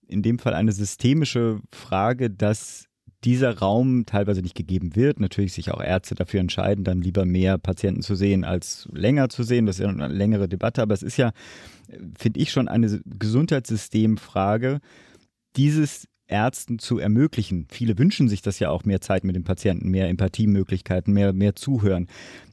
in 0.08 0.22
dem 0.22 0.40
Fall 0.40 0.54
eine 0.54 0.72
systemische 0.72 1.60
Frage, 1.72 2.30
dass 2.30 2.86
dieser 3.24 3.58
Raum 3.58 4.06
teilweise 4.06 4.42
nicht 4.42 4.56
gegeben 4.56 4.96
wird. 4.96 5.20
Natürlich 5.20 5.54
sich 5.54 5.72
auch 5.72 5.82
Ärzte 5.82 6.16
dafür 6.16 6.40
entscheiden, 6.40 6.84
dann 6.84 7.02
lieber 7.02 7.26
mehr 7.26 7.58
Patienten 7.58 8.02
zu 8.02 8.16
sehen 8.16 8.44
als 8.44 8.88
länger 8.94 9.30
zu 9.30 9.44
sehen. 9.44 9.66
Das 9.66 9.78
ist 9.78 9.84
ja 9.84 9.90
eine 9.90 10.08
längere 10.08 10.48
Debatte, 10.48 10.82
aber 10.82 10.94
es 10.94 11.04
ist 11.04 11.18
ja, 11.18 11.32
finde 12.18 12.40
ich, 12.40 12.52
schon 12.52 12.68
eine 12.68 13.02
Gesundheitssystemfrage, 13.06 14.80
dieses 15.58 16.08
Ärzten 16.30 16.80
zu 16.80 17.00
ermöglichen. 17.00 17.68
Viele 17.70 17.98
wünschen 17.98 18.30
sich 18.30 18.42
das 18.42 18.60
ja 18.60 18.70
auch, 18.70 18.86
mehr 18.86 19.02
Zeit 19.02 19.24
mit 19.24 19.36
dem 19.36 19.44
Patienten, 19.44 19.90
mehr 19.90 20.08
Empathiemöglichkeiten, 20.10 21.14
mehr, 21.14 21.34
mehr 21.34 21.56
Zuhören. 21.56 22.08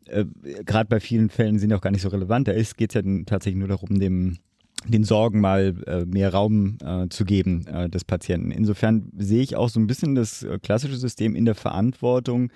Äh, 0.06 0.24
Gerade 0.64 0.88
bei 0.88 1.00
vielen 1.00 1.30
Fällen 1.30 1.58
sind 1.58 1.72
auch 1.72 1.80
gar 1.80 1.90
nicht 1.90 2.02
so 2.02 2.08
relevant. 2.08 2.48
Da 2.48 2.52
geht 2.52 2.94
es 2.94 2.94
ja 2.94 3.02
tatsächlich 3.26 3.58
nur 3.58 3.68
darum, 3.68 3.98
dem 3.98 4.38
den 4.84 5.04
Sorgen 5.04 5.40
mal 5.40 5.74
äh, 5.86 6.04
mehr 6.04 6.32
Raum 6.32 6.78
äh, 6.84 7.08
zu 7.08 7.24
geben 7.24 7.66
äh, 7.66 7.88
des 7.88 8.04
Patienten. 8.04 8.50
Insofern 8.50 9.10
sehe 9.16 9.42
ich 9.42 9.56
auch 9.56 9.68
so 9.68 9.80
ein 9.80 9.86
bisschen 9.86 10.14
das 10.14 10.42
äh, 10.42 10.58
klassische 10.62 10.96
System 10.96 11.34
in 11.34 11.44
der 11.44 11.54
Verantwortung, 11.54 12.50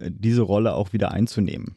äh, 0.00 0.10
diese 0.10 0.42
Rolle 0.42 0.74
auch 0.74 0.92
wieder 0.92 1.12
einzunehmen. 1.12 1.76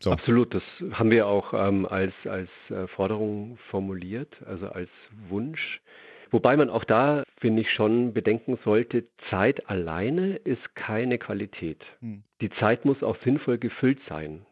So. 0.00 0.10
Absolut, 0.10 0.52
das 0.54 0.62
haben 0.92 1.10
wir 1.10 1.26
auch 1.28 1.52
ähm, 1.54 1.86
als, 1.86 2.14
als 2.24 2.48
äh, 2.70 2.88
Forderung 2.88 3.58
formuliert, 3.70 4.34
also 4.46 4.68
als 4.68 4.90
Wunsch. 5.28 5.80
Wobei 6.32 6.56
man 6.56 6.70
auch 6.70 6.84
da, 6.84 7.24
finde 7.38 7.60
ich, 7.60 7.70
schon 7.70 8.14
bedenken 8.14 8.58
sollte, 8.64 9.06
Zeit 9.28 9.68
alleine 9.68 10.36
ist 10.36 10.74
keine 10.74 11.18
Qualität. 11.18 11.84
Hm. 12.00 12.24
Die 12.40 12.50
Zeit 12.50 12.86
muss 12.86 13.02
auch 13.02 13.16
sinnvoll 13.22 13.58
gefüllt 13.58 14.00
sein. 14.08 14.46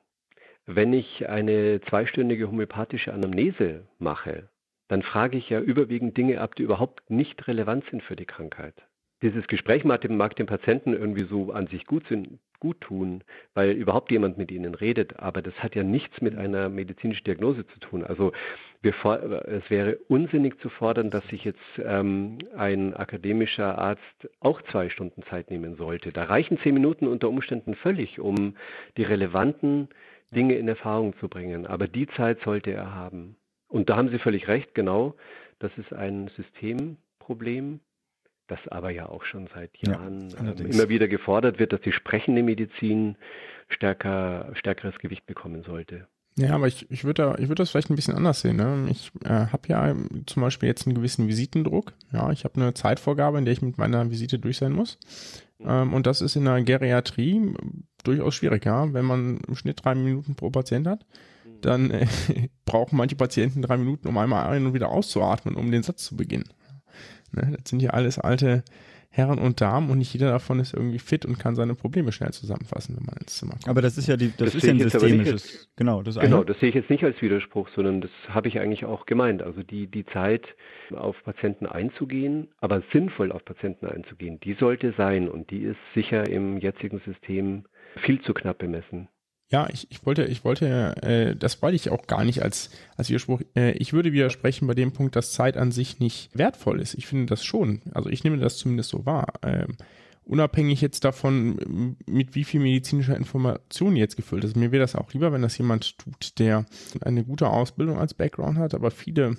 Wenn 0.66 0.92
ich 0.92 1.28
eine 1.28 1.80
zweistündige 1.80 2.48
homöopathische 2.48 3.14
Anamnese 3.14 3.86
mache, 3.98 4.50
dann 4.88 5.02
frage 5.02 5.38
ich 5.38 5.48
ja 5.48 5.58
überwiegend 5.58 6.16
Dinge 6.18 6.42
ab, 6.42 6.54
die 6.54 6.64
überhaupt 6.64 7.08
nicht 7.10 7.48
relevant 7.48 7.84
sind 7.90 8.02
für 8.02 8.14
die 8.14 8.26
Krankheit. 8.26 8.74
Dieses 9.22 9.46
Gespräch 9.46 9.84
mag 9.84 10.02
dem, 10.02 10.18
mag 10.18 10.36
dem 10.36 10.46
Patienten 10.46 10.92
irgendwie 10.92 11.24
so 11.24 11.50
an 11.50 11.66
sich 11.66 11.86
gut, 11.86 12.06
sind, 12.08 12.40
gut 12.60 12.80
tun, 12.80 13.24
weil 13.54 13.70
überhaupt 13.72 14.10
jemand 14.12 14.38
mit 14.38 14.50
ihnen 14.50 14.74
redet, 14.74 15.18
aber 15.18 15.42
das 15.42 15.54
hat 15.62 15.74
ja 15.74 15.82
nichts 15.82 16.20
mit 16.20 16.36
einer 16.36 16.68
medizinischen 16.68 17.24
Diagnose 17.24 17.66
zu 17.66 17.80
tun. 17.80 18.04
Also 18.04 18.32
wir, 18.82 18.94
es 19.46 19.68
wäre 19.68 19.98
unsinnig 20.08 20.58
zu 20.60 20.68
fordern, 20.68 21.10
dass 21.10 21.26
sich 21.28 21.44
jetzt 21.44 21.58
ähm, 21.82 22.38
ein 22.56 22.94
akademischer 22.94 23.78
Arzt 23.78 24.28
auch 24.40 24.62
zwei 24.70 24.88
Stunden 24.88 25.22
Zeit 25.24 25.50
nehmen 25.50 25.76
sollte. 25.76 26.12
Da 26.12 26.24
reichen 26.24 26.58
zehn 26.58 26.74
Minuten 26.74 27.06
unter 27.06 27.28
Umständen 27.28 27.74
völlig, 27.74 28.20
um 28.20 28.54
die 28.96 29.02
relevanten 29.02 29.88
Dinge 30.30 30.54
in 30.54 30.68
Erfahrung 30.68 31.16
zu 31.18 31.28
bringen. 31.28 31.66
Aber 31.66 31.88
die 31.88 32.06
Zeit 32.06 32.40
sollte 32.42 32.70
er 32.70 32.94
haben. 32.94 33.36
Und 33.68 33.90
da 33.90 33.96
haben 33.96 34.08
Sie 34.08 34.18
völlig 34.18 34.48
recht, 34.48 34.74
genau. 34.74 35.14
Das 35.58 35.70
ist 35.76 35.92
ein 35.92 36.28
Systemproblem 36.36 37.80
das 38.50 38.60
aber 38.68 38.90
ja 38.90 39.08
auch 39.08 39.24
schon 39.24 39.48
seit 39.54 39.76
Jahren 39.78 40.30
ja, 40.30 40.38
ähm, 40.40 40.66
immer 40.66 40.88
wieder 40.88 41.08
gefordert 41.08 41.58
wird, 41.58 41.72
dass 41.72 41.80
die 41.80 41.92
sprechende 41.92 42.42
Medizin 42.42 43.16
stärker, 43.68 44.50
stärkeres 44.54 44.98
Gewicht 44.98 45.26
bekommen 45.26 45.62
sollte. 45.62 46.06
Ja, 46.36 46.54
aber 46.54 46.68
ich, 46.68 46.90
ich 46.90 47.04
würde 47.04 47.22
da, 47.22 47.38
ich 47.38 47.48
das 47.48 47.70
vielleicht 47.70 47.90
ein 47.90 47.96
bisschen 47.96 48.14
anders 48.14 48.40
sehen. 48.40 48.56
Ne? 48.56 48.88
Ich 48.90 49.10
äh, 49.24 49.28
habe 49.28 49.68
ja 49.68 49.94
zum 50.26 50.42
Beispiel 50.42 50.68
jetzt 50.68 50.86
einen 50.86 50.94
gewissen 50.94 51.28
Visitendruck. 51.28 51.92
Ja, 52.12 52.30
ich 52.30 52.44
habe 52.44 52.60
eine 52.60 52.72
Zeitvorgabe, 52.72 53.38
in 53.38 53.44
der 53.44 53.52
ich 53.52 53.62
mit 53.62 53.78
meiner 53.78 54.10
Visite 54.10 54.38
durch 54.38 54.56
sein 54.56 54.72
muss. 54.72 54.98
Ähm, 55.60 55.92
und 55.92 56.06
das 56.06 56.20
ist 56.22 56.36
in 56.36 56.44
der 56.44 56.62
Geriatrie 56.62 57.54
durchaus 58.04 58.34
schwierig, 58.34 58.64
ja. 58.64 58.92
Wenn 58.92 59.04
man 59.04 59.40
im 59.46 59.54
Schnitt 59.54 59.84
drei 59.84 59.94
Minuten 59.94 60.34
pro 60.34 60.50
Patient 60.50 60.86
hat, 60.86 61.04
dann 61.60 61.90
äh, 61.90 62.06
brauchen 62.64 62.96
manche 62.96 63.16
Patienten 63.16 63.62
drei 63.62 63.76
Minuten, 63.76 64.08
um 64.08 64.16
einmal 64.16 64.48
ein 64.48 64.66
und 64.66 64.74
wieder 64.74 64.88
auszuatmen, 64.88 65.56
um 65.56 65.70
den 65.70 65.82
Satz 65.82 66.04
zu 66.04 66.16
beginnen. 66.16 66.48
Ne? 67.32 67.56
Das 67.60 67.68
sind 67.70 67.80
ja 67.82 67.90
alles 67.90 68.18
alte 68.18 68.62
Herren 69.12 69.38
und 69.40 69.60
Damen 69.60 69.90
und 69.90 69.98
nicht 69.98 70.12
jeder 70.12 70.30
davon 70.30 70.60
ist 70.60 70.72
irgendwie 70.72 71.00
fit 71.00 71.26
und 71.26 71.36
kann 71.36 71.56
seine 71.56 71.74
Probleme 71.74 72.12
schnell 72.12 72.30
zusammenfassen, 72.32 72.96
wenn 72.96 73.04
man 73.06 73.16
ins 73.16 73.38
Zimmer 73.38 73.54
kommt. 73.54 73.68
Aber 73.68 73.82
das 73.82 73.98
ist 73.98 74.06
ja 74.06 74.16
die, 74.16 74.28
das, 74.36 74.52
Das 74.52 74.54
ist 74.54 74.62
ja 74.64 74.72
ein 74.72 74.78
systemisches, 74.78 75.32
als- 75.42 75.68
genau, 75.74 76.02
das 76.04 76.16
Genau, 76.16 76.36
eine. 76.36 76.46
das 76.46 76.60
sehe 76.60 76.68
ich 76.68 76.76
jetzt 76.76 76.90
nicht 76.90 77.02
als 77.02 77.20
Widerspruch, 77.20 77.68
sondern 77.74 78.00
das 78.02 78.10
habe 78.28 78.46
ich 78.46 78.60
eigentlich 78.60 78.84
auch 78.84 79.06
gemeint. 79.06 79.42
Also 79.42 79.64
die, 79.64 79.88
die 79.88 80.06
Zeit, 80.06 80.46
auf 80.94 81.16
Patienten 81.24 81.66
einzugehen, 81.66 82.48
aber 82.58 82.82
sinnvoll 82.92 83.32
auf 83.32 83.44
Patienten 83.44 83.86
einzugehen, 83.86 84.38
die 84.40 84.54
sollte 84.54 84.94
sein 84.96 85.28
und 85.28 85.50
die 85.50 85.62
ist 85.62 85.78
sicher 85.94 86.28
im 86.28 86.58
jetzigen 86.58 87.00
System 87.00 87.64
viel 87.96 88.20
zu 88.22 88.32
knapp 88.32 88.58
bemessen. 88.58 89.08
Ja, 89.50 89.68
ich, 89.72 89.90
ich 89.90 90.06
wollte, 90.06 90.24
ich 90.24 90.44
wollte, 90.44 90.94
äh, 91.02 91.34
das 91.34 91.60
wollte 91.60 91.74
ich 91.74 91.90
auch 91.90 92.06
gar 92.06 92.24
nicht 92.24 92.42
als, 92.42 92.70
als 92.96 93.08
Widerspruch. 93.08 93.40
Äh, 93.56 93.72
ich 93.72 93.92
würde 93.92 94.12
widersprechen 94.12 94.68
bei 94.68 94.74
dem 94.74 94.92
Punkt, 94.92 95.16
dass 95.16 95.32
Zeit 95.32 95.56
an 95.56 95.72
sich 95.72 95.98
nicht 95.98 96.30
wertvoll 96.38 96.80
ist. 96.80 96.94
Ich 96.94 97.06
finde 97.06 97.26
das 97.26 97.44
schon. 97.44 97.82
Also 97.92 98.10
ich 98.10 98.22
nehme 98.22 98.38
das 98.38 98.58
zumindest 98.58 98.90
so 98.90 99.06
wahr. 99.06 99.32
Ähm, 99.42 99.76
unabhängig 100.24 100.80
jetzt 100.80 101.04
davon, 101.04 101.96
mit 102.06 102.36
wie 102.36 102.44
viel 102.44 102.60
medizinischer 102.60 103.16
Information 103.16 103.96
jetzt 103.96 104.14
gefüllt 104.14 104.44
ist. 104.44 104.54
Mir 104.54 104.70
wäre 104.70 104.82
das 104.82 104.94
auch 104.94 105.12
lieber, 105.12 105.32
wenn 105.32 105.42
das 105.42 105.58
jemand 105.58 105.98
tut, 105.98 106.38
der 106.38 106.64
eine 107.00 107.24
gute 107.24 107.48
Ausbildung 107.48 107.98
als 107.98 108.14
Background 108.14 108.56
hat, 108.56 108.74
aber 108.74 108.92
viele 108.92 109.36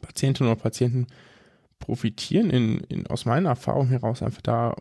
Patientinnen 0.00 0.50
oder 0.50 0.60
Patienten 0.60 1.08
profitieren 1.78 2.50
in, 2.50 2.78
in, 2.88 3.06
aus 3.06 3.24
meiner 3.26 3.50
Erfahrung 3.50 3.88
heraus 3.88 4.22
einfach 4.22 4.42
da, 4.42 4.74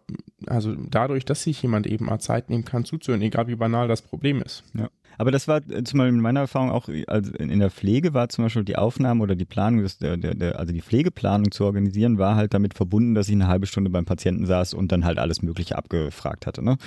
also 0.48 0.74
dadurch, 0.76 1.26
dass 1.26 1.44
sich 1.44 1.62
jemand 1.62 1.88
eben 1.88 2.06
mal 2.06 2.20
Zeit 2.20 2.50
nehmen 2.50 2.66
kann 2.66 2.86
zuzuhören, 2.86 3.22
egal 3.22 3.48
wie 3.48 3.56
banal 3.56 3.88
das 3.88 4.02
Problem 4.02 4.42
ist. 4.42 4.64
Ja. 4.74 4.90
Aber 5.18 5.32
das 5.32 5.48
war 5.48 5.58
äh, 5.70 5.84
zum 5.84 6.00
Beispiel 6.00 6.16
in 6.16 6.22
meiner 6.22 6.42
Erfahrung 6.42 6.72
auch, 6.72 6.90
also 7.08 7.32
in 7.34 7.60
der 7.60 7.72
Pflege 7.72 8.14
war 8.14 8.30
zum 8.30 8.46
Beispiel 8.46 8.64
die 8.64 8.76
Aufnahme 8.76 9.24
oder 9.24 9.36
die 9.36 9.46
Planung, 9.46 9.84
des, 9.84 9.98
der, 9.98 10.18
der, 10.18 10.60
also 10.60 10.74
die 10.74 10.82
Pflegeplanung 10.82 11.52
zu 11.52 11.66
organisieren, 11.66 12.18
war 12.18 12.36
halt 12.36 12.54
damit 12.54 12.74
verbunden, 12.74 13.16
dass 13.16 13.28
ich 13.28 13.34
eine 13.34 13.48
halbe 13.48 13.68
Stunde 13.68 13.90
beim 13.90 14.06
Patienten 14.06 14.46
saß 14.46 14.74
und 14.74 14.92
dann 14.92 15.06
halt 15.06 15.20
alles 15.20 15.42
Mögliche 15.42 15.78
abgefragt 15.78 16.46
hatte. 16.46 16.64
Ne? 16.64 16.78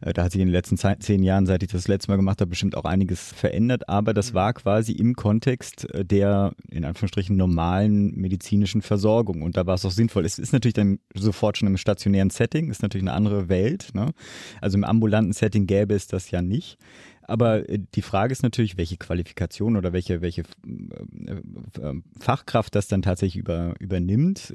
Äh, 0.00 0.12
Da 0.12 0.24
hat 0.24 0.32
sich 0.32 0.40
in 0.40 0.48
den 0.48 0.52
letzten 0.52 0.76
zehn 0.76 1.22
Jahren, 1.22 1.46
seit 1.46 1.62
ich 1.62 1.70
das, 1.70 1.88
letzte 1.88 2.10
Mal 2.10 2.16
gemacht 2.16 2.40
habe, 2.40 2.50
bestimmt 2.50 2.76
auch 2.76 2.84
einiges 2.84 3.32
verändert, 3.32 3.88
aber 3.88 4.14
das 4.14 4.34
war 4.34 4.52
quasi 4.52 4.92
im 4.92 5.14
Kontext 5.14 5.92
äh, 5.92 6.04
der, 6.04 6.52
in 6.70 6.84
Anführungsstrichen, 6.84 7.36
normalen 7.36 8.14
medizinischen 8.14 8.82
Versorgung 8.82 9.42
und 9.42 9.56
da 9.56 9.66
war 9.66 9.74
es 9.74 9.84
auch 9.84 9.90
sinnvoll. 9.90 10.24
Es 10.24 10.38
ist 10.38 10.52
natürlich 10.52 10.74
dann 10.74 10.98
sofort 11.14 11.58
schon 11.58 11.68
im 11.68 11.76
stationären 11.76 12.30
Setting, 12.30 12.70
ist 12.70 12.82
natürlich 12.82 13.06
eine 13.06 13.12
andere 13.12 13.48
Welt. 13.48 13.90
Ne? 13.94 14.12
Also 14.60 14.78
im 14.78 14.84
ambulanten 14.84 15.32
Setting 15.32 15.66
gäbe 15.66 15.94
es 15.94 16.06
das 16.06 16.30
ja 16.30 16.42
nicht. 16.42 16.78
Aber 17.32 17.66
äh, 17.66 17.78
die 17.94 18.02
Frage 18.02 18.30
ist 18.30 18.42
natürlich, 18.42 18.76
welche 18.76 18.98
Qualifikation 18.98 19.78
oder 19.78 19.94
welche, 19.94 20.20
welche 20.20 20.42
äh, 20.42 21.32
äh, 21.80 21.94
Fachkraft 22.20 22.74
das 22.74 22.88
dann 22.88 23.00
tatsächlich 23.00 23.38
über, 23.40 23.74
übernimmt. 23.80 24.52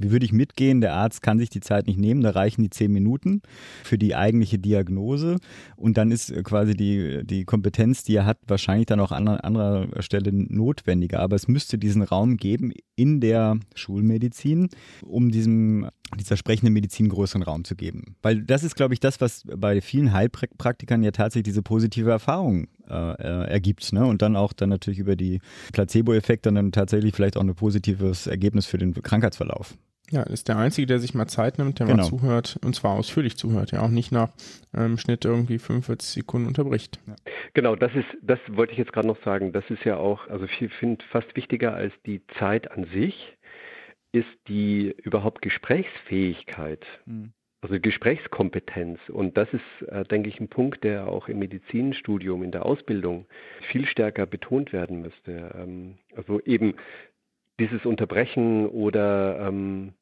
Würde 0.00 0.24
ich 0.24 0.32
mitgehen? 0.32 0.80
Der 0.80 0.94
Arzt 0.94 1.22
kann 1.22 1.38
sich 1.38 1.50
die 1.50 1.60
Zeit 1.60 1.86
nicht 1.86 1.98
nehmen, 1.98 2.22
da 2.22 2.30
reichen 2.30 2.62
die 2.62 2.70
zehn 2.70 2.92
Minuten 2.92 3.42
für 3.84 3.96
die 3.96 4.16
eigentliche 4.16 4.58
Diagnose 4.58 5.36
und 5.76 5.96
dann 5.96 6.10
ist 6.10 6.34
quasi 6.42 6.74
die, 6.74 7.24
die 7.24 7.44
Kompetenz, 7.44 8.02
die 8.02 8.16
er 8.16 8.26
hat, 8.26 8.38
wahrscheinlich 8.48 8.86
dann 8.86 8.98
auch 8.98 9.12
an 9.12 9.28
anderer 9.28 10.02
Stelle 10.02 10.32
notwendiger. 10.32 11.20
Aber 11.20 11.36
es 11.36 11.46
müsste 11.46 11.78
diesen 11.78 12.02
Raum 12.02 12.38
geben 12.38 12.72
in 12.96 13.20
der 13.20 13.60
Schulmedizin, 13.76 14.68
um 15.02 15.30
diesem 15.30 15.88
dieser 16.18 16.36
sprechenden 16.36 16.72
Medizin 16.72 17.08
größeren 17.08 17.42
Raum 17.42 17.64
zu 17.64 17.76
geben. 17.76 18.16
Weil 18.22 18.42
das 18.42 18.62
ist, 18.64 18.76
glaube 18.76 18.94
ich, 18.94 19.00
das, 19.00 19.20
was 19.20 19.44
bei 19.46 19.80
vielen 19.80 20.12
Heilpraktikern 20.12 21.02
ja 21.02 21.10
tatsächlich 21.10 21.44
diese 21.44 21.62
positive 21.62 22.10
Erfahrung 22.10 22.68
äh, 22.88 22.94
äh, 22.94 23.50
ergibt. 23.50 23.92
Ne? 23.92 24.04
Und 24.04 24.22
dann 24.22 24.36
auch 24.36 24.52
dann 24.52 24.68
natürlich 24.68 24.98
über 24.98 25.16
die 25.16 25.40
Placebo-Effekte 25.72 26.52
dann 26.52 26.72
tatsächlich 26.72 27.14
vielleicht 27.14 27.36
auch 27.36 27.42
ein 27.42 27.54
positives 27.54 28.26
Ergebnis 28.26 28.66
für 28.66 28.78
den 28.78 28.94
Krankheitsverlauf. 28.94 29.76
Ja, 30.10 30.22
ist 30.22 30.48
der 30.48 30.58
Einzige, 30.58 30.86
der 30.86 30.98
sich 30.98 31.14
mal 31.14 31.26
Zeit 31.26 31.58
nimmt, 31.58 31.78
der 31.78 31.86
Genau. 31.86 32.02
mal 32.02 32.08
zuhört 32.08 32.58
und 32.62 32.74
zwar 32.74 32.92
ausführlich 32.92 33.38
zuhört, 33.38 33.72
ja 33.72 33.80
auch 33.80 33.88
nicht 33.88 34.12
nach 34.12 34.28
ähm, 34.76 34.98
Schnitt 34.98 35.24
irgendwie 35.24 35.58
45 35.58 36.10
Sekunden 36.10 36.46
unterbricht. 36.46 37.00
Genau, 37.54 37.74
das 37.74 37.92
ist, 37.94 38.06
das 38.20 38.38
wollte 38.48 38.72
ich 38.72 38.78
jetzt 38.78 38.92
gerade 38.92 39.08
noch 39.08 39.22
sagen. 39.24 39.52
Das 39.52 39.64
ist 39.70 39.82
ja 39.84 39.96
auch, 39.96 40.28
also 40.28 40.44
ich 40.44 40.70
finde 40.78 41.02
fast 41.10 41.34
wichtiger 41.36 41.74
als 41.74 41.94
die 42.04 42.20
Zeit 42.38 42.70
an 42.70 42.86
sich, 42.92 43.33
ist 44.14 44.38
die 44.46 44.94
überhaupt 45.02 45.42
Gesprächsfähigkeit, 45.42 46.86
also 47.62 47.80
Gesprächskompetenz. 47.80 49.00
Und 49.08 49.36
das 49.36 49.48
ist, 49.52 49.88
äh, 49.88 50.04
denke 50.04 50.28
ich, 50.28 50.38
ein 50.38 50.48
Punkt, 50.48 50.84
der 50.84 51.08
auch 51.08 51.28
im 51.28 51.40
Medizinstudium, 51.40 52.42
in 52.44 52.52
der 52.52 52.64
Ausbildung 52.64 53.26
viel 53.72 53.86
stärker 53.86 54.26
betont 54.26 54.72
werden 54.72 55.00
müsste. 55.02 55.50
Ähm, 55.58 55.98
also 56.14 56.40
eben 56.44 56.74
dieses 57.58 57.84
Unterbrechen 57.86 58.66
oder 58.68 59.48
ähm, 59.48 59.94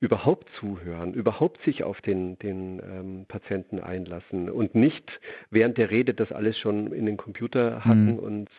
überhaupt 0.00 0.48
zuhören, 0.60 1.14
überhaupt 1.14 1.62
sich 1.62 1.84
auf 1.84 2.00
den, 2.02 2.38
den 2.40 2.80
ähm, 2.80 3.24
Patienten 3.28 3.80
einlassen 3.80 4.50
und 4.50 4.74
nicht 4.74 5.08
während 5.50 5.78
der 5.78 5.90
Rede 5.90 6.12
das 6.12 6.32
alles 6.32 6.58
schon 6.58 6.92
in 6.92 7.06
den 7.06 7.16
Computer 7.16 7.84
hacken 7.86 8.16
Mhm. 8.16 8.18
und 8.18 8.50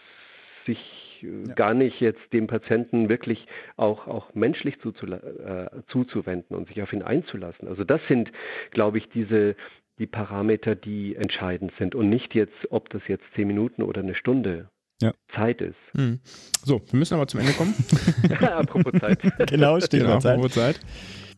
sich 0.66 1.05
Ja. 1.48 1.54
gar 1.54 1.74
nicht 1.74 2.00
jetzt 2.00 2.22
dem 2.34 2.48
Patienten 2.48 3.10
wirklich 3.10 3.46
auch, 3.78 4.08
auch 4.08 4.34
menschlich 4.34 4.76
äh, 4.84 5.66
zuzuwenden 5.88 6.56
und 6.56 6.68
sich 6.68 6.82
auf 6.82 6.94
ihn 6.94 7.02
einzulassen. 7.02 7.68
Also 7.68 7.84
das 7.84 8.02
sind, 8.08 8.32
glaube 8.72 8.98
ich, 8.98 9.10
diese 9.10 9.56
die 9.98 10.08
Parameter, 10.08 10.76
die 10.76 11.16
entscheidend 11.16 11.72
sind 11.80 11.96
und 11.96 12.10
nicht 12.10 12.36
jetzt, 12.36 12.54
ob 12.70 12.90
das 12.90 13.02
jetzt 13.08 13.24
zehn 13.36 13.48
Minuten 13.48 13.82
oder 13.82 14.02
eine 14.02 14.14
Stunde 14.16 14.70
Ja. 15.02 15.14
Zeit 15.34 15.62
ist. 15.62 15.78
Hm. 15.96 16.20
So, 16.64 16.82
wir 16.92 17.00
müssen 17.00 17.14
aber 17.14 17.28
zum 17.28 17.40
Ende 17.40 17.54
kommen. 17.54 17.74
Apropos 18.42 18.92
Zeit. 19.00 19.22
Genau, 19.38 19.46
Genau, 19.46 19.80
Stichwort 19.80 20.22
Zeit. 20.22 20.34
apropos 20.34 20.54
Zeit. 20.54 20.80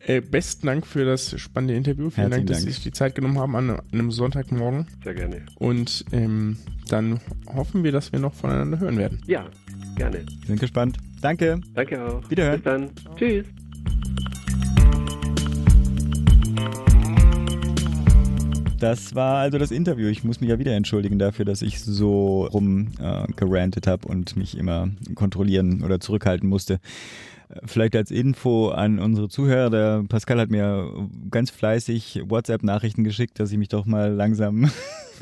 Äh, 0.06 0.20
besten 0.20 0.66
Dank 0.66 0.86
für 0.86 1.04
das 1.04 1.38
spannende 1.40 1.74
Interview. 1.74 2.10
Vielen 2.10 2.28
Herzlichen 2.30 2.46
Dank, 2.46 2.48
dass. 2.48 2.62
Sie 2.62 2.70
sich 2.70 2.82
die 2.82 2.92
Zeit 2.92 3.14
genommen 3.14 3.38
haben 3.38 3.54
an 3.56 3.80
einem 3.92 4.10
Sonntagmorgen. 4.10 4.86
Sehr 5.04 5.14
gerne. 5.14 5.44
Und 5.56 6.04
ähm, 6.12 6.56
dann 6.88 7.20
hoffen 7.52 7.82
wir, 7.84 7.92
dass 7.92 8.12
wir 8.12 8.18
noch 8.20 8.32
voneinander 8.34 8.78
hören 8.80 8.96
werden. 8.96 9.20
Ja, 9.26 9.48
gerne. 9.98 10.24
Sind 10.46 10.60
gespannt. 10.60 10.96
Danke. 11.20 11.60
Danke 11.74 12.02
auch. 12.02 12.30
Wiederhören. 12.30 12.54
Bis 12.54 12.64
dann. 12.64 12.90
Tschüss. 13.16 13.46
Das 18.78 19.16
war 19.16 19.38
also 19.38 19.58
das 19.58 19.72
Interview. 19.72 20.06
Ich 20.06 20.22
muss 20.22 20.40
mich 20.40 20.50
ja 20.50 20.60
wieder 20.60 20.72
entschuldigen 20.72 21.18
dafür, 21.18 21.44
dass 21.44 21.62
ich 21.62 21.80
so 21.80 22.44
rum 22.46 22.92
äh, 23.00 23.02
habe 23.02 24.08
und 24.08 24.36
mich 24.36 24.56
immer 24.56 24.88
kontrollieren 25.16 25.82
oder 25.82 25.98
zurückhalten 25.98 26.48
musste. 26.48 26.74
Äh, 27.48 27.58
Vielleicht 27.64 27.96
als 27.96 28.12
Info 28.12 28.68
an 28.68 29.00
unsere 29.00 29.28
Zuhörer, 29.28 29.70
der 29.70 30.04
Pascal 30.08 30.38
hat 30.38 30.50
mir 30.50 30.92
ganz 31.28 31.50
fleißig 31.50 32.22
WhatsApp-Nachrichten 32.26 33.02
geschickt, 33.02 33.40
dass 33.40 33.50
ich 33.50 33.58
mich 33.58 33.68
doch 33.68 33.84
mal 33.84 34.12
langsam 34.12 34.70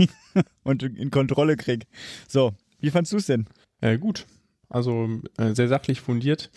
und 0.63 0.83
in 0.83 1.11
Kontrolle 1.11 1.57
krieg. 1.57 1.87
So, 2.29 2.53
wie 2.81 2.91
fandst 2.91 3.15
du 3.15 3.17
es 3.17 3.25
denn? 3.25 3.47
Äh, 3.81 3.97
gut. 3.97 4.27
Also 4.69 5.09
äh, 5.37 5.55
sehr 5.55 5.69
sachlich 5.69 6.01
fundiert. 6.01 6.51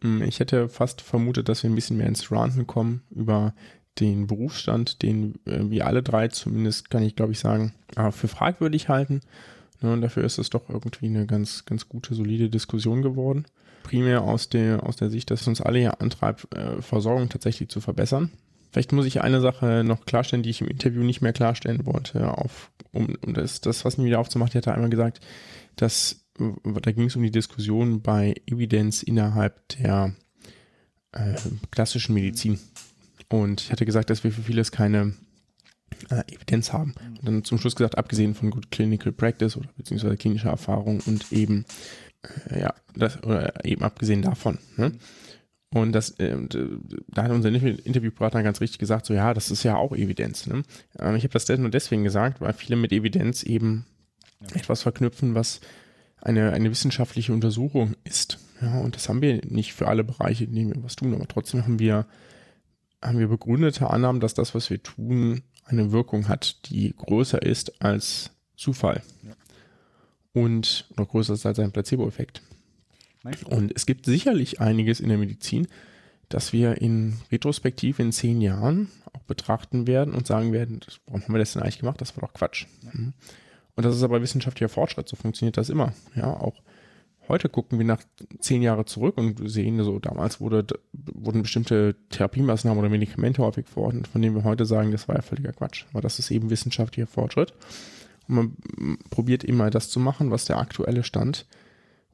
Hm, 0.00 0.22
Ich 0.22 0.40
hätte 0.40 0.68
fast 0.68 1.00
vermutet, 1.00 1.48
dass 1.48 1.62
wir 1.62 1.70
ein 1.70 1.74
bisschen 1.74 1.96
mehr 1.96 2.08
ins 2.08 2.30
Ranten 2.30 2.66
kommen 2.66 3.02
über 3.10 3.54
den 4.00 4.26
Berufsstand, 4.26 5.02
den 5.02 5.34
äh, 5.46 5.70
wir 5.70 5.86
alle 5.86 6.02
drei 6.02 6.28
zumindest, 6.28 6.90
kann 6.90 7.02
ich 7.02 7.14
glaube 7.16 7.32
ich 7.32 7.38
sagen, 7.38 7.74
äh, 7.96 8.10
für 8.10 8.28
fragwürdig 8.28 8.88
halten. 8.88 9.20
Ne, 9.80 9.92
und 9.92 10.00
dafür 10.00 10.24
ist 10.24 10.38
es 10.38 10.50
doch 10.50 10.68
irgendwie 10.68 11.06
eine 11.06 11.26
ganz, 11.26 11.64
ganz 11.64 11.88
gute, 11.88 12.14
solide 12.14 12.48
Diskussion 12.48 13.02
geworden. 13.02 13.46
Primär 13.82 14.22
aus 14.22 14.48
der, 14.48 14.84
aus 14.86 14.96
der 14.96 15.10
Sicht, 15.10 15.30
dass 15.30 15.42
es 15.42 15.48
uns 15.48 15.60
alle 15.60 15.80
ja 15.80 15.90
antreibt, 15.90 16.54
äh, 16.54 16.80
Versorgung 16.80 17.28
tatsächlich 17.28 17.68
zu 17.68 17.80
verbessern. 17.80 18.30
Vielleicht 18.70 18.92
muss 18.92 19.04
ich 19.06 19.20
eine 19.20 19.40
Sache 19.40 19.82
noch 19.84 20.06
klarstellen, 20.06 20.42
die 20.42 20.50
ich 20.50 20.62
im 20.62 20.68
Interview 20.68 21.02
nicht 21.02 21.20
mehr 21.20 21.34
klarstellen 21.34 21.84
wollte, 21.84 22.38
auf, 22.38 22.70
um, 22.92 23.16
um 23.26 23.34
das, 23.34 23.60
das 23.60 23.84
was 23.84 24.02
wieder 24.02 24.18
aufzumachen. 24.18 24.50
Ich 24.50 24.56
hatte 24.56 24.72
einmal 24.72 24.88
gesagt, 24.88 25.20
dass 25.76 26.21
da 26.38 26.92
ging 26.92 27.06
es 27.06 27.16
um 27.16 27.22
die 27.22 27.30
Diskussion 27.30 28.00
bei 28.00 28.34
Evidenz 28.46 29.02
innerhalb 29.02 29.68
der 29.68 30.14
äh, 31.12 31.34
klassischen 31.70 32.14
Medizin. 32.14 32.58
Und 33.28 33.62
ich 33.62 33.72
hatte 33.72 33.86
gesagt, 33.86 34.10
dass 34.10 34.24
wir 34.24 34.32
für 34.32 34.42
vieles 34.42 34.72
keine 34.72 35.14
äh, 36.10 36.22
Evidenz 36.32 36.72
haben. 36.72 36.94
Und 37.18 37.26
dann 37.26 37.44
zum 37.44 37.58
Schluss 37.58 37.76
gesagt, 37.76 37.98
abgesehen 37.98 38.34
von 38.34 38.50
Good 38.50 38.70
Clinical 38.70 39.12
Practice 39.12 39.56
oder 39.56 39.68
beziehungsweise 39.76 40.16
klinischer 40.16 40.50
Erfahrung 40.50 41.00
und 41.06 41.32
eben, 41.32 41.64
äh, 42.50 42.60
ja, 42.60 42.74
das, 42.94 43.22
oder 43.22 43.64
eben 43.64 43.82
abgesehen 43.82 44.22
davon. 44.22 44.58
Ne? 44.76 44.92
Und 45.74 45.92
das, 45.92 46.10
äh, 46.18 46.32
äh, 46.32 46.78
da 47.08 47.24
hat 47.24 47.30
unser 47.30 47.48
Interviewpartner 47.48 48.42
ganz 48.42 48.60
richtig 48.60 48.78
gesagt, 48.78 49.06
so 49.06 49.14
ja, 49.14 49.32
das 49.32 49.50
ist 49.50 49.62
ja 49.62 49.76
auch 49.76 49.92
Evidenz. 49.94 50.46
Ne? 50.46 50.62
Ähm, 50.98 51.16
ich 51.16 51.24
habe 51.24 51.32
das 51.32 51.48
nur 51.48 51.70
deswegen 51.70 52.04
gesagt, 52.04 52.40
weil 52.40 52.52
viele 52.52 52.76
mit 52.76 52.92
Evidenz 52.92 53.42
eben 53.42 53.86
etwas 54.54 54.82
verknüpfen, 54.82 55.34
was 55.34 55.60
eine, 56.22 56.52
eine 56.52 56.70
wissenschaftliche 56.70 57.32
Untersuchung 57.32 57.96
ist. 58.04 58.38
Ja, 58.60 58.78
und 58.78 58.94
das 58.94 59.08
haben 59.08 59.22
wir 59.22 59.40
nicht 59.44 59.74
für 59.74 59.88
alle 59.88 60.04
Bereiche, 60.04 60.44
in 60.44 60.54
denen 60.54 60.74
wir 60.74 60.82
was 60.84 60.96
tun, 60.96 61.14
aber 61.14 61.26
trotzdem 61.26 61.64
haben 61.64 61.78
wir, 61.78 62.06
haben 63.02 63.18
wir 63.18 63.28
begründete 63.28 63.90
Annahmen, 63.90 64.20
dass 64.20 64.34
das, 64.34 64.54
was 64.54 64.70
wir 64.70 64.82
tun, 64.82 65.42
eine 65.64 65.92
Wirkung 65.92 66.28
hat, 66.28 66.68
die 66.70 66.94
größer 66.96 67.42
ist 67.42 67.82
als 67.82 68.30
Zufall. 68.56 69.02
Und 70.32 70.86
noch 70.96 71.08
größer 71.08 71.34
ist 71.34 71.44
als 71.44 71.58
ein 71.58 71.72
Placebo-Effekt. 71.72 72.42
Und 73.46 73.72
es 73.74 73.86
gibt 73.86 74.06
sicherlich 74.06 74.60
einiges 74.60 75.00
in 75.00 75.08
der 75.08 75.18
Medizin, 75.18 75.68
dass 76.28 76.52
wir 76.52 76.80
in 76.80 77.18
Retrospektiv 77.30 77.98
in 77.98 78.12
zehn 78.12 78.40
Jahren 78.40 78.90
auch 79.12 79.22
betrachten 79.22 79.86
werden 79.86 80.14
und 80.14 80.26
sagen 80.26 80.52
werden, 80.52 80.80
warum 81.06 81.22
haben 81.22 81.34
wir 81.34 81.38
das 81.38 81.52
denn 81.52 81.62
eigentlich 81.62 81.80
gemacht? 81.80 82.00
Das 82.00 82.16
war 82.16 82.26
doch 82.26 82.34
Quatsch. 82.34 82.66
Mhm. 82.92 83.12
Und 83.74 83.84
das 83.84 83.96
ist 83.96 84.02
aber 84.02 84.20
wissenschaftlicher 84.20 84.68
Fortschritt, 84.68 85.08
so 85.08 85.16
funktioniert 85.16 85.56
das 85.56 85.70
immer. 85.70 85.92
Ja, 86.14 86.34
auch 86.34 86.62
heute 87.28 87.48
gucken 87.48 87.78
wir 87.78 87.86
nach 87.86 88.02
zehn 88.40 88.62
Jahren 88.62 88.86
zurück 88.86 89.16
und 89.16 89.48
sehen, 89.48 89.82
so 89.82 89.98
damals 89.98 90.40
wurde, 90.40 90.66
wurden 90.92 91.42
bestimmte 91.42 91.96
Therapiemaßnahmen 92.10 92.78
oder 92.78 92.90
Medikamente 92.90 93.42
häufig 93.42 93.66
verordnet, 93.66 94.08
von 94.08 94.20
denen 94.20 94.34
wir 94.34 94.44
heute 94.44 94.66
sagen, 94.66 94.90
das 94.90 95.08
war 95.08 95.16
ja 95.16 95.22
völliger 95.22 95.52
Quatsch. 95.52 95.86
Aber 95.92 96.02
das 96.02 96.18
ist 96.18 96.30
eben 96.30 96.50
wissenschaftlicher 96.50 97.06
Fortschritt. 97.06 97.54
Und 98.28 98.34
man 98.34 98.98
probiert 99.10 99.44
immer 99.44 99.70
das 99.70 99.88
zu 99.88 100.00
machen, 100.00 100.30
was 100.30 100.44
der 100.44 100.58
aktuelle 100.58 101.04
Stand 101.04 101.46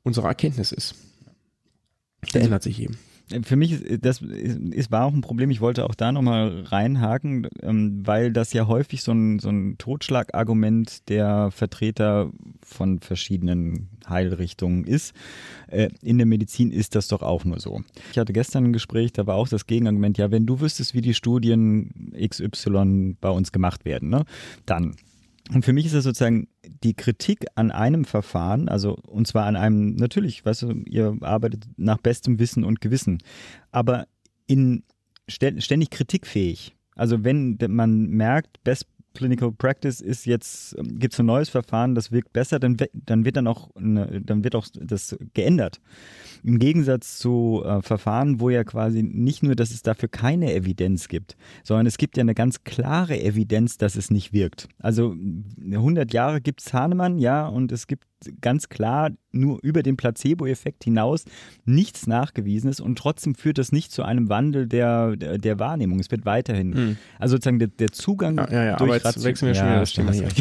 unserer 0.04 0.28
Erkenntnis 0.28 0.72
ist. 0.72 0.94
Der 2.34 2.42
ändert 2.42 2.62
sich 2.62 2.80
eben 2.80 2.98
für 3.42 3.56
mich 3.56 3.72
ist 3.72 4.04
das 4.04 4.20
ist, 4.22 4.90
war 4.90 5.04
auch 5.04 5.12
ein 5.12 5.20
Problem. 5.20 5.50
Ich 5.50 5.60
wollte 5.60 5.84
auch 5.84 5.94
da 5.94 6.12
nochmal 6.12 6.62
reinhaken, 6.66 7.48
ähm, 7.62 8.06
weil 8.06 8.32
das 8.32 8.52
ja 8.52 8.66
häufig 8.66 9.02
so 9.02 9.12
ein, 9.12 9.38
so 9.38 9.48
ein 9.48 9.76
Totschlagargument 9.78 11.08
der 11.08 11.50
Vertreter 11.50 12.30
von 12.62 13.00
verschiedenen 13.00 13.88
Heilrichtungen 14.08 14.84
ist. 14.84 15.14
Äh, 15.68 15.90
in 16.02 16.18
der 16.18 16.26
Medizin 16.26 16.70
ist 16.70 16.94
das 16.94 17.08
doch 17.08 17.22
auch 17.22 17.44
nur 17.44 17.60
so. 17.60 17.82
Ich 18.12 18.18
hatte 18.18 18.32
gestern 18.32 18.64
ein 18.64 18.72
Gespräch, 18.72 19.12
da 19.12 19.26
war 19.26 19.36
auch 19.36 19.48
das 19.48 19.66
Gegenargument, 19.66 20.18
ja, 20.18 20.30
wenn 20.30 20.46
du 20.46 20.60
wüsstest, 20.60 20.94
wie 20.94 21.02
die 21.02 21.14
Studien 21.14 22.12
XY 22.18 23.16
bei 23.20 23.30
uns 23.30 23.52
gemacht 23.52 23.84
werden, 23.84 24.08
ne, 24.08 24.24
dann 24.66 24.96
und 25.54 25.64
für 25.64 25.72
mich 25.72 25.86
ist 25.86 25.94
das 25.94 26.04
sozusagen 26.04 26.48
die 26.82 26.94
Kritik 26.94 27.46
an 27.54 27.70
einem 27.70 28.04
Verfahren, 28.04 28.68
also 28.68 28.94
und 28.94 29.26
zwar 29.26 29.46
an 29.46 29.56
einem, 29.56 29.94
natürlich, 29.96 30.44
weißt 30.44 30.62
du, 30.62 30.72
ihr 30.86 31.16
arbeitet 31.20 31.66
nach 31.76 31.98
bestem 31.98 32.38
Wissen 32.38 32.64
und 32.64 32.80
Gewissen, 32.80 33.18
aber 33.70 34.06
in 34.46 34.84
ständig 35.28 35.90
kritikfähig. 35.90 36.74
Also 36.94 37.22
wenn 37.24 37.58
man 37.68 38.08
merkt, 38.08 38.62
Best 38.64 38.86
Clinical 39.14 39.52
Practice 39.52 40.00
ist 40.00 40.26
jetzt, 40.26 40.76
gibt 40.82 41.14
es 41.14 41.20
ein 41.20 41.26
neues 41.26 41.48
Verfahren, 41.48 41.94
das 41.94 42.12
wirkt 42.12 42.32
besser, 42.32 42.58
dann, 42.58 42.76
dann 42.92 43.24
wird 43.24 43.36
dann 43.36 43.46
auch, 43.46 43.74
eine, 43.74 44.20
dann 44.20 44.44
wird 44.44 44.54
auch 44.54 44.66
das 44.74 45.16
geändert. 45.34 45.80
Im 46.44 46.58
Gegensatz 46.58 47.18
zu 47.18 47.62
äh, 47.64 47.82
Verfahren, 47.82 48.40
wo 48.40 48.50
ja 48.50 48.64
quasi 48.64 49.02
nicht 49.02 49.42
nur, 49.42 49.56
dass 49.56 49.70
es 49.70 49.82
dafür 49.82 50.08
keine 50.08 50.54
Evidenz 50.54 51.08
gibt, 51.08 51.36
sondern 51.64 51.86
es 51.86 51.98
gibt 51.98 52.16
ja 52.16 52.22
eine 52.22 52.34
ganz 52.34 52.64
klare 52.64 53.20
Evidenz, 53.20 53.78
dass 53.78 53.96
es 53.96 54.10
nicht 54.10 54.32
wirkt. 54.32 54.68
Also 54.78 55.14
100 55.70 56.12
Jahre 56.12 56.40
gibt 56.40 56.60
es 56.60 56.72
Hahnemann, 56.72 57.18
ja, 57.18 57.46
und 57.46 57.72
es 57.72 57.86
gibt 57.86 58.07
ganz 58.40 58.68
klar 58.68 59.10
nur 59.30 59.58
über 59.62 59.82
den 59.82 59.96
Placebo-Effekt 59.96 60.84
hinaus 60.84 61.24
nichts 61.64 62.06
Nachgewiesenes 62.06 62.80
und 62.80 62.96
trotzdem 62.96 63.34
führt 63.34 63.58
das 63.58 63.72
nicht 63.72 63.92
zu 63.92 64.02
einem 64.02 64.28
Wandel 64.28 64.66
der, 64.66 65.16
der, 65.16 65.38
der 65.38 65.58
Wahrnehmung. 65.58 66.00
Es 66.00 66.10
wird 66.10 66.24
weiterhin, 66.24 66.74
hm. 66.74 66.96
also 67.18 67.36
sozusagen 67.36 67.58
der, 67.58 67.68
der 67.68 67.92
Zugang 67.92 68.36
ja, 68.36 68.50
ja, 68.50 68.64
ja, 68.64 68.76
durch 68.76 69.04
aber 69.04 69.10
jetzt 69.10 69.24
wechseln 69.24 69.48
wir 69.48 69.54
schon 69.54 69.66
wieder 69.66 69.80
das 69.80 69.92
Thema 69.92 70.12
hier. 70.12 70.28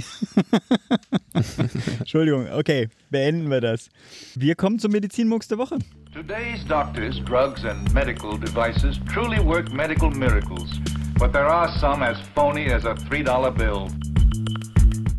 Entschuldigung, 2.00 2.48
okay, 2.52 2.90
beenden 3.10 3.50
wir 3.50 3.62
das. 3.62 3.90
Wir 4.36 4.56
kommen 4.56 4.80
zum 4.80 4.92
Medizinmux 4.92 5.48
der 5.48 5.58
Woche. 5.58 5.78
Today's 6.14 6.66
doctors, 6.68 7.20
drugs 7.26 7.64
and 7.66 7.94
medical 7.94 8.38
devices 8.40 9.00
truly 9.14 9.40
work 9.40 9.72
medical 9.72 10.10
miracles, 10.10 10.80
but 11.20 11.32
there 11.32 11.46
are 11.46 11.70
some 11.80 12.04
as 12.04 12.18
phony 12.34 12.72
as 12.72 12.86
a 12.86 12.96
$3 12.96 13.56
bill. 13.56 13.88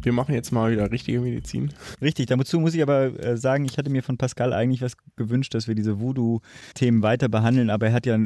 Wir 0.02 0.12
machen 0.12 0.34
jetzt 0.34 0.52
mal 0.52 0.70
wieder 0.70 0.90
richtige 0.90 1.20
Medizin. 1.20 1.72
Richtig, 2.00 2.26
dazu 2.26 2.60
muss 2.60 2.74
ich 2.74 2.82
aber 2.82 3.18
äh, 3.22 3.36
sagen, 3.36 3.64
ich 3.64 3.78
hatte 3.78 3.90
mir 3.90 4.02
von 4.02 4.16
Pascal 4.16 4.52
eigentlich 4.52 4.80
was 4.80 4.96
gewünscht, 5.16 5.54
dass 5.54 5.66
wir 5.66 5.74
diese 5.74 6.00
Voodoo-Themen 6.00 7.02
weiter 7.02 7.28
behandeln, 7.28 7.68
aber 7.70 7.88
er 7.88 7.92
hat 7.92 8.06
ja 8.06 8.18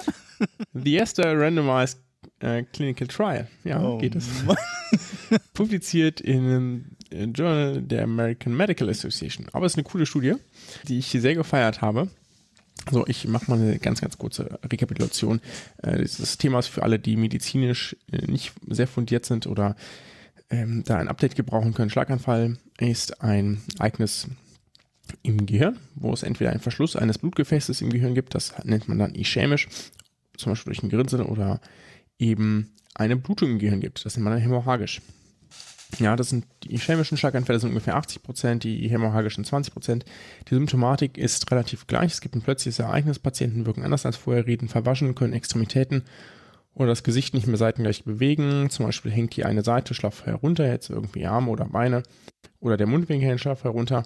The 0.73 0.97
ESTA 0.97 1.35
randomized 1.35 1.97
uh, 2.41 2.63
clinical 2.73 3.05
trial. 3.05 3.45
Ja, 3.63 3.79
oh, 3.79 3.99
geht 3.99 4.15
es. 4.15 4.27
Publiziert 5.53 6.21
in 6.21 6.87
einem 7.11 7.33
Journal 7.33 7.81
der 7.81 8.03
American 8.03 8.57
Medical 8.57 8.89
Association. 8.89 9.47
Aber 9.53 9.67
es 9.67 9.73
ist 9.73 9.77
eine 9.77 9.83
coole 9.83 10.07
Studie, 10.07 10.33
die 10.87 10.97
ich 10.97 11.07
sehr 11.07 11.35
gefeiert 11.35 11.81
habe. 11.81 12.09
So, 12.91 13.05
ich 13.07 13.27
mache 13.27 13.49
mal 13.49 13.59
eine 13.59 13.79
ganz, 13.79 14.01
ganz 14.01 14.17
kurze 14.17 14.59
Rekapitulation. 14.63 15.41
Äh, 15.81 16.01
dieses 16.01 16.37
Thema 16.37 16.59
ist 16.59 16.67
für 16.67 16.83
alle, 16.83 16.99
die 16.99 17.17
medizinisch 17.17 17.95
äh, 18.11 18.25
nicht 18.27 18.53
sehr 18.67 18.87
fundiert 18.87 19.25
sind 19.25 19.47
oder 19.47 19.75
ähm, 20.49 20.83
da 20.85 20.97
ein 20.97 21.07
Update 21.07 21.35
gebrauchen 21.35 21.73
können. 21.73 21.89
Schlaganfall 21.89 22.57
ist 22.77 23.21
ein 23.21 23.61
Ereignis 23.79 24.27
im 25.23 25.45
Gehirn, 25.45 25.77
wo 25.95 26.13
es 26.13 26.23
entweder 26.23 26.51
einen 26.51 26.59
Verschluss 26.59 26.95
eines 26.95 27.17
Blutgefäßes 27.17 27.81
im 27.81 27.89
Gehirn 27.89 28.15
gibt, 28.15 28.35
das 28.35 28.53
nennt 28.63 28.87
man 28.87 28.99
dann 28.99 29.15
ischämisch, 29.15 29.67
zum 30.37 30.51
Beispiel 30.51 30.73
durch 30.73 30.83
ein 30.83 30.89
Gerinnsel 30.89 31.21
oder 31.21 31.61
eben 32.17 32.71
eine 32.93 33.15
Blutung 33.15 33.51
im 33.51 33.59
Gehirn 33.59 33.81
gibt, 33.81 34.05
das 34.05 34.15
nennt 34.15 34.23
man 34.23 34.33
dann 34.33 34.41
hämorrhagisch. 34.41 35.01
Ja, 35.99 36.15
das 36.15 36.29
sind 36.29 36.45
die 36.63 36.77
chemischen 36.77 37.17
Schlaganfälle 37.17 37.59
sind 37.59 37.69
ungefähr 37.69 37.95
80 37.95 38.23
Prozent, 38.23 38.63
die 38.63 38.87
hämorrhagischen 38.89 39.45
20 39.45 39.73
Prozent. 39.73 40.05
Die 40.49 40.55
Symptomatik 40.55 41.17
ist 41.17 41.49
relativ 41.51 41.87
gleich. 41.87 42.13
Es 42.13 42.21
gibt 42.21 42.35
ein 42.35 42.41
plötzliches 42.41 42.79
Ereignis, 42.79 43.19
Patienten 43.19 43.65
wirken 43.65 43.83
anders 43.83 44.05
als 44.05 44.17
vorher, 44.17 44.45
reden 44.45 44.67
verwaschen, 44.67 45.15
können 45.15 45.33
Extremitäten 45.33 46.03
oder 46.73 46.87
das 46.87 47.03
Gesicht 47.03 47.33
nicht 47.33 47.47
mehr 47.47 47.57
seitengleich 47.57 48.03
bewegen. 48.03 48.69
Zum 48.69 48.85
Beispiel 48.85 49.11
hängt 49.11 49.35
die 49.35 49.45
eine 49.45 49.63
Seite 49.63 49.93
schlaff 49.93 50.25
herunter, 50.25 50.67
jetzt 50.67 50.89
irgendwie 50.89 51.25
Arme 51.25 51.49
oder 51.49 51.65
Beine 51.65 52.03
oder 52.59 52.77
der 52.77 52.87
Mundwinkel 52.87 53.29
hängt 53.29 53.39
schlaff 53.39 53.63
herunter. 53.63 54.03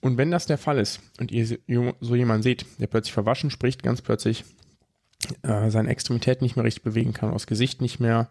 Und 0.00 0.18
wenn 0.18 0.32
das 0.32 0.46
der 0.46 0.58
Fall 0.58 0.78
ist 0.78 1.00
und 1.20 1.30
ihr 1.30 1.58
so 2.00 2.14
jemanden 2.16 2.42
seht, 2.42 2.66
der 2.80 2.88
plötzlich 2.88 3.12
verwaschen 3.12 3.50
spricht, 3.50 3.82
ganz 3.84 4.02
plötzlich 4.02 4.44
äh, 5.42 5.70
seine 5.70 5.88
Extremität 5.88 6.42
nicht 6.42 6.56
mehr 6.56 6.64
richtig 6.64 6.82
bewegen 6.82 7.12
kann, 7.12 7.32
das 7.32 7.46
Gesicht 7.46 7.80
nicht 7.80 8.00
mehr 8.00 8.28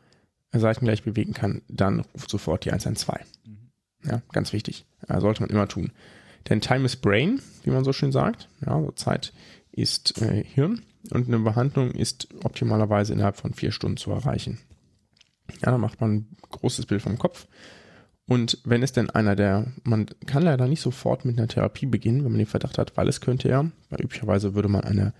seitengleich 0.59 1.03
bewegen 1.03 1.33
kann, 1.33 1.61
dann 1.67 2.01
ruft 2.13 2.29
sofort 2.29 2.65
die 2.65 2.71
112. 2.71 3.21
Mhm. 3.45 3.57
Ja, 4.05 4.21
ganz 4.31 4.53
wichtig. 4.53 4.85
Sollte 5.07 5.41
man 5.41 5.49
immer 5.49 5.67
tun. 5.67 5.91
Denn 6.49 6.61
Time 6.61 6.85
is 6.85 6.95
Brain, 6.95 7.41
wie 7.63 7.71
man 7.71 7.83
so 7.83 7.93
schön 7.93 8.11
sagt. 8.11 8.49
Ja, 8.65 8.75
also 8.75 8.91
Zeit 8.91 9.33
ist 9.71 10.21
äh, 10.21 10.43
Hirn 10.43 10.81
und 11.11 11.27
eine 11.27 11.39
Behandlung 11.39 11.91
ist 11.91 12.27
optimalerweise 12.43 13.13
innerhalb 13.13 13.37
von 13.37 13.53
vier 13.53 13.71
Stunden 13.71 13.97
zu 13.97 14.11
erreichen. 14.11 14.59
Ja, 15.61 15.71
dann 15.71 15.81
macht 15.81 16.01
man 16.01 16.11
ein 16.11 16.37
großes 16.49 16.85
Bild 16.85 17.01
vom 17.01 17.17
Kopf. 17.17 17.47
Und 18.27 18.59
wenn 18.63 18.83
es 18.83 18.93
denn 18.93 19.09
einer 19.09 19.35
der, 19.35 19.67
man 19.83 20.05
kann 20.25 20.43
leider 20.43 20.67
nicht 20.67 20.81
sofort 20.81 21.25
mit 21.25 21.37
einer 21.37 21.47
Therapie 21.47 21.85
beginnen, 21.85 22.23
wenn 22.23 22.31
man 22.31 22.39
den 22.39 22.47
Verdacht 22.47 22.77
hat, 22.77 22.95
weil 22.95 23.07
es 23.07 23.19
könnte 23.19 23.49
ja, 23.49 23.69
weil 23.89 24.01
üblicherweise 24.01 24.53
würde 24.55 24.69
man 24.69 24.83
eine, 24.83 25.13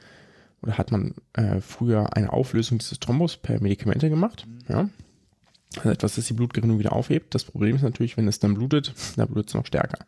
oder 0.61 0.77
hat 0.77 0.91
man 0.91 1.15
äh, 1.33 1.59
früher 1.59 2.15
eine 2.15 2.31
Auflösung 2.31 2.77
dieses 2.77 2.99
Thrombus 2.99 3.37
per 3.37 3.61
Medikamente 3.61 4.09
gemacht. 4.09 4.45
Mhm. 4.47 4.59
Ja, 4.69 4.89
also 5.77 5.89
etwas, 5.89 6.15
das 6.15 6.25
die 6.25 6.33
Blutgerinnung 6.33 6.79
wieder 6.79 6.93
aufhebt. 6.93 7.33
Das 7.33 7.45
Problem 7.45 7.75
ist 7.75 7.81
natürlich, 7.81 8.17
wenn 8.17 8.27
es 8.27 8.39
dann 8.39 8.55
blutet, 8.55 8.93
dann 9.15 9.27
blutet 9.27 9.49
es 9.49 9.53
noch 9.55 9.65
stärker. 9.65 10.05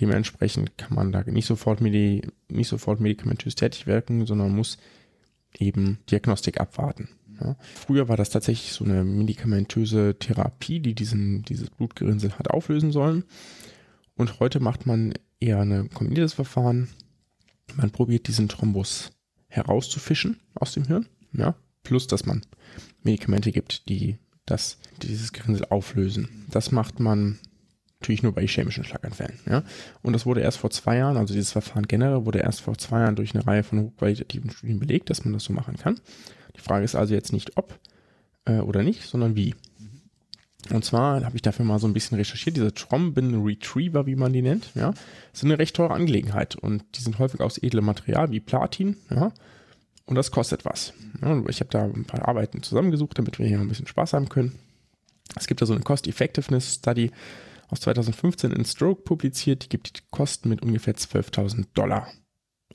Dementsprechend 0.00 0.76
kann 0.76 0.94
man 0.94 1.12
da 1.12 1.22
nicht 1.22 1.46
sofort, 1.46 1.80
Medi 1.80 2.22
nicht 2.48 2.68
sofort 2.68 3.00
medikamentös 3.00 3.54
tätig 3.54 3.86
wirken, 3.86 4.26
sondern 4.26 4.54
muss 4.54 4.78
eben 5.58 5.98
Diagnostik 6.10 6.60
abwarten. 6.60 7.08
Ja. 7.40 7.56
Früher 7.74 8.08
war 8.08 8.16
das 8.16 8.30
tatsächlich 8.30 8.72
so 8.72 8.84
eine 8.84 9.04
medikamentöse 9.04 10.16
Therapie, 10.18 10.80
die 10.80 10.94
diesen, 10.94 11.42
dieses 11.42 11.70
Blutgerinnsel 11.70 12.32
hat 12.32 12.50
auflösen 12.50 12.90
sollen. 12.90 13.24
Und 14.16 14.40
heute 14.40 14.60
macht 14.60 14.86
man 14.86 15.14
eher 15.40 15.60
ein 15.60 15.90
kombiniertes 15.90 16.34
Verfahren. 16.34 16.88
Man 17.76 17.90
probiert 17.90 18.26
diesen 18.28 18.48
Thrombus 18.48 19.12
herauszufischen 19.48 20.40
aus 20.54 20.72
dem 20.72 20.84
Hirn, 20.84 21.06
ja, 21.32 21.54
plus 21.82 22.06
dass 22.06 22.26
man 22.26 22.42
Medikamente 23.02 23.52
gibt, 23.52 23.88
die 23.88 24.18
das, 24.46 24.78
dieses 25.02 25.32
Gerinnsel 25.32 25.66
auflösen. 25.70 26.46
Das 26.50 26.70
macht 26.70 27.00
man 27.00 27.38
natürlich 28.00 28.22
nur 28.22 28.32
bei 28.32 28.42
ischämischen 28.42 28.84
Schlaganfällen. 28.84 29.38
Ja? 29.46 29.62
Und 30.02 30.12
das 30.12 30.26
wurde 30.26 30.42
erst 30.42 30.58
vor 30.58 30.70
zwei 30.70 30.98
Jahren, 30.98 31.16
also 31.16 31.32
dieses 31.32 31.52
Verfahren 31.52 31.88
generell, 31.88 32.26
wurde 32.26 32.40
erst 32.40 32.60
vor 32.60 32.76
zwei 32.76 33.00
Jahren 33.00 33.16
durch 33.16 33.34
eine 33.34 33.46
Reihe 33.46 33.62
von 33.62 33.80
hochqualitativen 33.80 34.50
Studien 34.50 34.78
belegt, 34.78 35.08
dass 35.08 35.24
man 35.24 35.32
das 35.32 35.44
so 35.44 35.52
machen 35.52 35.76
kann. 35.76 36.00
Die 36.56 36.60
Frage 36.60 36.84
ist 36.84 36.94
also 36.94 37.14
jetzt 37.14 37.32
nicht 37.32 37.56
ob 37.56 37.78
äh, 38.44 38.58
oder 38.58 38.82
nicht, 38.82 39.02
sondern 39.02 39.36
wie. 39.36 39.54
Und 40.70 40.84
zwar 40.84 41.24
habe 41.24 41.36
ich 41.36 41.42
dafür 41.42 41.64
mal 41.64 41.78
so 41.78 41.86
ein 41.86 41.92
bisschen 41.92 42.16
recherchiert. 42.16 42.56
Diese 42.56 42.72
Trombin 42.72 43.42
Retriever, 43.42 44.06
wie 44.06 44.16
man 44.16 44.32
die 44.32 44.42
nennt, 44.42 44.70
ja, 44.74 44.94
sind 45.32 45.50
eine 45.50 45.58
recht 45.58 45.76
teure 45.76 45.94
Angelegenheit 45.94 46.56
und 46.56 46.84
die 46.94 47.02
sind 47.02 47.18
häufig 47.18 47.40
aus 47.40 47.58
edlem 47.58 47.84
Material 47.84 48.30
wie 48.30 48.40
Platin, 48.40 48.96
ja, 49.10 49.32
und 50.06 50.16
das 50.16 50.30
kostet 50.30 50.64
was. 50.64 50.92
Ich 51.48 51.60
habe 51.60 51.70
da 51.70 51.84
ein 51.84 52.04
paar 52.04 52.28
Arbeiten 52.28 52.62
zusammengesucht, 52.62 53.18
damit 53.18 53.38
wir 53.38 53.46
hier 53.46 53.58
ein 53.58 53.68
bisschen 53.68 53.86
Spaß 53.86 54.12
haben 54.12 54.28
können. 54.28 54.58
Es 55.36 55.46
gibt 55.46 55.62
da 55.62 55.66
so 55.66 55.74
eine 55.74 55.82
Cost-Effectiveness 55.82 56.74
Study 56.74 57.10
aus 57.68 57.80
2015 57.80 58.52
in 58.52 58.64
Stroke 58.64 59.02
publiziert, 59.02 59.64
die 59.64 59.68
gibt 59.68 59.98
die 59.98 60.02
Kosten 60.10 60.48
mit 60.48 60.62
ungefähr 60.62 60.94
12.000 60.94 61.66
Dollar 61.74 62.08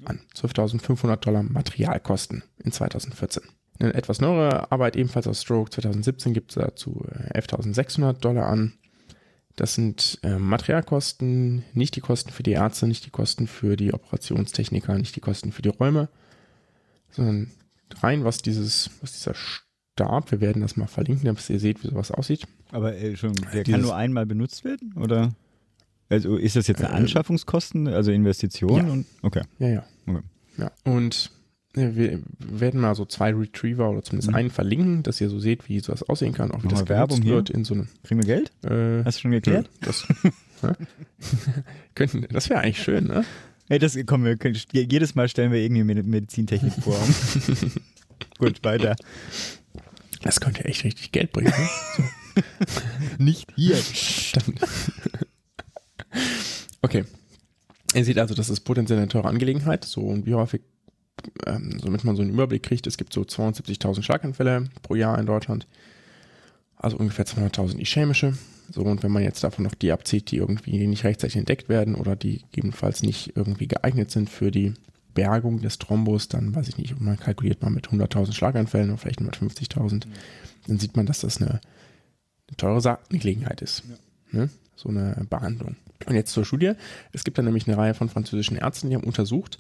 an. 0.06 0.22
12.500 0.36 1.18
Dollar 1.18 1.44
Materialkosten 1.44 2.44
in 2.64 2.72
2014. 2.72 3.44
Eine 3.80 3.94
etwas 3.94 4.20
neuere 4.20 4.72
Arbeit, 4.72 4.96
ebenfalls 4.96 5.28
aus 5.28 5.42
Stroke 5.42 5.70
2017, 5.70 6.34
gibt 6.34 6.52
es 6.52 6.56
dazu 6.56 7.06
11.600 7.34 8.14
Dollar 8.14 8.48
an. 8.48 8.74
Das 9.56 9.76
sind 9.76 10.20
äh, 10.24 10.38
Materialkosten, 10.38 11.64
nicht 11.74 11.96
die 11.96 12.02
Kosten 12.02 12.32
für 12.32 12.44
die 12.44 12.54
Ärzte, 12.54 12.88
nicht 12.88 13.06
die 13.06 13.10
Kosten 13.10 13.48
für 13.48 13.76
die 13.76 13.94
Operationstechniker, 13.94 14.98
nicht 14.98 15.16
die 15.16 15.22
Kosten 15.22 15.52
für 15.52 15.62
die 15.62 15.70
Räume, 15.70 16.10
sondern 17.12 17.52
rein, 18.02 18.24
was 18.24 18.40
dieses, 18.40 18.90
was 19.02 19.14
dieser 19.14 19.34
Stab, 19.36 20.32
wir 20.32 20.42
werden 20.42 20.62
das 20.62 20.78
mal 20.78 20.88
verlinken, 20.88 21.26
damit 21.26 21.50
ihr 21.50 21.60
seht, 21.60 21.84
wie 21.84 21.88
sowas 21.88 22.12
aussieht. 22.12 22.48
Aber 22.72 22.96
äh, 22.96 23.16
schon, 23.16 23.34
der 23.54 23.64
dieses, 23.64 23.80
kann 23.80 23.82
nur 23.82 23.96
einmal 23.96 24.26
benutzt 24.26 24.64
werden, 24.64 24.94
oder? 24.94 25.34
Also 26.10 26.38
ist 26.38 26.56
das 26.56 26.68
jetzt 26.68 26.84
eine 26.84 26.94
äh, 26.94 26.98
Anschaffungskosten, 26.98 27.88
also 27.88 28.12
Investition? 28.12 28.88
Ja. 28.88 28.94
Und, 28.94 29.06
okay. 29.22 29.42
Ja, 29.60 29.68
ja. 29.68 29.84
Okay. 30.08 30.22
ja. 30.58 30.72
Und 30.84 31.32
wir 31.74 32.22
werden 32.40 32.82
mal 32.82 32.96
so 32.96 33.06
zwei 33.06 33.32
Retriever 33.34 33.90
oder 33.90 34.02
zumindest 34.02 34.32
mhm. 34.32 34.36
einen 34.36 34.50
verlinken, 34.50 35.04
dass 35.04 35.22
ihr 35.22 35.30
so 35.30 35.40
seht, 35.40 35.70
wie 35.70 35.80
sowas 35.80 36.02
aussehen 36.04 36.34
kann, 36.34 36.52
auch 36.52 36.64
wie 36.64 36.68
das 36.68 36.90
Werbung 36.90 37.24
wird 37.26 37.52
in 37.52 37.64
so 37.64 37.76
einem. 37.76 37.88
Kriegen 38.04 38.22
wir 38.22 38.28
Geld? 38.28 38.52
Äh, 38.64 39.04
Hast 39.04 39.20
du 39.20 39.22
schon 39.22 39.32
geklärt? 39.32 39.70
Ja, 39.82 39.88
das, 39.88 40.08
das 42.32 42.50
wäre 42.50 42.62
eigentlich 42.62 42.82
schön, 42.82 43.06
ne? 43.06 43.24
Hey, 43.70 43.80
das 43.80 43.98
kommen 44.06 44.26
wir 44.26 44.36
können, 44.36 44.60
jedes 44.74 45.16
Mal 45.16 45.30
stellen 45.30 45.52
wir 45.52 45.60
irgendwie 45.60 45.84
Medizintechnik 45.84 46.74
vor. 46.74 47.00
Gut, 48.38 48.64
weiter. 48.64 48.96
Das 50.22 50.42
könnte 50.42 50.66
echt 50.66 50.84
richtig 50.84 51.12
Geld 51.12 51.32
bringen. 51.32 51.54
Ne? 51.56 51.70
So. 51.96 52.04
Nicht 53.24 53.48
hier. 53.56 53.78
okay. 56.82 57.06
Ihr 57.94 58.06
seht 58.06 58.18
also, 58.18 58.34
das 58.34 58.50
ist 58.50 58.62
potenziell 58.62 59.00
eine 59.00 59.08
teure 59.08 59.28
Angelegenheit. 59.28 59.86
So, 59.86 60.02
und 60.02 60.26
wie 60.26 60.34
häufig 60.34 60.62
ähm, 61.46 61.80
damit 61.84 62.04
man 62.04 62.16
so 62.16 62.22
einen 62.22 62.32
Überblick 62.32 62.64
kriegt, 62.64 62.88
es 62.88 62.98
gibt 62.98 63.14
so 63.14 63.22
72.000 63.22 64.04
Schlaganfälle 64.04 64.70
pro 64.82 64.96
Jahr 64.96 65.18
in 65.20 65.26
Deutschland, 65.26 65.68
also 66.80 66.98
ungefähr 66.98 67.26
200.000 67.26 67.80
ischämische. 67.80 68.34
So, 68.72 68.82
und 68.82 69.04
wenn 69.04 69.12
man 69.12 69.24
jetzt 69.24 69.44
davon 69.44 69.66
noch 69.66 69.76
die 69.76 69.92
abzieht, 69.92 70.32
die 70.32 70.38
irgendwie 70.38 70.88
nicht 70.88 71.04
rechtzeitig 71.04 71.36
entdeckt 71.36 71.70
werden 71.70 71.96
oder 71.96 72.16
die 72.16 72.40
gegebenenfalls 72.44 73.04
nicht 73.04 73.36
irgendwie 73.36 73.68
geeignet 73.68 74.12
sind 74.12 74.30
für 74.30 74.50
die 74.50 74.74
Bergung 75.14 75.62
des 75.62 75.80
Thrombus, 75.80 76.28
dann 76.30 76.56
weiß 76.56 76.68
ich 76.70 76.78
nicht, 76.78 77.00
man 77.00 77.20
kalkuliert 77.20 77.62
mal 77.62 77.72
mit 77.72 77.88
100.000 77.88 78.34
Schlaganfällen 78.34 78.90
oder 78.90 78.98
vielleicht 78.98 79.22
mit 79.22 79.36
50.000, 79.36 80.08
mhm. 80.08 80.12
dann 80.68 80.80
sieht 80.80 80.96
man, 80.96 81.06
dass 81.06 81.22
das 81.22 81.42
eine, 81.42 81.60
eine 82.48 82.58
teure 82.58 83.00
Angelegenheit 83.12 83.62
ist. 83.62 83.84
Ja. 84.32 84.40
Ne? 84.40 84.50
So 84.76 84.90
eine 84.90 85.26
Behandlung. 85.30 85.76
Und 86.06 86.16
jetzt 86.16 86.32
zur 86.32 86.46
Studie. 86.46 86.74
Es 87.12 87.26
gibt 87.26 87.38
da 87.38 87.42
nämlich 87.42 87.68
eine 87.68 87.76
Reihe 87.76 87.94
von 87.94 88.08
französischen 88.08 88.56
Ärzten, 88.56 88.90
die 88.90 88.96
haben 88.96 89.04
untersucht, 89.04 89.58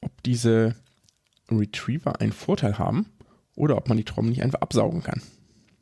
ob 0.00 0.10
diese 0.24 0.74
Retriever 1.48 2.20
einen 2.20 2.32
Vorteil 2.32 2.78
haben 2.78 3.06
oder 3.54 3.76
ob 3.76 3.88
man 3.88 3.98
die 3.98 4.04
Trommeln 4.04 4.32
nicht 4.32 4.42
einfach 4.42 4.62
absaugen 4.62 5.02
kann. 5.02 5.22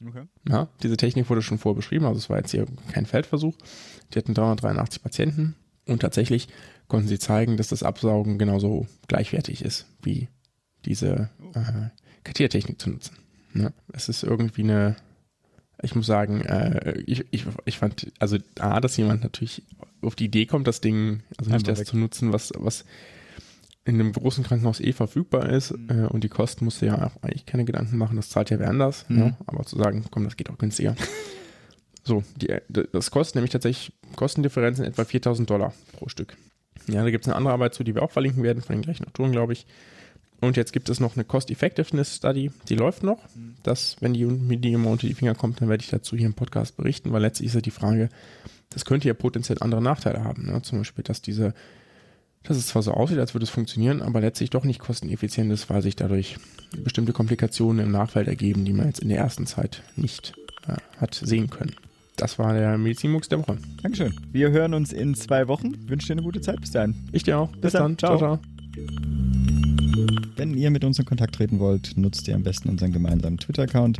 Okay. 0.06 0.24
Ja, 0.48 0.68
diese 0.82 0.96
Technik 0.96 1.30
wurde 1.30 1.42
schon 1.42 1.58
vorher 1.58 1.76
beschrieben, 1.76 2.04
also 2.04 2.18
es 2.18 2.28
war 2.28 2.38
jetzt 2.38 2.50
hier 2.50 2.66
kein 2.92 3.06
Feldversuch. 3.06 3.54
Die 4.12 4.18
hatten 4.18 4.34
383 4.34 5.02
Patienten 5.02 5.54
und 5.86 6.00
tatsächlich 6.00 6.48
konnten 6.88 7.08
sie 7.08 7.18
zeigen, 7.18 7.56
dass 7.56 7.68
das 7.68 7.82
Absaugen 7.82 8.38
genauso 8.38 8.86
gleichwertig 9.08 9.64
ist, 9.64 9.86
wie 10.02 10.28
diese 10.84 11.30
äh, 11.54 11.88
Kartiertechnik 12.24 12.80
zu 12.80 12.90
nutzen. 12.90 13.16
Ne? 13.52 13.72
Es 13.92 14.08
ist 14.08 14.22
irgendwie 14.22 14.62
eine, 14.62 14.96
ich 15.82 15.94
muss 15.94 16.06
sagen, 16.06 16.42
äh, 16.42 16.98
ich, 17.06 17.24
ich, 17.30 17.46
ich 17.64 17.78
fand, 17.78 18.12
also 18.18 18.36
A, 18.58 18.80
dass 18.80 18.96
jemand 18.96 19.22
natürlich 19.22 19.62
auf 20.02 20.14
die 20.14 20.26
Idee 20.26 20.46
kommt, 20.46 20.66
das 20.66 20.80
Ding, 20.80 21.22
also 21.38 21.50
nicht 21.50 21.66
das 21.66 21.80
weg. 21.80 21.86
zu 21.86 21.96
nutzen, 21.96 22.32
was, 22.32 22.52
was 22.56 22.84
in 23.84 24.00
einem 24.00 24.12
großen 24.12 24.44
Krankenhaus 24.44 24.80
eh 24.80 24.92
verfügbar 24.92 25.48
ist 25.50 25.76
mhm. 25.76 25.90
äh, 25.90 26.06
und 26.06 26.24
die 26.24 26.28
Kosten 26.28 26.64
musst 26.64 26.80
du 26.80 26.86
ja 26.86 27.06
auch 27.06 27.22
eigentlich 27.22 27.46
keine 27.46 27.64
Gedanken 27.64 27.98
machen, 27.98 28.16
das 28.16 28.30
zahlt 28.30 28.50
ja 28.50 28.58
wer 28.58 28.70
anders. 28.70 29.04
Mhm. 29.08 29.18
Ja, 29.18 29.36
aber 29.46 29.64
zu 29.64 29.76
sagen, 29.76 30.04
komm, 30.10 30.24
das 30.24 30.36
geht 30.36 30.50
auch 30.50 30.58
günstiger. 30.58 30.96
so, 32.04 32.22
die, 32.36 32.54
das 32.68 33.10
kostet 33.10 33.36
nämlich 33.36 33.52
tatsächlich 33.52 33.92
Kostendifferenz 34.16 34.78
in 34.78 34.84
etwa 34.84 35.04
4000 35.04 35.48
Dollar 35.48 35.74
pro 35.92 36.08
Stück. 36.08 36.36
Ja, 36.86 37.02
da 37.02 37.10
gibt 37.10 37.24
es 37.24 37.28
eine 37.28 37.36
andere 37.36 37.52
Arbeit 37.52 37.74
zu, 37.74 37.84
die 37.84 37.94
wir 37.94 38.02
auch 38.02 38.10
verlinken 38.10 38.42
werden, 38.42 38.62
von 38.62 38.74
den 38.74 38.82
gleichen 38.82 39.06
Autoren, 39.06 39.32
glaube 39.32 39.52
ich. 39.52 39.66
Und 40.40 40.56
jetzt 40.56 40.72
gibt 40.72 40.88
es 40.88 41.00
noch 41.00 41.16
eine 41.16 41.24
Cost-Effectiveness 41.24 42.16
Study, 42.16 42.50
die 42.68 42.74
läuft 42.74 43.02
noch. 43.02 43.18
Mhm. 43.34 43.54
Das, 43.62 43.96
wenn 44.00 44.14
die 44.14 44.24
mir 44.24 44.58
die 44.58 44.72
immer 44.72 44.90
unter 44.90 45.06
die 45.06 45.14
Finger 45.14 45.34
kommt, 45.34 45.60
dann 45.60 45.68
werde 45.68 45.82
ich 45.82 45.90
dazu 45.90 46.16
hier 46.16 46.26
im 46.26 46.34
Podcast 46.34 46.76
berichten, 46.76 47.12
weil 47.12 47.22
letztlich 47.22 47.48
ist 47.48 47.54
ja 47.54 47.60
die 47.60 47.70
Frage, 47.70 48.08
das 48.70 48.84
könnte 48.84 49.08
ja 49.08 49.14
potenziell 49.14 49.58
andere 49.60 49.82
Nachteile 49.82 50.24
haben. 50.24 50.46
Ne? 50.46 50.60
Zum 50.62 50.78
Beispiel, 50.78 51.04
dass 51.04 51.22
diese 51.22 51.54
dass 52.44 52.56
es 52.56 52.68
zwar 52.68 52.82
so 52.82 52.92
aussieht, 52.92 53.18
als 53.18 53.34
würde 53.34 53.44
es 53.44 53.50
funktionieren, 53.50 54.02
aber 54.02 54.20
letztlich 54.20 54.50
doch 54.50 54.64
nicht 54.64 54.78
kosteneffizient 54.78 55.50
ist, 55.50 55.68
weil 55.70 55.82
sich 55.82 55.96
dadurch 55.96 56.36
bestimmte 56.82 57.12
Komplikationen 57.12 57.86
im 57.86 57.92
Nachfeld 57.92 58.28
ergeben, 58.28 58.64
die 58.64 58.72
man 58.72 58.86
jetzt 58.86 59.00
in 59.00 59.08
der 59.08 59.18
ersten 59.18 59.46
Zeit 59.46 59.82
nicht 59.96 60.34
äh, 60.68 60.76
hat 60.98 61.14
sehen 61.14 61.50
können. 61.50 61.74
Das 62.16 62.38
war 62.38 62.54
der 62.54 62.78
Medizinmux 62.78 63.28
der 63.28 63.40
Woche. 63.40 63.58
Dankeschön. 63.82 64.14
Wir 64.30 64.50
hören 64.50 64.74
uns 64.74 64.92
in 64.92 65.14
zwei 65.14 65.48
Wochen. 65.48 65.74
Ich 65.82 65.88
wünsche 65.90 66.08
dir 66.08 66.12
eine 66.12 66.22
gute 66.22 66.40
Zeit 66.40 66.60
bis 66.60 66.70
dahin. 66.70 66.94
Ich 67.12 67.24
dir 67.24 67.38
auch. 67.38 67.50
Bis, 67.52 67.60
bis 67.60 67.72
dann. 67.72 67.96
dann. 67.96 67.98
Ciao. 67.98 68.18
ciao, 68.18 68.38
ciao. 68.38 68.54
Wenn 70.36 70.54
ihr 70.54 70.70
mit 70.70 70.84
uns 70.84 70.98
in 70.98 71.04
Kontakt 71.04 71.36
treten 71.36 71.58
wollt, 71.58 71.96
nutzt 71.96 72.28
ihr 72.28 72.34
am 72.34 72.42
besten 72.42 72.68
unseren 72.68 72.92
gemeinsamen 72.92 73.38
Twitter-Account. 73.38 73.98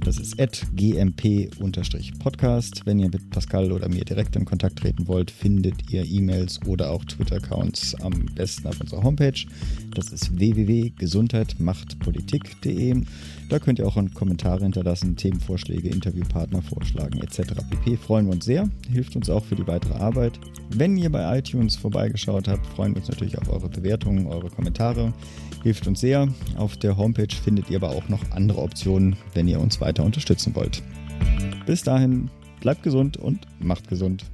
Das 0.00 0.18
ist 0.18 0.36
gmp-podcast. 0.76 2.82
Wenn 2.86 2.98
ihr 2.98 3.08
mit 3.08 3.30
Pascal 3.30 3.70
oder 3.72 3.88
mir 3.88 4.04
direkt 4.04 4.36
in 4.36 4.44
Kontakt 4.44 4.78
treten 4.78 5.08
wollt, 5.08 5.30
findet 5.30 5.90
ihr 5.90 6.04
E-Mails 6.04 6.60
oder 6.66 6.90
auch 6.90 7.02
Twitter-Accounts 7.04 7.94
am 8.02 8.26
besten 8.34 8.68
auf 8.68 8.78
unserer 8.80 9.02
Homepage. 9.02 9.46
Das 9.94 10.10
ist 10.10 10.38
www.gesundheitmachtpolitik.de. 10.38 13.02
Da 13.48 13.58
könnt 13.58 13.78
ihr 13.78 13.86
auch 13.86 13.96
Kommentare 14.14 14.62
hinterlassen, 14.62 15.16
Themenvorschläge, 15.16 15.88
Interviewpartner 15.88 16.62
vorschlagen 16.62 17.20
etc. 17.20 17.54
pp. 17.70 17.96
Freuen 17.96 18.26
wir 18.26 18.34
uns 18.34 18.44
sehr, 18.44 18.68
hilft 18.90 19.16
uns 19.16 19.30
auch 19.30 19.44
für 19.44 19.56
die 19.56 19.66
weitere 19.66 19.94
Arbeit. 19.94 20.38
Wenn 20.70 20.96
ihr 20.96 21.10
bei 21.10 21.38
iTunes 21.38 21.76
vorbeigeschaut 21.76 22.48
habt, 22.48 22.66
freuen 22.66 22.94
wir 22.94 23.00
uns 23.00 23.08
natürlich 23.08 23.38
auf 23.38 23.48
eure 23.48 23.68
Bewertungen, 23.68 24.26
eure 24.26 24.50
Kommentare. 24.50 25.12
Hilft 25.62 25.86
uns 25.86 26.00
sehr. 26.00 26.28
Auf 26.56 26.76
der 26.76 26.96
Homepage 26.96 27.34
findet 27.34 27.70
ihr 27.70 27.76
aber 27.76 27.90
auch 27.90 28.08
noch 28.08 28.20
andere 28.30 28.60
Optionen, 28.60 29.16
wenn 29.34 29.48
ihr 29.48 29.60
uns 29.60 29.80
weiter 29.80 30.04
unterstützen 30.04 30.54
wollt. 30.54 30.82
Bis 31.66 31.82
dahin, 31.82 32.30
bleibt 32.60 32.82
gesund 32.82 33.16
und 33.16 33.46
macht 33.60 33.88
gesund. 33.88 34.24